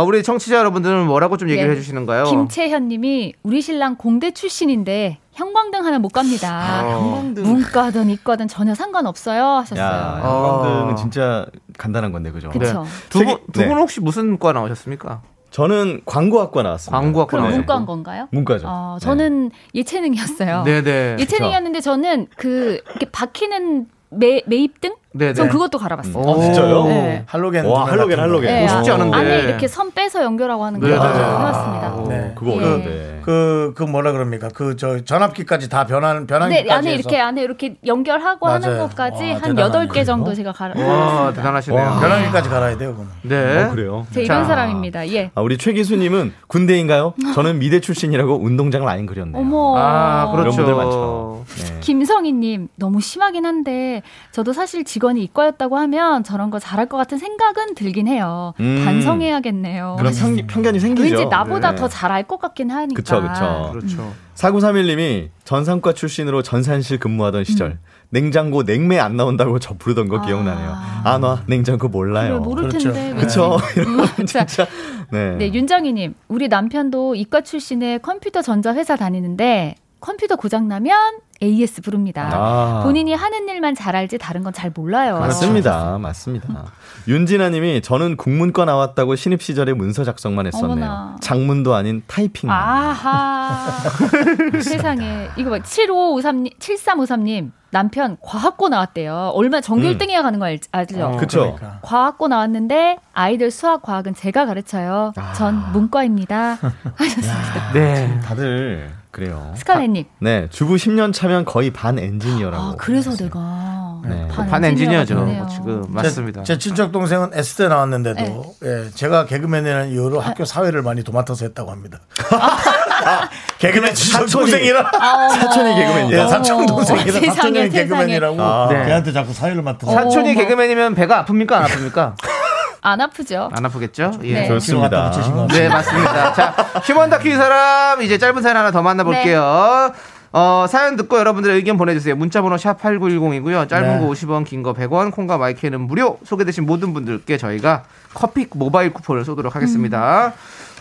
네. 0.00 0.02
아, 0.02 0.02
우리 0.02 0.22
청취자 0.22 0.56
여러분들은 0.56 1.06
뭐라고 1.06 1.36
좀 1.36 1.50
얘기를 1.50 1.68
네. 1.68 1.76
해주시는가요? 1.76 2.24
김채현님이 2.24 3.34
우리 3.42 3.60
신랑 3.60 3.96
공대 3.96 4.30
출신인데 4.30 5.18
형광등 5.32 5.84
하나 5.84 5.98
못 5.98 6.08
갑니다. 6.12 6.82
어. 6.84 7.22
문과든 7.36 8.08
이과든 8.10 8.48
전혀 8.48 8.74
상관없어요 8.74 9.42
하셨어요. 9.44 9.84
야 9.84 10.20
어. 10.22 10.62
형광등은 10.62 10.96
진짜 10.96 11.46
간단한 11.78 12.12
건데 12.12 12.30
그죠 12.32 12.48
그쵸. 12.50 12.84
두 13.10 13.18
분, 13.20 13.28
책이- 13.28 13.52
두분 13.52 13.68
네. 13.68 13.74
혹시 13.74 14.00
무슨 14.00 14.38
과 14.38 14.52
나오셨습니까? 14.52 15.22
저는 15.50 16.02
광고학과 16.06 16.62
나왔습니다 16.62 17.00
광고학과 17.00 17.36
그럼. 17.38 17.50
문과인 17.50 17.84
건가요? 17.86 18.28
문과죠 18.30 18.66
어, 18.68 18.98
저는 19.00 19.50
예체능이었어요. 19.74 20.62
네네. 20.64 21.16
예체능이었는데 21.20 21.80
저는 21.80 22.26
그 22.36 22.80
이렇게 22.90 23.06
박히는 23.10 23.86
매, 24.10 24.42
매입등? 24.46 24.94
네네. 25.12 25.34
전 25.34 25.48
그것도 25.48 25.78
갈아봤어요. 25.78 26.22
오. 26.22 26.30
아, 26.38 26.40
진짜요? 26.44 26.84
네. 26.84 27.22
할로겐. 27.26 27.64
와, 27.66 27.84
할로겐. 27.86 28.18
할로겐. 28.20 28.46
네, 28.54 28.68
쉽지 28.68 28.90
아, 28.90 28.94
않은데. 28.94 29.16
안에 29.16 29.38
이렇게 29.40 29.66
선 29.66 29.90
빼서 29.90 30.22
연결하고 30.22 30.64
하는 30.64 30.78
거 30.78 30.86
네네네. 30.86 31.04
해봤습니다. 31.08 31.94
오. 31.96 32.08
네. 32.08 32.32
그거 32.36 32.52
예. 32.52 32.56
어려운데 32.56 33.20
그, 33.24 33.72
그 33.76 33.82
뭐라 33.82 34.12
그럽니까? 34.12 34.48
그 34.48 34.76
저 34.76 35.04
전압기까지 35.04 35.68
다 35.68 35.84
변하는 35.84 36.26
변환기까지 36.26 36.64
네, 36.68 36.72
안에 36.72 36.90
해서. 36.92 36.98
이렇게 37.00 37.20
안에 37.20 37.42
이렇게 37.42 37.74
연결하고 37.84 38.46
하는 38.46 38.68
맞아요. 38.68 38.88
것까지 38.88 39.24
와, 39.24 39.28
한 39.34 39.40
대단하네. 39.42 39.60
여덟 39.62 39.88
개 39.88 40.04
정도? 40.04 40.32
제가 40.32 40.52
갈아. 40.52 40.74
와, 40.80 41.32
대단하시네요. 41.34 41.80
와. 41.80 41.98
변환기까지 42.00 42.48
갈아야 42.48 42.78
돼요, 42.78 42.94
그럼. 42.94 43.10
네. 43.22 43.64
어, 43.64 43.70
그래요 43.70 44.06
제 44.12 44.22
이런 44.22 44.42
자. 44.42 44.48
사람입니다. 44.48 45.08
예. 45.12 45.30
아, 45.34 45.40
우리 45.42 45.58
최 45.58 45.72
기수님은 45.72 46.32
군대인가요? 46.46 47.14
저는 47.34 47.58
미대 47.58 47.80
출신이라고 47.80 48.36
운동장을 48.42 48.88
안 48.88 49.04
그렸네요. 49.06 49.38
어머. 49.42 49.74
아, 49.76 50.30
그렇죠. 50.30 50.52
이런 50.52 50.56
분들 50.56 50.74
많죠. 50.74 51.44
네. 51.58 51.80
김성희님 51.80 52.68
너무 52.76 53.00
심하긴 53.00 53.44
한데 53.44 54.02
저도 54.30 54.52
사실 54.52 54.84
직원이 55.00 55.24
이과였다고 55.24 55.78
하면 55.78 56.22
저런 56.22 56.50
거 56.50 56.58
잘할 56.58 56.86
것 56.86 56.98
같은 56.98 57.16
생각은 57.16 57.74
들긴 57.74 58.06
해요. 58.06 58.52
음. 58.60 58.82
반성해야겠네요. 58.84 59.96
그런 59.98 60.12
편, 60.12 60.46
편견이 60.46 60.78
생기죠. 60.78 61.16
왠지 61.16 61.26
나보다 61.26 61.70
네. 61.70 61.76
더잘알것 61.76 62.38
같긴 62.38 62.70
하니까. 62.70 62.94
그쵸, 62.94 63.22
그쵸. 63.22 63.70
그렇죠. 63.72 64.12
4931님이 64.34 65.30
전산과 65.44 65.94
출신으로 65.94 66.42
전산실 66.42 66.98
근무하던 66.98 67.44
시절 67.44 67.78
냉장고 68.10 68.62
냉매 68.62 68.98
안 68.98 69.16
나온다고 69.16 69.58
저 69.58 69.74
부르던 69.74 70.08
거 70.08 70.16
음. 70.16 70.20
아. 70.20 70.26
기억나네요. 70.26 70.76
안 71.04 71.22
와. 71.22 71.42
냉장고 71.46 71.88
몰라요. 71.88 72.40
모를 72.40 72.68
그렇죠. 72.68 72.92
텐데. 72.92 73.20
그쵸. 73.20 73.56
음, 74.18 74.26
자, 74.26 74.44
진짜. 74.44 74.66
네. 75.10 75.36
네, 75.38 75.52
윤정희님, 75.52 76.14
우리 76.28 76.48
남편도 76.48 77.14
이과 77.14 77.40
출신의 77.40 78.02
컴퓨터 78.02 78.42
전자 78.42 78.74
회사 78.74 78.96
다니는데 78.96 79.76
컴퓨터 80.00 80.36
고장 80.36 80.68
나면 80.68 81.20
AS 81.42 81.80
부릅니다. 81.82 82.28
아. 82.32 82.80
본인이 82.84 83.14
하는 83.14 83.48
일만 83.48 83.74
잘 83.74 83.96
알지 83.96 84.18
다른 84.18 84.42
건 84.42 84.52
잘 84.52 84.70
몰라요. 84.74 85.18
맞습니다. 85.20 85.96
맞습니다. 85.98 86.66
윤진아 87.08 87.50
님이 87.50 87.80
저는 87.82 88.16
국문과 88.16 88.64
나왔다고 88.64 89.16
신입 89.16 89.40
시절에 89.42 89.72
문서 89.72 90.04
작성만 90.04 90.46
했었네요. 90.46 90.70
어머나. 90.72 91.16
장문도 91.20 91.74
아닌 91.74 92.02
타이핑만. 92.06 92.54
아하. 92.56 93.70
세상에. 94.60 95.28
이거 95.36 95.50
봐. 95.50 95.58
7553님, 95.60 96.52
7353 96.58 97.24
님. 97.24 97.52
남편 97.72 98.16
과학고 98.20 98.68
나왔대요. 98.68 99.30
얼마 99.34 99.60
전교 99.60 99.86
음. 99.86 99.96
1등 99.96 100.10
해야 100.10 100.22
가는 100.22 100.40
거 100.40 100.46
알, 100.46 100.58
알죠? 100.72 101.06
어, 101.06 101.16
그쵸. 101.16 101.54
그러니까. 101.56 101.78
과학고 101.82 102.26
나왔는데 102.26 102.98
아이들 103.12 103.52
수학 103.52 103.82
과학은 103.82 104.14
제가 104.16 104.44
가르쳐요. 104.46 105.12
아. 105.16 105.32
전 105.34 105.70
문과입니다. 105.72 106.58
하셨습니다. 106.96 107.72
네. 107.72 108.20
다들 108.24 108.90
그래요. 109.10 109.52
스칼렛님. 109.56 110.04
네. 110.20 110.46
주부 110.50 110.76
10년 110.76 111.12
차면 111.12 111.44
거의 111.44 111.70
반 111.72 111.98
엔지니어라고. 111.98 112.62
아, 112.62 112.74
그래서 112.78 113.10
내가 113.16 114.00
네. 114.06 114.28
반 114.28 114.64
엔지니어죠. 114.64 115.14
됐네요. 115.16 115.38
뭐 115.42 115.48
지금 115.48 115.84
맞습니다. 115.88 116.42
제, 116.44 116.54
제 116.54 116.58
친척 116.58 116.92
동생은 116.92 117.30
S대 117.34 117.68
나왔는데도 117.68 118.54
네. 118.60 118.84
예, 118.86 118.90
제가 118.94 119.26
개그맨이라는 119.26 119.90
이유로 119.90 120.20
학교 120.20 120.44
사회를 120.44 120.82
많이 120.82 121.02
도맡아서 121.02 121.44
했다고 121.44 121.70
합니다. 121.70 121.98
아, 122.30 123.28
개그맨 123.58 123.94
친척 123.94 124.26
사촌이- 124.26 124.32
동생이라 124.32 124.90
아. 125.00 125.28
사촌이 125.28 125.74
개그맨이다. 125.74 126.16
예, 126.24 126.28
사촌 126.28 126.66
동생이라 126.66 127.12
세상에, 127.12 127.30
사촌이. 127.34 127.68
개그맨이라고 127.70 128.40
아. 128.40 128.68
네. 128.70 128.84
걔한테 128.86 129.12
자꾸 129.12 129.32
사회를 129.34 129.60
맡아서 129.62 129.92
사촌이 129.92 130.30
어머. 130.30 130.40
개그맨이면 130.40 130.94
배가 130.94 131.24
아픕니까? 131.24 131.52
안 131.52 131.64
아픕니까? 131.64 132.14
안 132.82 133.00
아프죠? 133.00 133.50
안 133.52 133.64
아프겠죠? 133.66 134.12
예. 134.22 134.34
네. 134.34 134.48
좋습니다. 134.48 135.10
네, 135.48 135.68
맞습니다. 135.68 136.32
자, 136.32 136.50
휴먼 136.84 137.10
다큐 137.10 137.28
이 137.28 137.34
사람, 137.34 138.00
이제 138.02 138.16
짧은 138.18 138.40
사연 138.42 138.56
하나 138.56 138.70
더 138.70 138.82
만나볼게요. 138.82 139.92
어, 140.32 140.66
사연 140.68 140.96
듣고 140.96 141.18
여러분들의 141.18 141.56
의견 141.56 141.76
보내주세요. 141.76 142.14
문자번호 142.16 142.56
샵8910이고요. 142.56 143.68
짧은 143.68 143.98
네. 144.00 144.06
거 144.06 144.10
50원, 144.12 144.44
긴 144.46 144.62
거 144.62 144.72
100원, 144.72 145.10
콩과 145.12 145.38
마이크는 145.38 145.80
무료. 145.80 146.18
소개되신 146.24 146.66
모든 146.66 146.94
분들께 146.94 147.36
저희가 147.36 147.84
커피 148.14 148.46
모바일 148.52 148.92
쿠폰을 148.92 149.24
쏘도록 149.24 149.56
하겠습니다. 149.56 150.32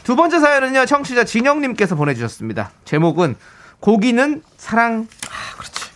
두 0.04 0.16
번째 0.16 0.40
사연은요, 0.40 0.86
청취자 0.86 1.24
진영님께서 1.26 1.96
보내주셨습니다. 1.96 2.72
제목은 2.86 3.36
고기는 3.80 4.42
사랑. 4.58 5.08
아, 5.30 5.58
그렇지. 5.58 5.90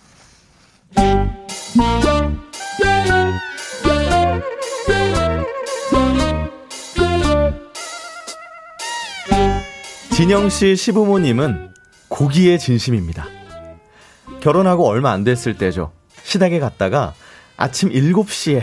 진영 10.15 10.49
씨 10.49 10.75
시부모님은 10.75 11.73
고기의 12.07 12.59
진심입니다. 12.59 13.25
결혼하고 14.41 14.87
얼마 14.87 15.11
안 15.11 15.23
됐을 15.23 15.57
때죠. 15.57 15.91
시댁에 16.23 16.59
갔다가 16.59 17.13
아침 17.57 17.89
7시에 17.89 18.61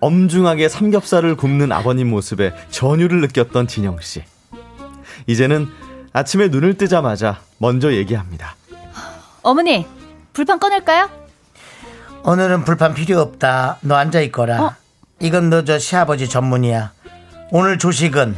엄중하게 0.00 0.68
삼겹살을 0.68 1.36
굽는 1.36 1.72
아버님 1.72 2.08
모습에 2.10 2.52
전율을 2.70 3.20
느꼈던 3.22 3.66
진영 3.68 4.00
씨. 4.00 4.22
이제는 5.26 5.68
아침에 6.12 6.48
눈을 6.48 6.74
뜨자마자 6.76 7.40
먼저 7.58 7.92
얘기합니다. 7.92 8.56
어머니, 9.42 9.86
불판 10.32 10.58
꺼낼까요? 10.58 11.10
오늘은 12.24 12.64
불판 12.64 12.94
필요 12.94 13.20
없다. 13.20 13.78
너 13.82 13.94
앉아 13.96 14.20
있거라. 14.22 14.62
어? 14.62 14.74
이건 15.20 15.50
너 15.50 15.64
저 15.64 15.78
시아버지 15.78 16.28
전문이야. 16.28 16.92
오늘 17.50 17.78
조식은 17.78 18.36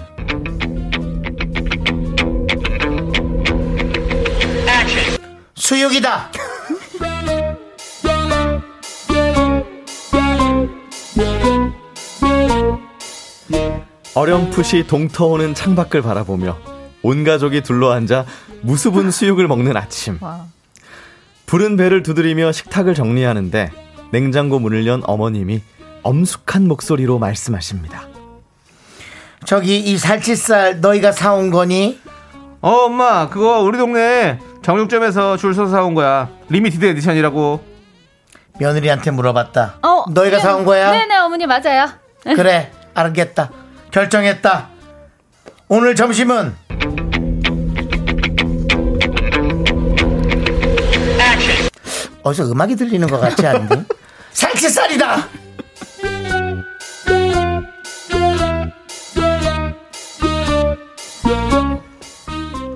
수육이다. 5.70 6.32
어렴풋이 14.16 14.88
동터오는 14.88 15.54
창밖을 15.54 16.02
바라보며 16.02 16.58
온 17.04 17.22
가족이 17.22 17.60
둘러앉아 17.60 18.24
무수분 18.62 19.12
수육을 19.12 19.46
먹는 19.46 19.76
아침. 19.76 20.18
와. 20.20 20.46
부른 21.46 21.76
배를 21.76 22.02
두드리며 22.02 22.50
식탁을 22.50 22.94
정리하는데 22.94 23.70
냉장고 24.10 24.58
문을 24.58 24.88
연 24.88 25.02
어머님이 25.04 25.62
엄숙한 26.02 26.66
목소리로 26.66 27.20
말씀하십니다. 27.20 28.08
저기 29.44 29.78
이 29.78 29.96
살치살 29.96 30.80
너희가 30.80 31.12
사온 31.12 31.50
거니? 31.50 32.00
어, 32.60 32.70
엄마, 32.70 33.28
그거 33.28 33.60
우리 33.60 33.78
동네 33.78 34.38
정육점에서 34.62 35.36
줄 35.36 35.54
서서 35.54 35.70
사온 35.70 35.94
거야. 35.94 36.28
limited 36.48 36.84
edition이라고. 36.84 37.64
며느리한테 38.58 39.10
물어봤다. 39.10 39.78
어, 39.82 40.04
너희가 40.10 40.36
네, 40.36 40.42
사온 40.42 40.64
거야? 40.66 40.90
네네, 40.90 41.16
어머니, 41.16 41.46
맞아요. 41.46 41.88
그래 42.22 42.70
알겠다. 42.92 43.50
결정했다. 43.90 44.68
오늘 45.68 45.94
점심은 45.94 46.54
어디서 52.22 52.50
음악이 52.52 52.76
들리는 52.76 53.06
것 53.08 53.18
같지 53.18 53.46
않니? 53.46 53.68
살치살이다. 54.32 55.28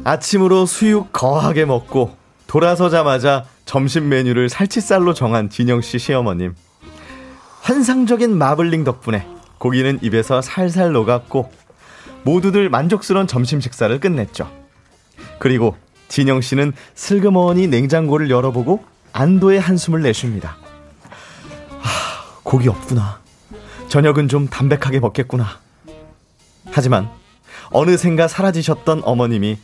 아침으로 0.04 0.66
수육 0.66 1.12
거하게 1.12 1.64
먹고 1.64 2.14
돌아서자마자 2.46 3.46
점심 3.64 4.10
메뉴를 4.10 4.50
살치살로 4.50 5.14
정한 5.14 5.48
진영 5.48 5.80
씨 5.80 5.98
시어머님. 5.98 6.54
환상적인 7.62 8.36
마블링 8.36 8.84
덕분에 8.84 9.26
고기는 9.56 9.98
입에서 10.02 10.42
살살 10.42 10.92
녹았고 10.92 11.50
모두들 12.24 12.68
만족스러운 12.68 13.26
점심 13.26 13.62
식사를 13.62 13.98
끝냈죠. 13.98 14.50
그리고 15.38 15.74
진영 16.08 16.42
씨는 16.42 16.74
슬그머니 16.94 17.66
냉장고를 17.66 18.28
열어보고 18.28 18.84
안도의 19.14 19.58
한숨을 19.58 20.02
내쉽니다. 20.02 20.58
하, 21.80 22.40
고기 22.42 22.68
없구나. 22.68 23.20
저녁은 23.88 24.28
좀 24.28 24.48
담백하게 24.48 25.00
먹겠구나. 25.00 25.46
하지만 26.70 27.08
어느샌가 27.70 28.28
사라지셨던 28.28 29.02
어머님이 29.04 29.58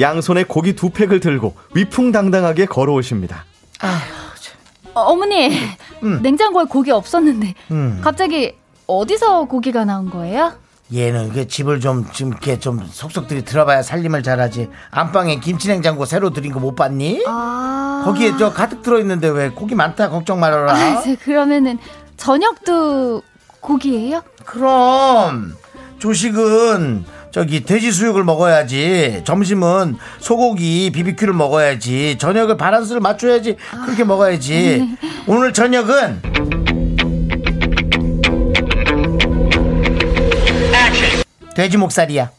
양손에 0.00 0.44
고기 0.44 0.74
두 0.74 0.90
팩을 0.90 1.20
들고 1.20 1.54
위풍당당하게 1.74 2.66
걸어오십니다. 2.66 3.44
어, 4.94 5.00
어머니, 5.00 5.50
냉장고에 6.22 6.64
고기 6.64 6.90
없었는데, 6.90 7.54
음. 7.70 8.00
갑자기 8.02 8.54
어디서 8.86 9.44
고기가 9.44 9.84
나온 9.84 10.10
거예요? 10.10 10.52
얘는 10.94 11.32
그 11.32 11.46
집을 11.46 11.80
좀 11.80 12.06
지금 12.14 12.32
이렇게 12.32 12.58
좀 12.58 12.80
속속들이 12.90 13.44
들어봐야 13.44 13.82
살림을 13.82 14.22
잘하지. 14.22 14.70
안방에 14.90 15.38
김치냉장고 15.40 16.06
새로 16.06 16.30
들인 16.30 16.50
거 16.52 16.58
못 16.60 16.74
봤니? 16.74 17.24
아. 17.26 18.02
거기에 18.06 18.32
저 18.38 18.52
가득 18.52 18.82
들어있는데 18.82 19.28
왜 19.28 19.50
고기 19.50 19.74
많다 19.74 20.08
걱정 20.08 20.40
말아라. 20.40 20.72
아, 20.72 21.02
그러면은, 21.22 21.78
저녁도 22.16 23.22
고기예요? 23.60 24.22
그럼 24.46 25.54
조식은 25.98 27.04
저기 27.30 27.62
돼지 27.64 27.92
수육을 27.92 28.24
먹어야지. 28.24 29.22
점심은 29.24 29.96
소고기 30.18 30.90
비비큐를 30.90 31.34
먹어야지. 31.34 32.16
저녁을 32.18 32.56
바란스를 32.56 33.00
맞춰야지. 33.00 33.56
그렇게 33.84 34.04
먹어야지. 34.04 34.96
오늘 35.26 35.52
저녁은 35.52 36.22
돼지 41.54 41.76
목살이야. 41.76 42.30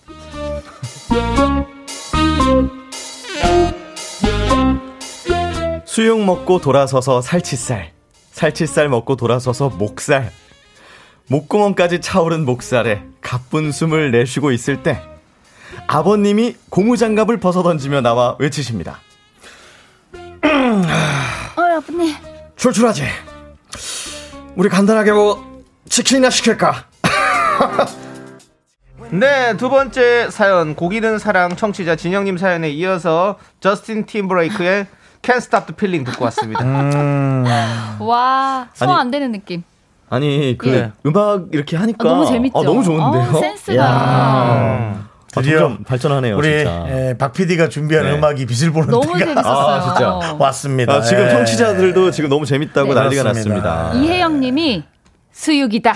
수육 5.86 6.24
먹고 6.24 6.60
돌아서서 6.60 7.22
살치살, 7.22 7.92
살치살 8.32 8.88
먹고 8.88 9.18
돌아서서 9.18 9.68
목살, 9.68 10.32
목구멍까지 11.30 12.02
차오른 12.02 12.44
목살에 12.46 13.04
가쁜 13.22 13.72
숨을 13.72 14.12
내쉬고 14.12 14.52
있을 14.52 14.84
때 14.84 15.02
아버님이 15.88 16.56
고무장갑을 16.70 17.38
벗어 17.40 17.64
던지며 17.64 18.02
나와 18.02 18.36
외치십니다. 18.40 19.00
어, 20.44 21.62
아버님. 21.62 22.16
출출하지? 22.56 23.04
우리 24.56 24.70
간단하게 24.70 25.12
뭐 25.12 25.64
치킨이나 25.88 26.30
시킬까? 26.30 26.86
네, 29.12 29.56
두 29.58 29.70
번째 29.70 30.30
사연 30.30 30.76
고기는 30.76 31.18
사랑 31.20 31.56
청취자 31.56 31.96
진영님 31.96 32.38
사연에 32.38 32.70
이어서 32.72 33.40
저스틴 33.60 34.06
팀브레이크의 34.06 34.88
Can't 35.22 35.38
Stop 35.38 35.66
the 35.68 35.76
Feeling 35.76 36.10
듣고 36.10 36.26
왔습니다. 36.26 36.64
와, 38.00 38.68
소화 38.74 39.00
안 39.00 39.12
되는 39.12 39.32
느낌. 39.32 39.64
아니 40.10 40.56
그 40.58 40.70
예. 40.70 40.92
음악 41.06 41.48
이렇게 41.52 41.78
하니까 41.78 42.10
아, 42.10 42.14
너무 42.14 42.26
재밌죠? 42.26 42.60
아, 42.60 42.64
너무 42.64 42.84
좋은데요? 42.84 43.22
어, 43.22 43.40
센스가. 43.40 43.76
야. 43.78 43.86
아, 43.86 45.06
아, 45.36 45.42
점점 45.42 45.84
발전하네요, 45.84 46.36
우리 46.38 46.58
진짜. 46.58 46.86
예, 46.90 47.16
박 47.18 47.34
PD가 47.34 47.70
준비한 47.70 48.06
네. 48.06 48.14
음악이 48.16 48.46
빛을 48.48 48.72
보는 48.72 48.90
너무 48.90 49.06
때가 49.14 49.20
재밌었어요. 49.20 49.54
아, 49.54 49.82
진짜. 50.20 50.36
왔습니다. 50.40 50.94
아, 50.96 51.02
지금 51.02 51.26
예. 51.26 51.30
청취자들도 51.30 52.12
지금 52.12 52.30
너무 52.30 52.46
재밌다고 52.46 52.94
네. 52.94 53.00
난리가 53.00 53.24
그렇습니다. 53.24 53.70
났습니다. 53.70 54.06
이혜영님이 54.08 54.84
수육이다. 55.32 55.94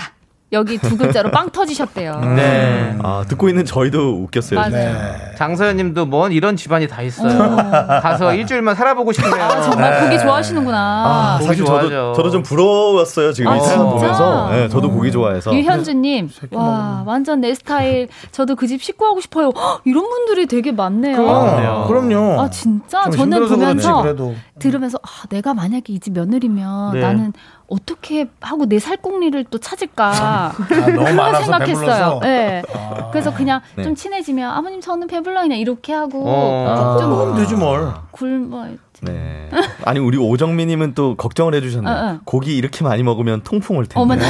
여기 0.54 0.78
두 0.78 0.96
글자로 0.96 1.30
빵 1.30 1.50
터지셨대요. 1.50 2.20
네. 2.36 2.96
아, 3.02 3.24
듣고 3.28 3.48
있는 3.48 3.64
저희도 3.66 4.22
웃겼어요. 4.24 4.58
맞아요. 4.60 4.70
진짜. 4.70 5.34
장서연 5.36 5.76
님도 5.76 6.06
뭔 6.06 6.32
이런 6.32 6.56
집안이 6.56 6.88
다 6.88 7.02
있어요. 7.02 7.56
가서 8.02 8.34
일주일만 8.34 8.74
살아보고 8.74 9.12
싶네요. 9.12 9.42
아, 9.42 9.60
정말 9.60 10.00
고기 10.04 10.18
좋아하시는구나. 10.18 10.78
아, 10.78 11.34
고기 11.38 11.48
사실 11.48 11.64
좋아하죠. 11.64 11.88
저도 11.90 12.12
저도 12.14 12.30
좀 12.30 12.42
부러웠어요 12.42 13.32
지금 13.32 13.50
아, 13.52 13.56
이 13.56 13.60
사연? 13.60 13.84
보면서. 13.90 14.48
네, 14.50 14.68
저도 14.68 14.90
고기 14.90 15.12
좋아해서. 15.12 15.52
유현주님, 15.54 16.30
와, 16.52 17.02
완전 17.06 17.40
내 17.40 17.54
스타일. 17.54 18.08
저도 18.32 18.56
그 18.56 18.64
집 18.66 18.82
식구 18.82 19.04
하고 19.04 19.20
싶어요. 19.20 19.50
헉, 19.54 19.82
이런 19.84 20.08
분들이 20.08 20.46
되게 20.46 20.72
많네요. 20.72 21.16
그럼요. 21.16 21.86
그럼요. 21.86 22.40
아, 22.40 22.48
진짜? 22.50 23.02
좀 23.04 23.12
저는 23.12 23.38
그렇지, 23.38 23.54
보면서 23.54 24.02
그래도. 24.02 24.34
들으면서, 24.58 24.98
아, 25.02 25.26
내가 25.28 25.52
만약에 25.54 25.92
이 25.92 25.98
집 26.00 26.12
며느리면 26.12 26.92
네. 26.94 27.00
나는 27.00 27.32
어떻게 27.68 28.28
하고 28.40 28.66
내 28.66 28.78
살궁리를 28.78 29.44
또 29.50 29.58
찾을까. 29.58 30.12
아, 30.14 30.52
너무 30.68 30.98
그런 30.98 31.16
많아서 31.16 31.42
생각했어요. 31.42 32.20
네. 32.22 32.62
그래서 33.10 33.32
그냥 33.34 33.60
네. 33.76 33.82
좀 33.84 33.94
친해지면 33.94 34.50
아버님 34.50 34.80
저는 34.80 35.06
배불러요. 35.06 35.42
그냥 35.42 35.58
이렇게 35.58 35.92
하고 35.92 36.24
어. 36.26 36.96
좀 37.00 37.36
되지 37.36 37.54
뭘. 37.54 37.92
굶어. 38.10 38.66
네. 39.02 39.50
아니 39.84 39.98
우리 40.00 40.18
오정민님은 40.18 40.94
또 40.94 41.14
걱정을 41.16 41.54
해주셨네요. 41.54 41.94
어, 41.94 42.10
어. 42.14 42.20
고기 42.24 42.56
이렇게 42.56 42.84
많이 42.84 43.02
먹으면 43.02 43.42
통풍 43.42 43.76
올 43.76 43.86
텐데. 43.86 44.00
어머나. 44.00 44.24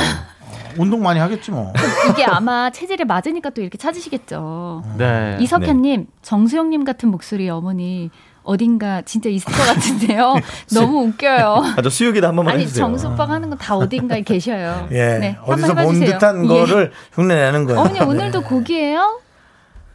운동 0.76 1.02
많이 1.02 1.20
하겠지 1.20 1.50
뭐. 1.52 1.72
이게 2.10 2.24
아마 2.24 2.70
체질에 2.70 3.04
맞으니까 3.04 3.50
또 3.50 3.60
이렇게 3.60 3.78
찾으시겠죠. 3.78 4.82
네. 4.98 5.36
이석현님, 5.40 6.06
정수영님 6.22 6.84
같은 6.84 7.10
목소리 7.10 7.48
어머니 7.48 8.10
어딘가 8.44 9.02
진짜 9.02 9.28
있을 9.30 9.52
것 9.52 9.58
같은데요. 9.66 10.34
너무 10.74 11.04
웃겨요. 11.06 11.62
아, 11.76 11.82
저 11.82 11.88
수육이다 11.90 12.28
한 12.28 12.36
번만 12.36 12.54
아니 12.54 12.62
해주세요. 12.64 12.84
정수빵 12.84 13.30
하는 13.30 13.48
건 13.50 13.58
다 13.58 13.76
어딘가에 13.76 14.22
계셔요. 14.22 14.86
예. 14.92 15.18
네, 15.18 15.38
어디서 15.46 15.74
본. 15.74 15.98
듯한 16.00 16.44
예. 16.44 16.48
거를 16.48 16.92
흉내내는 17.14 17.64
거예요. 17.64 17.80
어머니 17.80 18.00
오늘도 18.04 18.42
고기예요? 18.42 19.20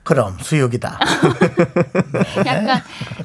그럼 0.03 0.35
수육이다. 0.41 0.97
약간 2.45 2.81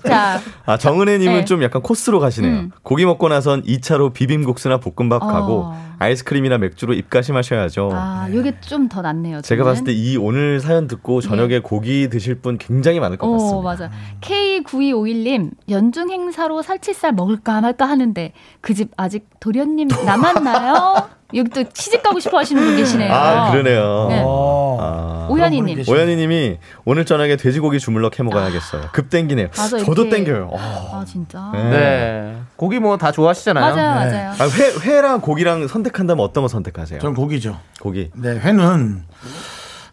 자 0.06 0.38
아, 0.66 0.76
정은혜님은 0.76 1.34
네. 1.34 1.44
좀 1.46 1.62
약간 1.62 1.80
코스로 1.80 2.20
가시네요. 2.20 2.52
음. 2.52 2.70
고기 2.82 3.06
먹고 3.06 3.28
나선 3.28 3.62
2차로 3.62 4.12
비빔국수나 4.12 4.78
볶음밥 4.78 5.22
어. 5.22 5.26
가고 5.26 5.72
아이스크림이나 6.04 6.58
맥주로 6.58 6.94
입가심하셔야죠. 6.94 7.90
아, 7.92 8.28
요게 8.32 8.60
좀 8.60 8.88
더 8.88 9.02
낫네요. 9.02 9.40
제가 9.42 9.62
저는. 9.64 9.72
봤을 9.72 9.84
때 9.84 9.92
이 9.92 10.16
오늘 10.16 10.60
사연 10.60 10.86
듣고 10.86 11.20
저녁에 11.20 11.58
고기 11.60 12.08
드실 12.08 12.34
분 12.36 12.58
굉장히 12.58 13.00
많을 13.00 13.16
것 13.16 13.30
같습니다. 13.30 13.56
어, 13.58 13.62
맞아. 13.62 13.90
K9251님, 14.20 15.50
연중 15.70 16.10
행사로 16.10 16.62
살치살 16.62 17.12
먹을까 17.12 17.60
말까 17.60 17.86
하는데, 17.86 18.32
그 18.60 18.74
집 18.74 18.90
아직 18.96 19.28
도련님 19.40 19.86
남았나요? 20.04 21.08
여기 21.34 21.48
또 21.50 21.64
시집 21.72 22.02
가고 22.02 22.20
싶어 22.20 22.38
하시는 22.38 22.62
분 22.62 22.76
계시네요. 22.76 23.12
아, 23.12 23.50
그러네요. 23.50 24.06
네. 24.08 24.22
어. 24.24 24.78
아. 24.80 25.26
오연희님. 25.30 25.76
계시- 25.78 25.90
오연희님이 25.90 26.58
오늘 26.84 27.04
저녁에 27.06 27.36
돼지고기 27.36 27.78
주물럭 27.80 28.18
해 28.18 28.22
먹어야겠어요. 28.24 28.82
급 28.92 29.10
땡기네요. 29.10 29.48
맞아, 29.56 29.78
저도 29.78 30.04
이렇게- 30.04 30.16
땡겨요. 30.24 30.48
어. 30.52 30.58
아, 31.00 31.04
진짜. 31.04 31.50
네. 31.52 31.70
네. 31.70 32.36
고기 32.56 32.78
뭐 32.78 32.96
다 32.96 33.10
좋아하시잖아요. 33.10 33.74
맞아요, 33.74 33.94
맞아요. 33.94 34.30
아, 34.30 34.44
회, 34.48 34.90
회랑 34.90 35.20
고기랑 35.20 35.66
선택 35.66 35.93
한다면 35.98 36.24
어떤 36.24 36.42
거 36.42 36.48
선택하세요? 36.48 37.00
전 37.00 37.14
고기죠. 37.14 37.58
고기. 37.80 38.10
네, 38.14 38.30
회는 38.38 39.04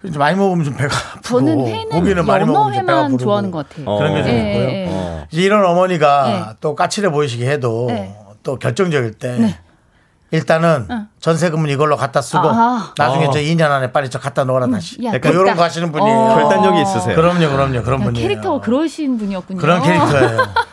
좀 0.04 0.18
많이 0.18 0.36
먹으면 0.38 0.66
좀 0.66 0.76
배가 0.76 0.95
아프고 1.16 1.39
저는 1.39 1.66
회는 1.68 1.89
고기는 1.89 2.26
많이 2.26 2.45
먹으면 2.45 2.74
좀 2.74 2.86
배가 2.86 3.04
부르고 3.04 3.18
좋아하는 3.24 3.52
것 3.52 3.70
같아요. 3.70 3.86
어. 3.88 3.97
그런 3.97 4.16
게 4.16 4.24
좀 4.24 4.32
예, 4.32 4.38
있고요. 4.39 4.64
예, 4.70 4.86
예. 4.86 4.88
어. 4.91 5.26
이제 5.32 5.41
이런 5.43 5.64
어머니가 5.66 6.24
네. 6.28 6.43
또 6.60 6.76
까칠해 6.76 7.10
보이시게 7.12 7.49
해도 7.49 7.86
네. 7.89 8.16
또 8.43 8.58
결정적일 8.58 9.14
때 9.14 9.38
네. 9.38 9.60
일단은 10.32 10.88
전세금은 11.20 11.70
이걸로 11.70 11.97
갖다 11.97 12.22
쓰고 12.22 12.47
아. 12.49 12.93
나중에 12.97 13.26
어. 13.28 13.32
저 13.32 13.39
2년 13.39 13.64
안에 13.70 13.91
빨리 13.91 14.10
저 14.10 14.18
갖다 14.18 14.45
놓아라 14.45 14.68
다시. 14.68 14.97
야, 15.04 15.14
약간 15.14 15.34
이런. 15.34 15.56
거 15.58 15.62
하시는 15.64 15.91
분이에요. 15.91 16.18
어. 16.18 16.36
결단력이 16.36 16.82
있으세요. 16.82 17.16
그럼요, 17.16 17.49
그럼요, 17.52 17.84
그런 17.84 17.99
야, 17.99 18.06
분이에요. 18.06 18.28
캐릭터가 18.28 18.62
그러신 18.62 19.18
분이었군요. 19.18 19.60
그런 19.60 19.82
캐릭터예요. 19.84 20.38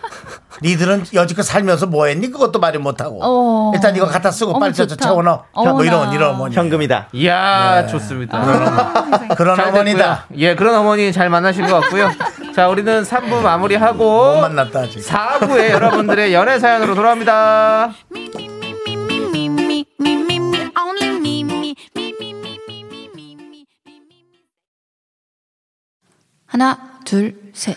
니들은 0.63 1.05
여지껏 1.15 1.45
살면서 1.45 1.87
뭐했니? 1.87 2.31
그것도 2.31 2.59
말이 2.59 2.79
못하고 2.79 3.21
어. 3.23 3.73
일단 3.75 3.95
이거 3.97 4.07
갖다 4.07 4.31
쓰고 4.31 4.59
빨리 4.59 4.73
저저 4.75 4.97
차 4.97 5.13
오너. 5.13 5.45
뭐 5.55 5.85
이런 5.85 6.13
이런 6.13 6.31
어머니. 6.35 6.55
현금이다. 6.55 7.09
이야 7.13 7.83
네. 7.83 7.87
좋습니다. 7.89 8.43
그런 9.37 9.59
어머니다. 9.61 10.25
됐고요. 10.29 10.39
예 10.41 10.55
그런 10.55 10.75
어머니 10.77 11.13
잘 11.13 11.29
만나신 11.31 11.67
것 11.67 11.81
같고요. 11.81 12.11
자 12.55 12.69
우리는 12.69 13.03
3부 13.03 13.41
마무리하고 13.43 14.35
못 14.35 14.41
만났다 14.41 14.81
아직. 14.81 15.01
4부에 15.01 15.71
여러분들의 15.71 16.35
연애 16.35 16.59
사연으로 16.59 16.95
돌아옵니다. 16.95 17.91
하나 26.47 27.01
둘 27.05 27.53
셋. 27.53 27.77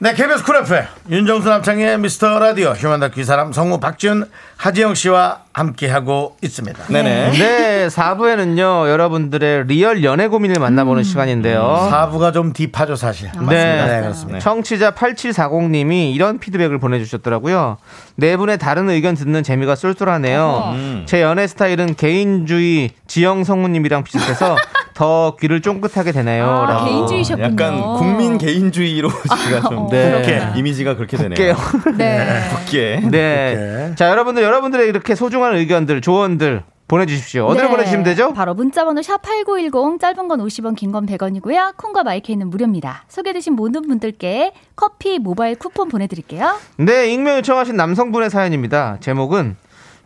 네 0.00 0.14
KBS 0.14 0.44
Cool 0.44 0.54
FM 0.58 0.84
윤정수 1.10 1.48
남창희 1.48 1.98
미스터 1.98 2.38
라디오 2.38 2.70
휴먼 2.70 3.00
다큐 3.00 3.20
이 3.20 3.24
사람 3.24 3.52
성우 3.52 3.80
박지윤 3.80 4.30
하지영 4.56 4.94
씨와 4.94 5.40
함께하고 5.52 6.36
있습니다 6.40 6.84
네네. 6.86 7.32
네, 7.32 7.88
4부에는요, 7.88 8.88
여러분들의 8.88 9.66
real 9.66 10.04
연애 10.04 10.28
고민을 10.28 10.60
만나보는 10.60 11.02
시간인데요. 11.02 11.88
사부가 11.90 12.30
좀 12.30 12.52
deep하죠 12.52 12.94
사실 12.94 13.28
네. 13.48 13.86
네 13.86 14.00
그렇습니다 14.02 14.38
청취자 14.38 14.92
8740님이 14.92 16.14
이런 16.14 16.38
피드백을 16.38 16.78
보내주셨더라고요. 16.78 17.78
네 18.14 18.36
분의 18.36 18.58
다른 18.58 18.88
의견 18.90 19.16
듣는 19.16 19.42
재미가 19.42 19.74
쏠쏠하네요. 19.74 20.74
제 21.06 21.22
연애 21.22 21.44
스타일은 21.48 21.96
개인주의 21.96 22.90
지영 23.08 23.42
성우님이랑 23.42 24.04
비슷해서 24.04 24.54
더 24.98 25.36
귀를 25.40 25.62
쫑긋하게 25.62 26.10
되네요. 26.10 26.44
아, 26.44 26.66
라고. 26.66 26.84
개인주의 26.86 27.22
셨군요. 27.22 27.46
약간 27.46 27.80
국민 27.94 28.36
개인주의로 28.36 29.08
제가 29.46 29.68
좀 29.68 29.88
네. 29.88 30.10
그렇게. 30.10 30.58
이미지가 30.58 30.96
그렇게 30.96 31.16
되네요. 31.16 31.36
볼게요. 31.36 31.54
네. 31.96 32.40
붙게. 32.50 33.00
네. 33.08 33.92
자, 33.94 34.10
여러분들, 34.10 34.42
여러분들의 34.42 34.88
이렇게 34.88 35.14
소중한 35.14 35.54
의견들, 35.54 36.00
조언들 36.00 36.64
보내주십시오. 36.88 37.44
어디로 37.46 37.66
네. 37.66 37.70
보내주시면 37.70 38.02
되죠? 38.02 38.32
바로 38.32 38.54
문자번호 38.54 39.00
샵8910 39.02 40.00
짧은 40.00 40.26
건 40.26 40.40
50원 40.40 40.74
긴 40.74 40.90
건 40.90 41.06
100원이고요. 41.06 41.76
콩과 41.76 42.02
마이크는 42.02 42.50
무료입니다. 42.50 43.04
소개되신 43.06 43.52
모든 43.52 43.82
분들께 43.86 44.52
커피 44.74 45.20
모바일 45.20 45.54
쿠폰 45.54 45.88
보내드릴게요. 45.90 46.58
네, 46.78 47.12
익명 47.12 47.36
요청하신 47.36 47.76
남성분의 47.76 48.30
사연입니다. 48.30 48.96
제목은 48.98 49.54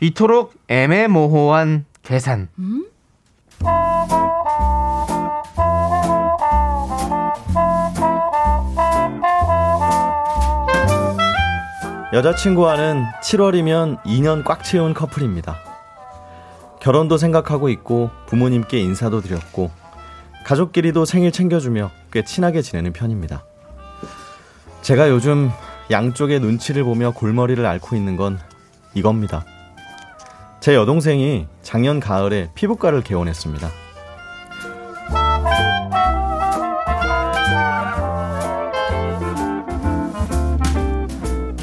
이토록 0.00 0.52
애매모호한 0.68 1.86
계산. 2.02 2.48
여자친구와는 12.12 13.06
7월이면 13.22 14.02
2년 14.02 14.44
꽉 14.44 14.62
채운 14.64 14.92
커플입니다. 14.92 15.58
결혼도 16.78 17.16
생각하고 17.16 17.70
있고 17.70 18.10
부모님께 18.26 18.78
인사도 18.78 19.22
드렸고 19.22 19.70
가족끼리도 20.44 21.06
생일 21.06 21.32
챙겨주며 21.32 21.90
꽤 22.12 22.22
친하게 22.22 22.60
지내는 22.60 22.92
편입니다. 22.92 23.44
제가 24.82 25.08
요즘 25.08 25.50
양쪽의 25.90 26.40
눈치를 26.40 26.84
보며 26.84 27.12
골머리를 27.12 27.64
앓고 27.64 27.96
있는 27.96 28.16
건 28.16 28.38
이겁니다. 28.92 29.46
제 30.60 30.74
여동생이 30.74 31.46
작년 31.62 31.98
가을에 31.98 32.50
피부과를 32.54 33.00
개원했습니다. 33.00 33.70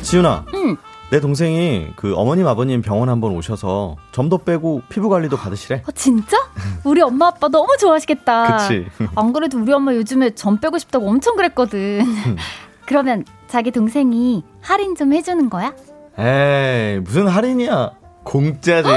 지윤아, 0.10 0.46
응. 0.56 0.76
내 1.12 1.20
동생이 1.20 1.90
그 1.96 2.16
어머님 2.16 2.48
아버님 2.48 2.82
병원 2.82 3.10
한번 3.10 3.32
오셔서 3.36 3.96
점도 4.12 4.40
빼고 4.40 4.82
피부 4.90 5.08
관리도 5.08 5.38
받으시래. 5.38 5.84
어, 5.88 5.92
진짜? 5.92 6.36
우리 6.84 7.00
엄마 7.02 7.28
아빠 7.28 7.48
너무 7.48 7.78
좋아하시겠다. 7.80 8.58
그치. 8.58 8.88
안 9.16 9.32
그래도 9.34 9.60
우리 9.60 9.72
엄마 9.72 9.94
요즘에 9.94 10.32
점 10.32 10.60
빼고 10.60 10.80
싶다고 10.80 11.08
엄청 11.08 11.36
그랬거든. 11.36 12.02
그러면 12.88 13.24
자기 13.48 13.70
동생이 13.70 14.44
할인 14.62 14.96
좀 14.96 15.14
해주는 15.14 15.48
거야? 15.48 15.76
에이 16.18 17.02
무슨 17.02 17.28
할인이야? 17.28 17.92
공짜지. 18.24 18.90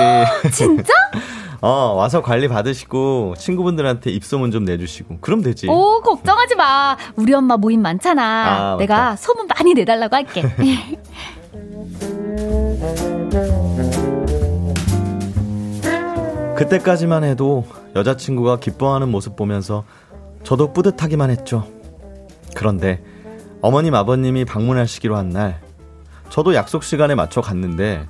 진짜? 0.50 0.94
어 1.64 1.94
와서 1.94 2.22
관리 2.22 2.48
받으시고 2.48 3.34
친구분들한테 3.38 4.10
입소문 4.10 4.50
좀 4.50 4.64
내주시고 4.64 5.18
그럼 5.20 5.42
되지. 5.42 5.68
오, 5.68 6.00
걱정하지 6.02 6.56
마. 6.56 6.96
우리 7.14 7.32
엄마 7.34 7.56
모임 7.56 7.82
많잖아. 7.82 8.72
아, 8.72 8.76
내가 8.78 8.96
맞다. 8.98 9.16
소문 9.16 9.46
많이 9.46 9.72
내달라고 9.72 10.16
할게. 10.16 10.42
그때까지만 16.56 17.24
해도 17.24 17.64
여자친구가 17.96 18.58
기뻐하는 18.60 19.10
모습 19.10 19.36
보면서 19.36 19.84
저도 20.44 20.72
뿌듯하기만 20.72 21.30
했죠. 21.30 21.66
그런데 22.54 23.02
어머님 23.62 23.94
아버님이 23.94 24.44
방문하시기로 24.44 25.16
한 25.16 25.30
날 25.32 25.60
저도 26.28 26.54
약속 26.54 26.82
시간에 26.82 27.14
맞춰 27.14 27.40
갔는데 27.40 28.06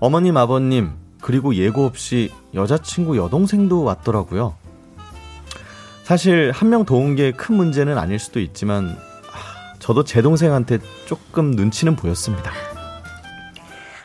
어머님 0.00 0.36
아버님 0.36 0.92
그리고 1.20 1.54
예고 1.54 1.84
없이 1.84 2.30
여자친구 2.54 3.16
여동생도 3.16 3.82
왔더라고요. 3.84 4.54
사실 6.04 6.50
한 6.52 6.68
명 6.70 6.84
도운 6.84 7.14
게 7.14 7.30
큰 7.32 7.54
문제는 7.54 7.96
아닐 7.96 8.18
수도 8.18 8.40
있지만 8.40 8.96
아, 9.32 9.74
저도 9.78 10.02
제 10.04 10.22
동생한테 10.22 10.78
조금 11.06 11.52
눈치는 11.52 11.94
보였습니다. 11.96 12.50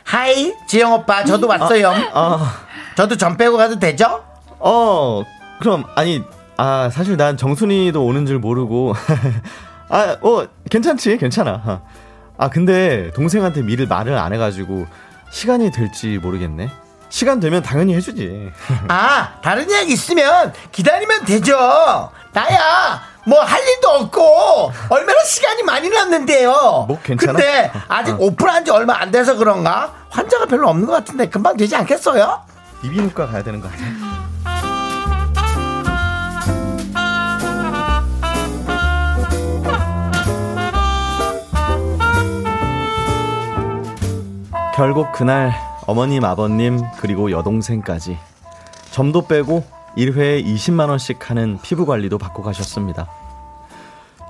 하이 0.04 0.54
지영 0.68 0.92
오빠 0.92 1.24
저도 1.24 1.48
왔어요 1.48 1.90
아, 2.12 2.52
저도 2.96 3.16
점 3.16 3.36
빼고 3.36 3.56
가도 3.56 3.78
되죠? 3.80 4.22
어, 4.60 5.22
그럼, 5.60 5.84
아니, 5.96 6.22
아, 6.56 6.88
사실 6.92 7.16
난 7.16 7.36
정순이도 7.36 8.04
오는 8.04 8.24
줄 8.24 8.38
모르고. 8.38 8.94
아, 9.90 10.16
어, 10.22 10.46
괜찮지, 10.70 11.18
괜찮아. 11.18 11.82
아, 12.38 12.48
근데 12.50 13.10
동생한테 13.14 13.62
미리 13.62 13.86
말을 13.86 14.16
안 14.16 14.32
해가지고 14.32 14.86
시간이 15.30 15.72
될지 15.72 16.18
모르겠네. 16.22 16.70
시간 17.08 17.40
되면 17.40 17.62
당연히 17.62 17.94
해주지. 17.94 18.52
아 18.88 19.32
다른 19.42 19.68
이야기 19.70 19.92
있으면 19.92 20.52
기다리면 20.72 21.24
되죠 21.24 22.10
나야 22.32 23.00
뭐 23.24 23.42
할 23.42 23.60
일도 23.66 23.88
없고 23.88 24.72
얼마나 24.88 25.24
시간이 25.24 25.62
많이 25.64 25.88
남는데요 25.88 26.84
뭐 26.88 26.98
괜찮아? 27.02 27.32
근데 27.32 27.72
아직 27.88 28.14
오픈한 28.20 28.64
지 28.64 28.70
얼마 28.70 29.00
안 29.00 29.10
돼서 29.10 29.36
그런가 29.36 29.92
환자가 30.10 30.46
별로 30.46 30.68
없는 30.68 30.86
것 30.86 30.92
같은데 30.92 31.28
금방 31.28 31.56
되지 31.56 31.74
않겠어요? 31.76 32.40
이비인후과 32.82 33.26
가야 33.26 33.42
되는 33.42 33.60
거 33.60 33.68
아니야? 33.68 34.16
결국 44.74 45.10
그날 45.12 45.52
어머님, 45.86 46.24
아버님, 46.24 46.80
그리고 46.98 47.30
여동생까지 47.30 48.18
점도 48.90 49.26
빼고 49.26 49.64
1회에 49.96 50.44
20만 50.44 50.88
원씩 50.88 51.30
하는 51.30 51.58
피부 51.62 51.86
관리도 51.86 52.18
받고 52.18 52.42
가셨습니다. 52.42 53.08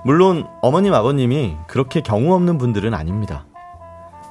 물론 0.05 0.47
어머님, 0.63 0.95
아버님이 0.95 1.57
그렇게 1.67 2.01
경우 2.01 2.35
없는 2.35 2.59
분들은 2.59 2.95
아닙니다. 2.95 3.45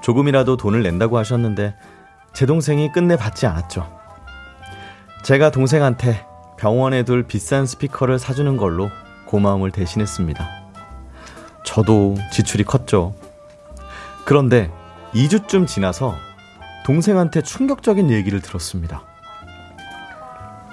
조금이라도 0.02 0.56
돈을 0.56 0.84
낸다고 0.84 1.18
하셨는데 1.18 1.76
제 2.34 2.46
동생이 2.46 2.92
끝내 2.92 3.18
받지 3.18 3.48
않았죠. 3.48 3.90
제가 5.24 5.50
동생한테 5.50 6.26
병원에 6.58 7.04
둘 7.04 7.24
비싼 7.24 7.66
스피커를 7.66 8.20
사주는 8.20 8.56
걸로 8.58 8.90
고마움을 9.26 9.72
대신했습니다. 9.72 10.48
저도 11.64 12.16
지출이 12.32 12.64
컸죠. 12.64 13.16
그런데 14.26 14.72
2주쯤 15.14 15.68
지나서 15.68 16.16
동생한테 16.86 17.42
충격적인 17.42 18.12
얘기를 18.12 18.40
들었습니다. 18.42 19.02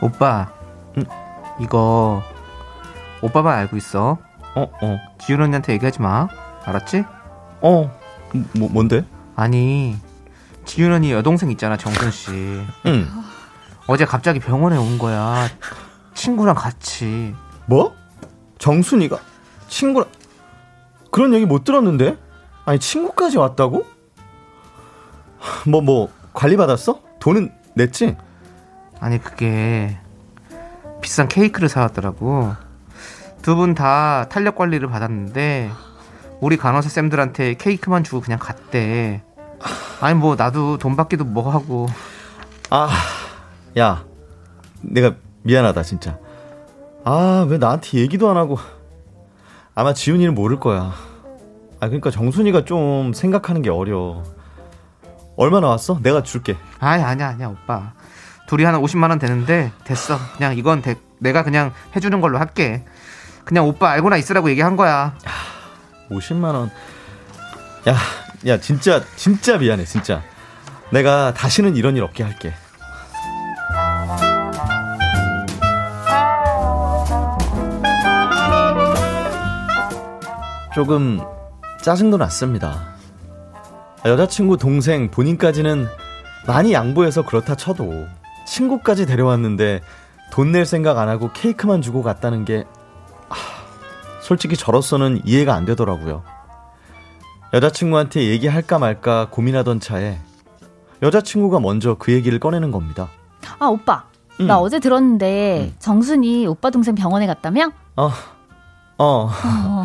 오빠, 0.02 0.52
응? 0.98 1.04
이거 1.58 2.22
오빠만 3.22 3.56
알고 3.60 3.78
있어. 3.78 4.18
어, 4.54 4.60
어, 4.82 4.98
지윤 5.18 5.40
언니한테 5.40 5.72
얘기하지 5.72 6.02
마. 6.02 6.28
알았지? 6.66 7.04
어, 7.62 7.90
뭐, 8.54 8.68
뭔데? 8.68 9.06
아니, 9.34 9.96
지윤 10.66 10.92
언니 10.92 11.12
여동생 11.12 11.50
있잖아, 11.50 11.78
정순 11.78 12.10
씨. 12.10 12.30
응. 12.84 13.08
어제 13.86 14.04
갑자기 14.04 14.38
병원에 14.38 14.76
온 14.76 14.98
거야. 14.98 15.48
친구랑 16.12 16.56
같이. 16.56 17.34
뭐? 17.64 17.94
정순이가 18.58 19.18
친구랑 19.68 20.10
그런 21.10 21.32
얘기 21.32 21.46
못 21.46 21.64
들었는데? 21.64 22.18
아니 22.66 22.78
친구까지 22.78 23.38
왔다고? 23.38 23.86
뭐 25.66 25.80
뭐 25.80 26.08
관리 26.32 26.56
받았어? 26.56 27.00
돈은 27.20 27.52
냈지? 27.74 28.16
아니, 29.00 29.18
그게 29.20 29.98
비싼 31.00 31.28
케이크를 31.28 31.68
사왔더라고. 31.68 32.52
두 33.42 33.56
분 33.56 33.74
다 33.74 34.28
탄력 34.28 34.54
관리를 34.56 34.88
받았는데 34.88 35.70
우리 36.40 36.56
간호사 36.56 36.88
쌤들한테 36.88 37.54
케이크만 37.54 38.04
주고 38.04 38.20
그냥 38.20 38.38
갔대. 38.38 39.22
아니 40.00 40.14
뭐 40.18 40.36
나도 40.36 40.78
돈 40.78 40.96
받기도 40.96 41.24
뭐 41.24 41.50
하고. 41.50 41.86
아, 42.70 42.88
야, 43.78 44.04
내가 44.80 45.14
미안하다 45.42 45.82
진짜. 45.82 46.18
아, 47.04 47.44
왜 47.48 47.58
나한테 47.58 47.98
얘기도 47.98 48.30
안 48.30 48.36
하고? 48.36 48.58
아마 49.74 49.92
지훈이는 49.92 50.34
모를 50.34 50.60
거야. 50.60 50.92
아, 51.80 51.86
그러니까 51.86 52.10
정순이가 52.10 52.64
좀 52.64 53.12
생각하는 53.12 53.60
게 53.62 53.70
어려. 53.70 54.22
얼마 55.36 55.60
나왔어? 55.60 55.98
내가 56.02 56.22
줄게. 56.22 56.56
아니 56.78 57.02
아니야 57.02 57.28
아니야 57.28 57.48
오빠. 57.48 57.92
둘이 58.46 58.64
한 58.64 58.74
50만 58.74 59.08
원 59.10 59.18
되는데 59.18 59.72
됐어. 59.84 60.18
그냥 60.36 60.56
이건 60.56 60.82
대- 60.82 60.96
내가 61.18 61.42
그냥 61.42 61.72
해주는 61.96 62.20
걸로 62.20 62.38
할게. 62.38 62.84
그냥 63.44 63.66
오빠 63.66 63.90
알고나 63.90 64.16
있으라고 64.16 64.50
얘기한 64.50 64.76
거야. 64.76 65.14
50만 66.10 66.44
원. 66.54 66.70
야, 67.88 67.96
야, 68.46 68.60
진짜 68.60 69.02
진짜 69.16 69.56
미안해, 69.58 69.84
진짜. 69.84 70.22
내가 70.90 71.32
다시는 71.34 71.76
이런 71.76 71.96
일 71.96 72.02
없게 72.02 72.22
할게. 72.22 72.52
조금 80.74 81.20
짜증도 81.82 82.16
났습니다. 82.16 82.91
여자친구 84.04 84.56
동생 84.56 85.10
본인까지는 85.10 85.86
많이 86.46 86.72
양보해서 86.72 87.24
그렇다 87.24 87.54
쳐도 87.54 88.06
친구까지 88.46 89.06
데려왔는데 89.06 89.80
돈 90.32 90.50
낼 90.50 90.64
생각 90.66 90.98
안 90.98 91.08
하고 91.08 91.30
케이크만 91.32 91.82
주고 91.82 92.02
갔다는 92.02 92.44
게 92.44 92.64
솔직히 94.22 94.56
저로서는 94.56 95.20
이해가 95.24 95.54
안 95.54 95.64
되더라고요. 95.66 96.22
여자친구한테 97.52 98.24
얘기할까 98.28 98.78
말까 98.78 99.28
고민하던 99.30 99.78
차에 99.78 100.18
여자친구가 101.02 101.60
먼저 101.60 101.96
그 101.98 102.12
얘기를 102.12 102.38
꺼내는 102.40 102.70
겁니다. 102.70 103.08
아 103.58 103.66
오빠 103.66 104.04
응. 104.40 104.46
나 104.46 104.58
어제 104.58 104.78
들었는데 104.80 105.74
정순이 105.78 106.46
오빠 106.46 106.70
동생 106.70 106.94
병원에 106.94 107.26
갔다며? 107.26 107.70
어, 107.96 108.10
어, 108.98 109.28
어, 109.28 109.84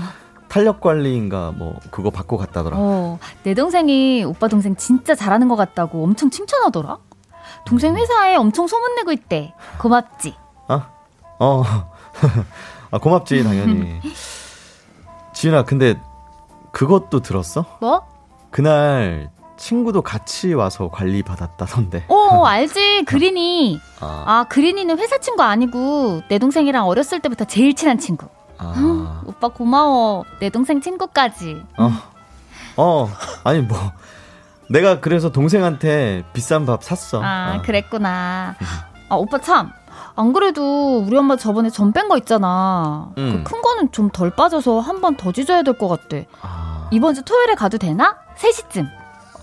탄력 0.49 0.81
관리인가 0.81 1.51
뭐 1.55 1.75
그거 1.91 2.09
받고 2.09 2.37
갔다더라. 2.37 2.77
어, 2.79 3.19
내 3.43 3.53
동생이 3.53 4.23
오빠 4.23 4.47
동생 4.47 4.75
진짜 4.75 5.13
잘하는 5.15 5.47
것 5.47 5.55
같다고 5.55 6.03
엄청 6.03 6.29
칭찬하더라. 6.29 6.97
동생 7.65 7.95
회사에 7.95 8.35
엄청 8.35 8.67
소문내고 8.67 9.11
있대. 9.11 9.53
고맙지. 9.79 10.35
어, 10.69 10.81
어, 11.39 11.63
아, 12.91 12.97
고맙지 12.97 13.43
당연히. 13.43 13.99
지윤아, 15.33 15.65
근데 15.65 15.99
그것도 16.71 17.19
들었어? 17.21 17.65
뭐? 17.81 18.07
그날 18.49 19.29
친구도 19.57 20.01
같이 20.01 20.53
와서 20.53 20.89
관리 20.89 21.23
받았다던데. 21.23 22.05
어 22.07 22.45
알지 22.45 23.03
그린이. 23.09 23.79
아, 23.99 24.23
아 24.25 24.43
그린이는 24.47 24.97
회사 24.99 25.17
친구 25.17 25.43
아니고 25.43 26.21
내 26.29 26.39
동생이랑 26.39 26.87
어렸을 26.87 27.19
때부터 27.19 27.45
제일 27.45 27.73
친한 27.75 27.97
친구. 27.97 28.27
응, 28.61 29.05
아, 29.07 29.21
오빠 29.25 29.47
고마워. 29.49 30.25
내 30.39 30.49
동생 30.49 30.81
친구까지. 30.81 31.61
어, 31.77 31.91
어, 32.77 33.09
아니 33.43 33.61
뭐 33.61 33.77
내가 34.69 34.99
그래서 34.99 35.31
동생한테 35.31 36.23
비싼 36.33 36.65
밥 36.65 36.83
샀어. 36.83 37.21
아 37.23 37.55
어. 37.57 37.61
그랬구나. 37.61 38.55
아 39.09 39.15
오빠 39.15 39.39
참. 39.39 39.71
안 40.15 40.33
그래도 40.33 40.99
우리 40.99 41.15
엄마 41.15 41.35
저번에 41.37 41.69
전 41.69 41.91
뺀 41.93 42.07
거 42.09 42.17
있잖아. 42.17 43.09
응. 43.17 43.43
그큰 43.43 43.61
거는 43.61 43.91
좀 43.91 44.09
덜 44.11 44.31
빠져서 44.31 44.79
한 44.79 44.99
번더 45.01 45.31
찢어야 45.31 45.61
될 45.63 45.77
것 45.77 45.87
같대. 45.87 46.27
아, 46.41 46.87
이번 46.91 47.13
주 47.13 47.21
토요일에 47.23 47.53
가도 47.55 47.77
되나? 47.77 48.17
3시쯤. 48.37 48.87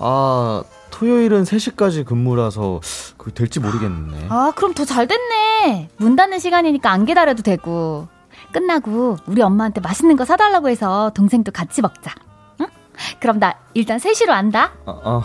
아, 0.00 0.62
토요일은 0.90 1.44
3시까지 1.44 2.04
근무라서 2.04 2.80
그 3.16 3.32
될지 3.32 3.60
모르겠네. 3.60 4.26
아, 4.30 4.52
그럼 4.56 4.74
더 4.74 4.84
잘 4.84 5.06
됐네. 5.06 5.90
문 5.96 6.16
닫는 6.16 6.38
시간이니까 6.40 6.90
안 6.90 7.04
기다려도 7.04 7.42
되고. 7.42 8.08
끝나고 8.54 9.16
우리 9.26 9.42
엄마한테 9.42 9.80
맛있는 9.80 10.16
거 10.16 10.24
사달라고 10.24 10.68
해서 10.68 11.10
동생도 11.14 11.50
같이 11.50 11.82
먹자. 11.82 12.14
응? 12.60 12.66
그럼 13.18 13.40
나 13.40 13.58
일단 13.74 13.98
3시로 13.98 14.30
안다. 14.30 14.72
어, 14.86 15.00
어. 15.04 15.22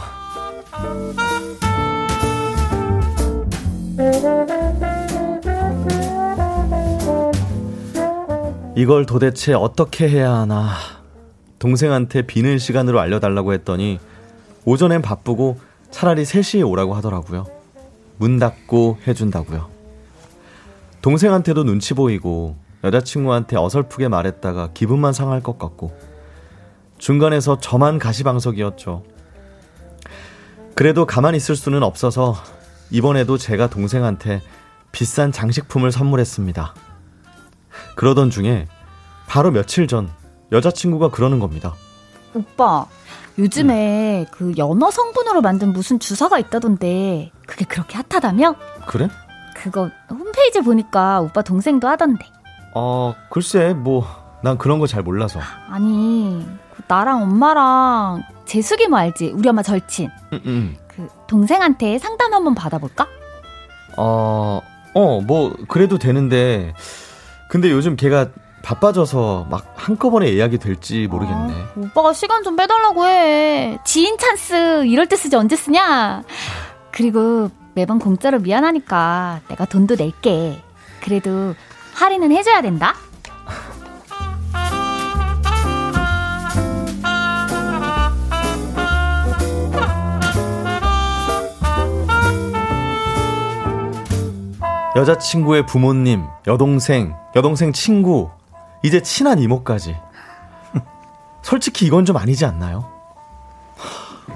이걸 8.76 9.06
도대체 9.06 9.54
어떻게 9.54 10.10
해야 10.10 10.34
하나. 10.34 10.72
동생한테 11.60 12.24
비는 12.24 12.58
시간으로 12.58 13.00
알려달라고 13.00 13.54
했더니 13.54 14.00
오전엔 14.66 15.02
바쁘고 15.04 15.60
차라리 15.92 16.24
3시에 16.24 16.68
오라고 16.68 16.96
하더라고요. 16.96 17.46
문 18.18 18.40
닫고 18.40 19.00
해준다고요. 19.06 19.70
동생한테도 21.02 21.64
눈치 21.64 21.94
보이고 21.94 22.56
여자친구한테 22.84 23.58
어설프게 23.58 24.08
말했다가 24.08 24.70
기분만 24.74 25.14
상할 25.14 25.42
것 25.42 25.58
같고 25.58 25.98
중간에서 26.98 27.60
저만 27.60 28.00
가시방석이었죠. 28.00 29.04
그래도 30.76 31.06
가만히 31.06 31.38
있을 31.38 31.56
수는 31.56 31.84
없어서 31.84 32.36
이번에도 32.90 33.38
제가 33.38 33.70
동생한테 33.70 34.42
비싼 34.92 35.32
장식품을 35.32 35.92
선물했습니다. 35.92 36.74
그러던 37.96 38.30
중에 38.30 38.68
바로 39.28 39.52
며칠 39.52 39.88
전 39.88 40.10
여자친구가 40.52 41.10
그러는 41.10 41.40
겁니다. 41.40 41.76
오빠, 42.34 42.86
요즘에 43.38 44.26
그 44.32 44.54
연어 44.58 44.92
성분으로 44.92 45.42
만든 45.42 45.74
무슨 45.74 46.00
주사가 46.00 46.40
있다던데 46.40 47.32
그게 47.46 47.66
그렇게 47.66 47.98
핫하다며? 47.98 48.56
그래? 48.88 49.10
그거 49.56 49.90
홈페이지 50.10 50.62
보니까 50.62 51.22
오빠 51.22 51.42
동생도 51.42 51.88
하던데. 51.88 52.26
어, 52.76 53.13
글쎄, 53.30 53.74
뭐, 53.74 54.05
난 54.43 54.57
그런 54.57 54.80
거 54.80 54.88
잘 54.88 55.03
몰라서. 55.03 55.39
아니, 55.70 56.45
그 56.76 56.82
나랑 56.88 57.24
엄마랑 57.24 58.24
재숙이 58.45 58.88
뭐 58.88 58.99
알지? 58.99 59.34
우리 59.36 59.47
엄마 59.49 59.61
절친. 59.61 60.09
음, 60.34 60.41
음. 60.45 60.78
그 60.88 61.07
동생한테 61.28 61.99
상담 61.99 62.34
한번 62.34 62.55
받아볼까? 62.55 63.07
어, 63.97 64.61
어, 64.93 65.22
뭐, 65.22 65.55
그래도 65.67 65.97
되는데, 65.97 66.74
근데 67.49 67.70
요즘 67.72 67.95
걔가 67.95 68.28
바빠져서 68.61 69.47
막 69.49 69.74
한꺼번에 69.76 70.34
예약이 70.34 70.57
될지 70.57 71.07
모르겠네. 71.07 71.53
아, 71.53 71.67
오빠가 71.78 72.13
시간 72.13 72.43
좀 72.43 72.55
빼달라고 72.55 73.07
해. 73.07 73.80
지인 73.86 74.17
찬스 74.17 74.86
이럴 74.86 75.07
때 75.07 75.15
쓰지 75.15 75.36
언제 75.36 75.55
쓰냐? 75.55 76.24
그리고 76.91 77.49
매번 77.74 77.99
공짜로 77.99 78.39
미안하니까 78.39 79.41
내가 79.47 79.65
돈도 79.65 79.95
낼게. 79.95 80.61
그래도 81.01 81.55
할인은 82.00 82.32
해줘야 82.32 82.62
된다. 82.62 82.95
여자친구의 94.95 95.66
부모님, 95.66 96.26
여동생, 96.47 97.16
여동생 97.36 97.74
친구, 97.74 98.32
이제 98.82 99.02
친한 99.02 99.39
이모까지. 99.39 99.97
솔직히 101.41 101.86
이건 101.86 102.06
좀 102.06 102.16
아니지 102.16 102.45
않나요? 102.45 102.89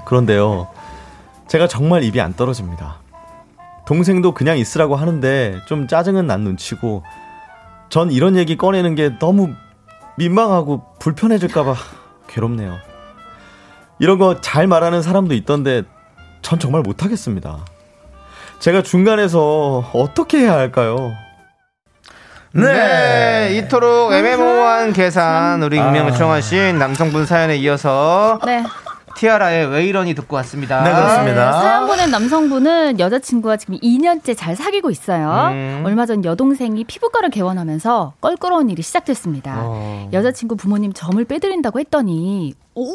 그런데요, 0.04 0.68
제가 1.48 1.66
정말 1.66 2.02
입이 2.02 2.20
안 2.20 2.34
떨어집니다. 2.34 2.96
동생도 3.86 4.32
그냥 4.32 4.58
있으라고 4.58 4.96
하는데 4.96 5.60
좀 5.66 5.88
짜증은 5.88 6.26
난 6.26 6.42
눈치고, 6.42 7.02
전 7.94 8.10
이런 8.10 8.34
얘기 8.36 8.56
꺼내는 8.56 8.96
게 8.96 9.16
너무 9.20 9.54
민망하고 10.16 10.82
불편해질까봐 10.98 11.76
괴롭네요. 12.26 12.76
이런 14.00 14.18
거 14.18 14.40
잘 14.40 14.66
말하는 14.66 15.00
사람도 15.00 15.32
있던데, 15.36 15.84
전 16.42 16.58
정말 16.58 16.82
못하겠습니다. 16.82 17.64
제가 18.58 18.82
중간에서 18.82 19.88
어떻게 19.92 20.38
해야 20.38 20.54
할까요? 20.54 21.12
네. 22.50 23.54
이토록 23.58 24.12
애매모호한 24.12 24.92
계산 24.92 25.62
우리 25.62 25.76
익명을 25.76 26.14
청하신 26.14 26.76
남성분 26.80 27.26
사연에 27.26 27.56
이어서 27.58 28.40
네. 28.44 28.64
티아라의 29.16 29.66
왜 29.66 29.86
이러니 29.86 30.14
듣고 30.14 30.36
왔습니다. 30.36 30.82
네, 30.82 30.92
그렇습니다. 30.92 31.46
네, 31.50 31.52
사연 31.52 31.86
보낸 31.86 32.10
남성분은 32.10 32.98
여자친구와 33.00 33.56
지금 33.56 33.76
2년째 33.78 34.36
잘 34.36 34.56
사귀고 34.56 34.90
있어요. 34.90 35.50
음. 35.52 35.82
얼마 35.84 36.06
전 36.06 36.24
여동생이 36.24 36.84
피부과를 36.84 37.30
개원하면서 37.30 38.14
껄끄러운 38.20 38.70
일이 38.70 38.82
시작됐습니다. 38.82 39.62
어. 39.64 40.10
여자친구 40.12 40.56
부모님 40.56 40.92
점을 40.92 41.22
빼드린다고 41.24 41.80
했더니 41.80 42.54
온 42.74 42.94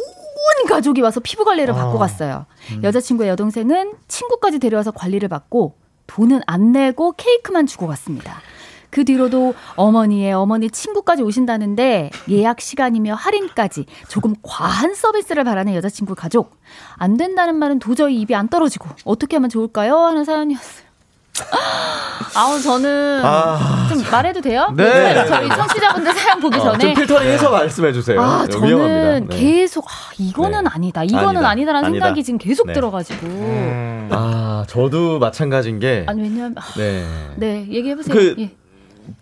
가족이 0.68 1.02
와서 1.02 1.20
피부 1.20 1.46
관리를 1.46 1.74
받고 1.74 1.98
갔어요. 1.98 2.46
음. 2.72 2.84
여자친구의 2.84 3.30
여동생은 3.30 3.94
친구까지 4.08 4.60
데려와서 4.60 4.92
관리를 4.92 5.30
받고 5.30 5.76
돈은 6.08 6.42
안 6.48 6.72
내고 6.72 7.14
케이크만 7.14 7.66
주고 7.66 7.88
갔습니다. 7.88 8.42
그 8.90 9.06
뒤로도 9.06 9.54
어머니의 9.76 10.34
어머니 10.34 10.70
친구까지 10.70 11.22
오신다는데 11.24 12.10
예약 12.30 12.60
시간이며 12.62 13.14
할인까지 13.16 13.86
조금 14.08 14.34
과한 14.42 14.96
서비스를 14.96 15.44
바라는 15.44 15.76
여자친구 15.76 16.16
가족. 16.16 16.58
안 16.98 17.18
된다는 17.18 17.56
말은 17.56 17.80
도저히 17.80 18.20
입이 18.22 18.34
안 18.36 18.48
떨어지고 18.50 18.90
어떻게 19.06 19.36
하면 19.38 19.50
좋을까요? 19.50 19.96
하는 19.98 20.24
사연이었어요. 20.26 20.90
아우 22.36 22.60
저는 22.62 23.22
아, 23.24 23.88
좀 23.90 24.04
말해도 24.12 24.42
돼요? 24.42 24.74
네. 24.76 25.26
저희 25.26 25.48
청취자분들 25.48 26.14
사연 26.14 26.40
보기 26.42 26.58
어, 26.58 26.62
좀 26.64 26.80
전에 26.80 26.94
필터링 26.94 27.30
해서 27.30 27.50
말씀해 27.50 27.94
주세요. 27.94 28.20
아, 28.22 28.46
네, 28.46 28.52
저는 28.52 28.68
위험합니다. 28.68 29.36
네. 29.36 29.40
계속 29.42 29.86
아, 29.88 29.92
이거는 30.18 30.64
네. 30.66 30.70
아니다. 30.74 31.04
이거는 31.04 31.28
아니다. 31.46 31.50
아니다. 31.50 31.72
라는 31.74 31.86
아니다. 31.88 32.06
생각이 32.06 32.24
지금 32.24 32.38
계속 32.40 32.68
네. 32.68 32.74
들어가지고. 32.74 33.26
음. 33.28 34.10
아, 34.12 34.66
저도 34.68 35.20
마찬가지인 35.20 35.80
게 35.80 36.04
아니 36.08 36.22
왜냐면 36.24 36.56
아, 36.58 36.62
네. 36.78 37.06
네, 37.38 37.66
얘기해 37.70 37.96
보세요. 37.96 38.14
그- 38.14 38.36
예. 38.40 38.52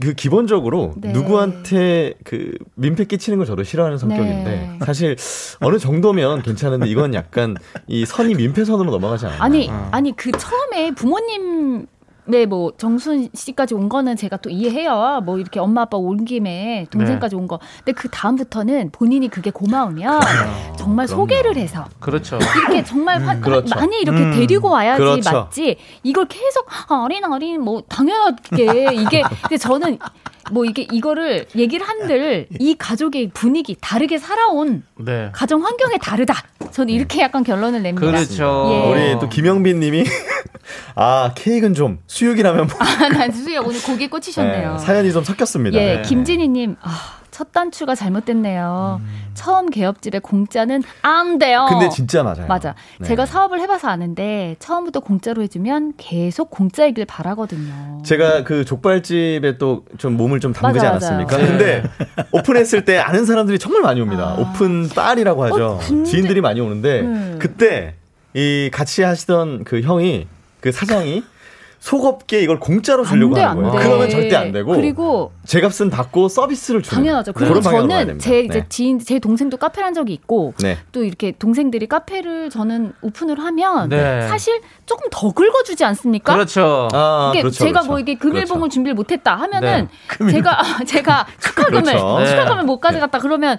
그 0.02 0.14
기본적으로 0.14 0.94
네. 0.98 1.12
누구한테 1.12 2.14
그 2.24 2.54
민폐 2.76 3.06
끼치는 3.06 3.38
걸 3.38 3.48
저도 3.48 3.64
싫어하는 3.64 3.98
성격인데 3.98 4.44
네. 4.44 4.80
사실 4.86 5.16
어느 5.60 5.78
정도면 5.78 6.42
괜찮은데 6.42 6.88
이건 6.88 7.14
약간 7.14 7.56
이 7.88 8.06
선이 8.06 8.36
민폐 8.36 8.66
선으로 8.66 8.92
넘어가지 8.92 9.26
않아요. 9.26 9.42
아니 9.42 9.70
아니 9.92 10.16
그 10.16 10.32
처음에 10.32 10.92
부모님 10.92 11.88
네, 12.28 12.46
뭐 12.46 12.74
정순 12.78 13.30
씨까지 13.34 13.74
온 13.74 13.90
거는 13.90 14.16
제가 14.16 14.38
또 14.38 14.50
이해해요. 14.50 15.22
뭐 15.26 15.38
이렇게 15.40 15.60
엄마 15.60 15.82
아빠 15.84 15.98
온 15.98 16.26
김에 16.26 16.86
동생까지 16.92 17.36
온 17.36 17.48
거. 17.48 17.60
근데 17.84 17.94
그 17.94 18.10
다음부터는 18.10 18.92
본인이 18.92 19.30
그게 19.30 19.50
고마우면 19.50 20.20
정말 20.78 21.06
그럼요. 21.08 21.22
소개를 21.22 21.56
해서 21.58 21.86
그렇죠. 22.00 22.38
이렇게 22.38 22.84
정말 22.84 23.22
화- 23.24 23.40
그렇죠. 23.40 23.74
많이 23.76 24.00
이렇게 24.02 24.20
음, 24.20 24.32
데리고 24.34 24.70
와야지 24.70 25.00
그렇죠. 25.00 25.32
맞지. 25.32 25.78
이걸 26.04 26.26
계속 26.28 26.68
아, 26.92 27.04
어린 27.04 27.24
어린 27.26 27.62
뭐 27.62 27.82
당연하게 27.88 28.94
이게 28.96 29.24
근데 29.42 29.58
저는 29.58 29.98
뭐 30.52 30.64
이게 30.66 30.88
이거를 30.92 31.46
얘기를 31.58 31.86
한들 31.86 32.48
이 32.60 32.76
가족의 32.78 33.32
분위기 33.34 33.76
다르게 33.80 34.18
살아온 34.18 34.84
네. 34.98 35.30
가정 35.34 35.64
환경이 35.66 35.98
다르다. 36.02 36.36
저는 36.72 36.94
이렇게 36.94 37.22
약간 37.22 37.44
결론을 37.44 37.82
냅니다. 37.84 38.06
그렇죠. 38.06 38.70
예. 38.72 38.90
우리 39.14 39.20
또 39.20 39.28
김영빈 39.30 39.80
님이 39.80 40.04
아, 40.96 41.32
케이크는 41.36 41.74
좀 41.74 42.00
수육이라면 42.22 42.68
뭐 42.68 42.76
아, 42.80 43.10
난 43.10 43.32
수야 43.32 43.60
오늘 43.60 43.80
고기 43.82 44.08
꽂히셨네요. 44.10 44.74
네, 44.74 44.78
사연이 44.80 45.12
좀 45.14 45.24
섞였습니다. 45.24 45.78
예, 45.80 45.96
네. 45.98 46.02
김진희님, 46.02 46.76
아, 46.82 46.90
첫 47.30 47.52
단추가 47.52 47.94
잘못됐네요. 47.94 49.00
처음 49.36 49.70
개업집에 49.70 50.18
공짜는 50.18 50.82
안 51.04 51.38
돼요. 51.38 51.68
근데 51.70 51.90
진짜 51.90 52.24
맞아요. 52.24 52.48
맞아. 52.48 52.74
네. 53.00 53.08
제가 53.08 53.28
사업을 53.28 53.60
해봐서 53.62 53.88
아는데 53.90 54.56
처음부터 54.58 55.02
공짜로 55.02 55.44
해주면 55.44 55.94
계속 55.98 56.50
공짜이길 56.50 57.06
바라거든요. 57.06 58.02
제가 58.04 58.44
그 58.44 58.66
족발집에 58.66 59.60
또 59.60 59.84
좀 60.00 60.18
몸을 60.18 60.40
좀 60.40 60.54
담그지 60.54 60.84
맞아, 60.84 60.90
않았습니까? 61.08 61.38
맞아요. 61.38 61.50
근데 61.50 61.84
오픈했을 62.32 62.84
때 62.86 62.98
아는 62.98 63.26
사람들이 63.26 63.60
정말 63.60 63.84
많이 63.84 64.02
옵니다. 64.02 64.36
아. 64.36 64.42
오픈 64.42 64.90
딸이라고 64.90 65.44
하죠. 65.46 65.66
어, 65.66 65.80
근데- 65.88 66.10
지인들이 66.10 66.42
많이 66.42 66.60
오는데 66.60 67.02
음. 67.02 67.36
그때 67.40 67.94
이 68.34 68.70
같이 68.74 69.04
하시던 69.04 69.64
그 69.64 69.82
형이 69.82 70.28
그 70.62 70.72
사장이 70.72 71.24
속없게 71.80 72.42
이걸 72.42 72.60
공짜로 72.60 73.06
주려고 73.06 73.36
안 73.36 73.36
돼, 73.36 73.42
하는 73.42 73.66
안 73.66 73.72
거예요. 73.72 73.80
돼. 73.80 73.88
그러면 73.88 74.10
절대 74.10 74.36
안 74.36 74.52
되고 74.52 74.72
그리고 74.74 75.32
제 75.46 75.62
값은 75.62 75.90
받고 75.90 76.28
서비스를 76.28 76.82
주는 76.82 77.04
당연하죠. 77.04 77.34
그리고 77.34 77.60
방향으로 77.62 77.88
가야 77.88 78.00
저는 78.00 78.08
됩니다. 78.08 78.24
제 78.30 78.40
이제 78.42 78.60
네. 78.62 78.66
지인, 78.68 79.00
제 79.00 79.20
동생도 79.20 79.58
카페를 79.58 79.86
한 79.86 79.94
적이 79.94 80.14
있고 80.14 80.54
네. 80.60 80.78
또 80.92 81.04
이렇게 81.04 81.32
동생들이 81.32 81.88
카페를 81.88 82.50
저는 82.50 82.94
오픈을 83.02 83.40
하면 83.40 83.90
네. 83.90 84.28
사실 84.28 84.60
조금 84.86 85.08
더 85.12 85.32
긁어주지 85.32 85.86
않습니까? 85.86 86.34
그렇죠. 86.34 86.88
아, 86.94 87.32
그렇죠, 87.34 87.52
제가 87.52 87.72
그렇죠. 87.82 87.88
뭐 87.90 88.00
이게 88.00 88.16
금일봉을 88.16 88.62
그렇죠. 88.62 88.70
준비를 88.74 88.96
못했다 88.96 89.36
하면은 89.36 89.88
네. 90.20 90.32
제가 90.32 90.58
제가 90.86 91.28
축하금을 91.40 91.84
그렇죠. 91.84 92.26
축하금을 92.26 92.64
못 92.64 92.80
가져갔다 92.80 93.20
그러면 93.20 93.58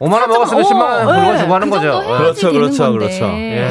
5만 0.00 0.12
원 0.20 0.28
먹었으면 0.28 0.62
10만 0.62 0.80
원 0.80 1.04
물건 1.06 1.38
주고 1.38 1.54
하는 1.54 1.70
그 1.70 1.76
거죠. 1.76 2.02
그렇죠, 2.06 2.52
그렇죠, 2.52 2.82
건데. 2.84 2.98
그렇죠. 2.98 3.24
예. 3.38 3.68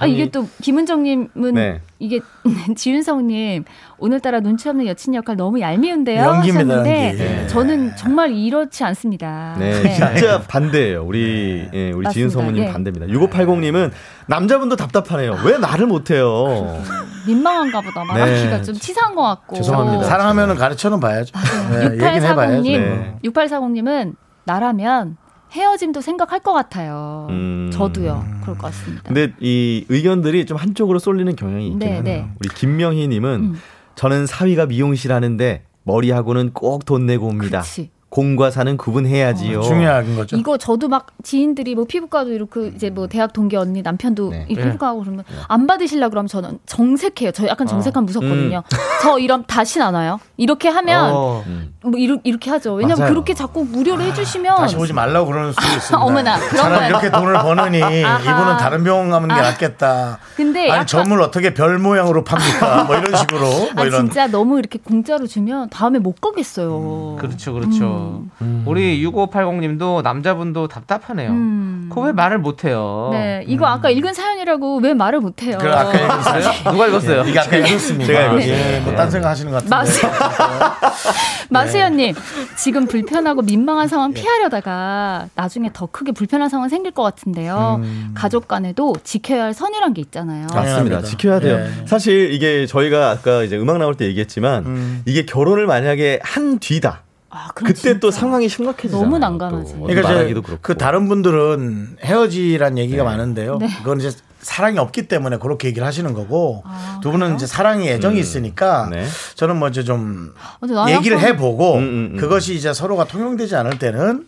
아 0.00 0.06
이게 0.06 0.28
또 0.30 0.48
김은정님은 0.62 1.54
네. 1.54 1.80
이게 2.02 2.18
지윤성님 2.76 3.64
오늘따라 3.98 4.40
눈치 4.40 4.68
없는 4.68 4.86
여친 4.86 5.14
역할 5.14 5.36
너무 5.36 5.60
얄미운데요. 5.60 6.20
연기입니다, 6.20 6.78
연기. 6.78 6.90
예. 6.90 7.46
저는 7.46 7.94
정말 7.94 8.32
이렇지 8.32 8.82
않습니다. 8.82 9.54
네, 9.56 9.72
진짜 9.94 10.42
반대예요. 10.48 11.04
우리 11.04 11.68
예, 11.72 11.92
우리 11.92 12.28
사모님 12.28 12.64
예. 12.64 12.72
반대입니다. 12.72 13.06
6580님은 13.06 13.92
남자분도 14.26 14.74
답답하네요. 14.74 15.38
왜 15.44 15.58
나를 15.58 15.86
못해요? 15.86 16.82
민망한가 17.24 17.80
보다 17.80 18.02
말하기가 18.02 18.56
네. 18.56 18.62
좀 18.62 18.74
치사한 18.74 19.14
것 19.14 19.22
같고. 19.22 19.56
죄송합니다. 19.56 20.04
사랑하면은 20.04 20.56
가르쳐는 20.56 20.98
봐야죠. 20.98 21.32
네, 21.70 21.84
얘기는 21.84 22.22
해봐야죠. 22.22 22.62
6840님, 22.62 22.78
네. 22.78 23.18
6840님은 23.24 24.16
나라면 24.44 25.16
헤어짐도 25.52 26.00
생각할 26.00 26.40
것 26.40 26.52
같아요. 26.52 27.26
음. 27.30 27.70
저도요. 27.72 28.24
그럴 28.42 28.56
것 28.56 28.66
같습니다. 28.68 29.02
근데 29.04 29.32
이 29.40 29.84
의견들이 29.88 30.46
좀 30.46 30.56
한쪽으로 30.56 30.98
쏠리는 30.98 31.34
경향이 31.36 31.66
있긴 31.66 31.78
네, 31.78 31.96
하네요. 31.96 32.02
네. 32.24 32.28
우리 32.40 32.48
김명희님은 32.48 33.30
음. 33.40 33.58
저는 33.94 34.26
사위가 34.26 34.66
미용실 34.66 35.12
하는데 35.12 35.62
머리하고는 35.84 36.52
꼭 36.52 36.84
돈 36.86 37.06
내고 37.06 37.26
옵니다. 37.26 37.60
그치. 37.60 37.90
공과 38.12 38.50
사는 38.50 38.76
구분해야지요. 38.76 39.60
어, 39.60 39.62
중요한 39.62 40.14
거죠. 40.16 40.36
이거 40.36 40.58
저도 40.58 40.86
막 40.88 41.06
지인들이 41.22 41.74
뭐 41.74 41.86
피부과도 41.86 42.30
이렇게 42.30 42.66
이제 42.66 42.90
뭐 42.90 43.06
대학 43.06 43.32
동기 43.32 43.56
언니 43.56 43.80
남편도 43.80 44.28
네. 44.28 44.44
이 44.50 44.54
피부과하고 44.54 45.00
그러면 45.00 45.24
안 45.48 45.66
받으시려 45.66 46.10
그러면 46.10 46.28
저는 46.28 46.58
정색해요. 46.66 47.32
저 47.32 47.46
약간 47.48 47.66
정색하면 47.66 48.04
무섭거든요. 48.04 48.58
음. 48.58 48.78
저 49.02 49.18
이런 49.18 49.44
다시 49.46 49.80
안 49.80 49.94
와요. 49.94 50.20
이렇게 50.36 50.68
하면 50.68 51.10
어. 51.10 51.42
뭐 51.84 51.92
이렇게, 51.98 52.20
이렇게 52.24 52.50
하죠. 52.50 52.74
왜냐면 52.74 52.98
맞아요. 52.98 53.12
그렇게 53.14 53.32
자꾸 53.32 53.64
무료로 53.64 54.02
해주시면 54.02 54.56
다시 54.56 54.76
오지 54.76 54.92
말라고 54.92 55.28
그러는 55.28 55.52
수도 55.52 55.66
있습니다. 55.66 55.98
어머나, 55.98 56.38
그런 56.38 56.68
거예요. 56.68 56.88
이렇게 56.90 57.10
돈을 57.10 57.32
버느니 57.32 57.82
아하. 57.82 58.20
이분은 58.20 58.56
다른 58.58 58.84
병원 58.84 59.08
가는 59.08 59.26
게 59.26 59.34
낫겠다. 59.34 60.18
근데 60.36 60.60
아니 60.64 60.70
약간- 60.70 60.86
점을 60.86 61.18
어떻게 61.22 61.54
별 61.54 61.78
모양으로 61.78 62.24
팝니까? 62.24 62.84
뭐 62.84 62.94
이런 62.96 63.16
식으로 63.16 63.40
뭐 63.40 63.68
아 63.76 63.84
이런 63.84 64.02
진짜 64.04 64.26
너무 64.26 64.58
이렇게 64.58 64.78
공짜로 64.78 65.26
주면 65.26 65.70
다음에 65.70 65.98
못 65.98 66.20
가겠어요. 66.20 67.16
그렇죠, 67.18 67.54
그렇죠. 67.54 68.01
그렇죠. 68.02 68.62
우리 68.66 69.02
6580님도 69.04 70.02
남자분도 70.02 70.68
답답하네요. 70.68 71.30
음. 71.30 71.86
그거 71.88 72.02
왜 72.02 72.12
말을 72.12 72.38
못해요? 72.38 73.10
네, 73.12 73.44
이거 73.46 73.66
아까 73.66 73.90
읽은 73.90 74.14
사연이라고 74.14 74.78
왜 74.78 74.94
말을 74.94 75.20
못해요? 75.20 75.58
그 75.58 75.68
아까 75.68 76.22
사연. 76.22 76.52
누가 76.72 76.86
읽었어요? 76.86 77.24
이게 77.26 77.38
아까 77.38 77.56
읽었습니다. 77.56 78.06
제가 78.06 78.20
읽었어요. 78.32 78.52
예, 78.52 78.80
뭐딴 78.80 79.10
생각 79.10 79.28
하시는 79.30 79.50
것 79.52 79.56
같은데. 79.58 79.76
마수 79.76 80.06
마수연님 81.50 82.14
지금 82.56 82.86
불편하고 82.86 83.42
민망한 83.42 83.88
상황 83.88 84.12
피하려다가 84.12 85.28
나중에 85.34 85.70
더 85.72 85.86
크게 85.86 86.12
불편한 86.12 86.48
상황 86.48 86.68
생길 86.68 86.92
것 86.92 87.02
같은데요. 87.02 87.82
가족 88.14 88.48
간에도 88.48 88.94
지켜야 89.04 89.44
할 89.44 89.54
선이란 89.54 89.92
게 89.94 90.00
있잖아요. 90.00 90.46
맞습니다. 90.54 91.02
지켜야 91.02 91.40
돼요. 91.40 91.56
예. 91.58 91.86
사실 91.86 92.32
이게 92.32 92.66
저희가 92.66 93.10
아까 93.10 93.42
이제 93.42 93.56
음악 93.58 93.78
나올 93.78 93.94
때 93.94 94.06
얘기했지만 94.06 95.02
이게 95.04 95.26
결혼을 95.26 95.66
만약에 95.66 96.20
한 96.22 96.58
뒤다. 96.58 97.02
아, 97.34 97.48
그럼 97.54 97.72
그때 97.72 97.98
또 97.98 98.10
진짜 98.10 98.20
상황이 98.20 98.46
심각해지잖아요. 98.48 99.02
너무 99.04 99.18
난감하지. 99.18 99.74
또. 99.74 99.80
그러니까 99.86 100.22
이제 100.22 100.34
그렇고. 100.34 100.58
그 100.60 100.76
다른 100.76 101.08
분들은 101.08 101.96
헤어지란 102.04 102.76
얘기가 102.76 103.04
많은데요. 103.04 103.56
네. 103.56 103.68
그건 103.78 104.00
이제 104.00 104.10
사랑이 104.42 104.78
없기 104.78 105.08
때문에 105.08 105.38
그렇게 105.38 105.68
얘기를 105.68 105.86
하시는 105.86 106.12
거고 106.12 106.62
아, 106.66 107.00
두 107.02 107.10
분은 107.10 107.36
이제 107.36 107.46
사랑이 107.46 107.88
애정이 107.88 108.20
있으니까 108.20 108.88
네. 108.90 109.06
저는 109.34 109.56
뭐 109.56 109.68
이제 109.68 109.82
좀나 109.82 110.90
얘기를 110.90 111.16
약간- 111.16 111.28
해보고 111.30 111.74
음, 111.76 111.82
음, 111.82 112.10
음. 112.14 112.16
그것이 112.18 112.54
이제 112.54 112.74
서로가 112.74 113.04
통용되지 113.04 113.56
않을 113.56 113.78
때는 113.78 114.26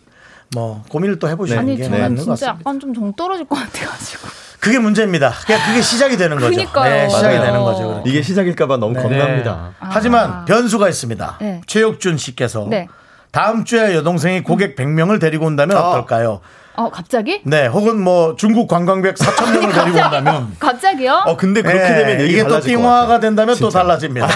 뭐 0.55 0.83
고민을 0.89 1.19
또 1.19 1.27
해보시는 1.29 1.59
아니 1.59 1.75
게 1.77 1.83
저는 1.83 1.99
맞는 1.99 2.15
것 2.15 2.21
진짜 2.23 2.31
같습니다. 2.53 2.59
약간 2.59 2.79
좀 2.79 2.93
정 2.95 3.13
떨어질 3.13 3.45
것 3.45 3.55
같아가지고. 3.55 4.27
그게 4.65 4.79
문제입니다. 4.79 5.31
그냥 5.45 5.61
그게 5.63 5.79
시작이 5.79 6.17
되는 6.17 6.39
거죠. 6.39 6.49
그니까요. 6.49 6.91
네, 6.91 7.07
시작이 7.07 7.35
맞아요. 7.35 7.45
되는 7.45 7.61
거죠. 7.63 7.87
그렇게. 7.87 8.09
이게 8.09 8.21
시작일까봐 8.23 8.77
너무 8.77 8.95
겁납니다. 8.99 9.73
하지만 9.77 10.43
변수가 10.45 10.89
있습니다. 10.89 11.37
네. 11.39 11.61
최혁준 11.67 12.17
씨께서 12.17 12.65
네. 12.67 12.87
다음 13.29 13.63
주에 13.63 13.93
여동생이 13.93 14.41
고객 14.41 14.75
100명을 14.75 15.21
데리고 15.21 15.45
온다면 15.45 15.77
어떨까요? 15.77 16.41
어 16.77 16.89
갑자기? 16.89 17.41
네, 17.45 17.67
혹은 17.67 18.01
뭐 18.01 18.35
중국 18.37 18.67
관광객 18.67 19.13
4천 19.15 19.51
명을 19.53 19.71
데리고 19.71 19.99
온다면 19.99 20.55
갑자기요? 20.59 21.21
어 21.27 21.37
근데 21.37 21.61
그렇게 21.61 21.83
예, 21.83 21.95
되면 22.03 22.27
이게 22.27 22.43
또 22.43 22.59
띵화가. 22.59 23.19
된다면 23.19 23.55
또 23.61 23.69
달라집니다. 23.69 24.27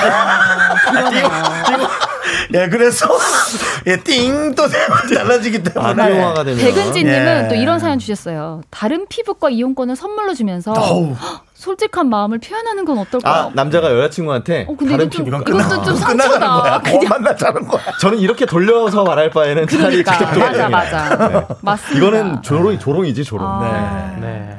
예, 2.54 2.68
그래서 2.68 3.08
예, 3.88 3.98
띵또 3.98 4.68
달라지기 4.68 5.62
아, 5.76 5.94
때문에 5.94 6.14
띵화가 6.14 6.44
되면 6.44 6.60
백은지님은 6.60 7.44
예. 7.46 7.48
또 7.48 7.56
이런 7.56 7.80
사연 7.80 8.00
주셨어요. 8.00 8.62
다른 8.72 9.06
피부과 9.08 9.50
이용권을 9.50 9.96
선물로 9.96 10.34
주면서 10.34 10.72
어우. 10.74 11.16
솔직한 11.54 12.08
마음을 12.10 12.40
표현하는 12.40 12.86
건아 12.86 13.02
어떨까요? 13.02 13.52
남자가 13.54 13.92
여자친구한테 13.92 14.66
어, 14.70 14.76
근데 14.78 14.94
다른 14.94 15.06
이게 15.08 15.18
좀- 15.18 15.26
피부 15.26 15.38
이건 15.38 15.42
이것도 15.42 15.68
끝나, 15.68 15.84
좀 15.84 15.96
끝나가는 15.96 16.18
상처다. 16.18 16.62
거야. 16.62 16.82
그냥. 16.82 17.10
만나자는 17.10 17.68
거야. 17.68 17.82
저는 18.00 18.18
이렇게 18.20 18.46
돌려서 18.46 19.04
말할 19.04 19.30
바에는 19.30 19.68
차라리 19.68 20.02
그러니까 20.04 20.30
그쪽 20.30 20.40
맞아 20.40 20.70
맞아 20.70 21.48
맞습니다. 21.62 21.98
이거는 22.08 22.42
조롱이 22.42 22.80
조롱이지 22.80 23.24
조롱. 23.26 23.46
아, 23.46 24.16
네. 24.22 24.50
아, 24.56 24.59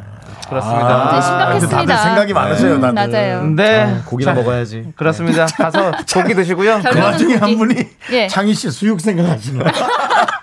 그렇습니다. 0.51 1.11
이제 1.17 1.21
심각했습니다. 1.27 1.77
다들 1.79 1.97
생각이 1.97 2.33
많으세요, 2.35 2.75
음, 2.75 2.81
다들. 2.81 3.11
맞아요. 3.13 3.43
네. 3.45 3.97
고기나 4.05 4.35
자, 4.35 4.41
먹어야지. 4.41 4.93
그렇습니다. 4.97 5.47
가서 5.47 5.93
고기 6.13 6.35
드시고요. 6.35 6.81
그 6.91 6.99
와중에 7.01 7.35
한 7.37 7.41
고기. 7.41 7.57
분이 7.57 7.89
예. 8.13 8.27
창희 8.29 8.53
씨 8.55 8.71
수육 8.71 9.01
생각하시는 9.01 9.63
거야. 9.63 9.73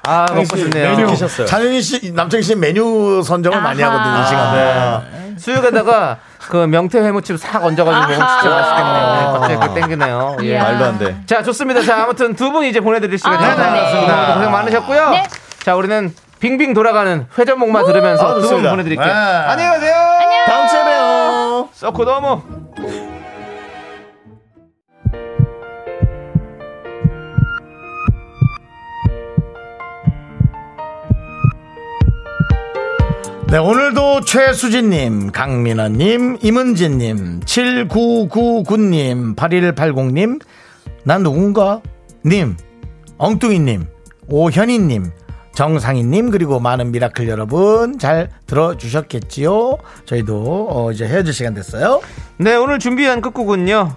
아, 0.07 0.25
먹고 0.33 0.55
싶네요. 0.55 0.95
메뉴 0.95 1.13
시켰어요. 1.15 1.45
장영희 1.47 1.81
씨, 1.81 2.11
남창희 2.13 2.41
씨 2.41 2.55
메뉴 2.55 3.21
선정을 3.21 3.61
많이 3.61 3.83
아하. 3.83 3.93
하거든요, 3.99 4.23
이 4.23 4.27
시간에. 4.27 5.03
네. 5.11 5.35
수육에다가 5.37 6.17
그 6.49 6.65
명태 6.65 6.99
회무침 6.99 7.35
싹 7.35 7.63
얹어가지고 7.63 8.01
먹으면 8.01 8.15
진짜. 8.17 8.49
맛있겠네요. 8.55 9.37
갑자기 9.41 9.55
그 9.67 9.73
땡기네요. 9.81 10.37
예. 10.43 10.57
말도 10.59 10.85
안 10.85 10.97
돼. 10.97 11.17
자, 11.27 11.43
좋습니다. 11.43 11.81
자, 11.81 12.03
아무튼 12.03 12.35
두 12.35 12.51
분 12.51 12.63
이제 12.63 12.79
보내드릴 12.79 13.17
시간이 13.19 13.35
아. 13.43 13.71
네. 13.73 14.33
고생 14.33 14.51
많으셨고요. 14.51 15.09
네. 15.09 15.27
자, 15.59 15.75
우리는 15.75 16.13
빙빙 16.39 16.73
돌아가는 16.73 17.25
회전목마 17.37 17.83
들으면서 17.85 18.23
아, 18.23 18.27
두분 18.35 18.41
좋습니다. 18.43 18.69
보내드릴게요. 18.71 19.05
네. 19.05 19.11
안녕히 19.11 19.69
가세요. 19.71 19.95
다음 20.45 20.67
주에 20.67 20.83
봬요. 20.83 21.69
썩고 21.73 22.05
너무. 22.05 22.41
네, 33.49 33.57
오늘도 33.57 34.21
최수진님, 34.25 35.31
강민아님, 35.31 36.37
임은진님, 36.41 37.39
7999님, 37.41 39.35
8180님, 39.37 40.41
난 41.05 41.23
누군가? 41.23 41.81
님, 42.25 42.57
엉뚱이님, 43.17 43.87
오현희님, 44.27 45.05
정상희님, 45.57 46.29
그리고 46.29 46.59
많은 46.59 46.91
미라클 46.91 47.27
여러분 47.27 47.97
잘 47.97 48.29
들어주셨겠지요? 48.45 49.79
저희도 50.05 50.67
어, 50.69 50.91
이제 50.91 51.07
헤어질 51.07 51.33
시간 51.33 51.55
됐어요. 51.55 51.99
네, 52.37 52.53
오늘 52.53 52.77
준비한 52.77 53.21
끝곡은요. 53.21 53.95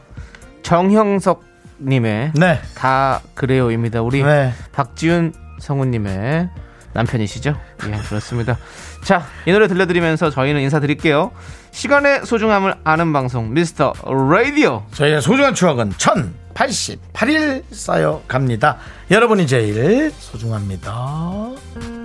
정형석님의 0.63 2.33
네. 2.35 2.59
다 2.75 3.21
그래요입니다. 3.35 4.01
우리 4.01 4.23
네. 4.23 4.55
박지윤 4.73 5.35
성우님의 5.59 6.49
남편이시죠? 6.95 7.55
예, 7.89 7.91
그렇습니다. 8.09 8.57
자, 9.05 9.25
이 9.45 9.53
노래 9.53 9.69
들려드리면서 9.69 10.31
저희는 10.31 10.63
인사드릴게요. 10.63 11.31
시간의 11.73 12.25
소중함을 12.25 12.77
아는 12.85 13.13
방송, 13.13 13.53
미스터 13.53 13.93
라디오. 14.31 14.87
저희의 14.93 15.21
소중한 15.21 15.53
추억은 15.53 15.93
1088일 16.55 17.63
쌓여 17.71 18.23
갑니다. 18.27 18.79
여러분이 19.11 19.47
제일 19.47 20.11
소중합니다. 20.19 22.00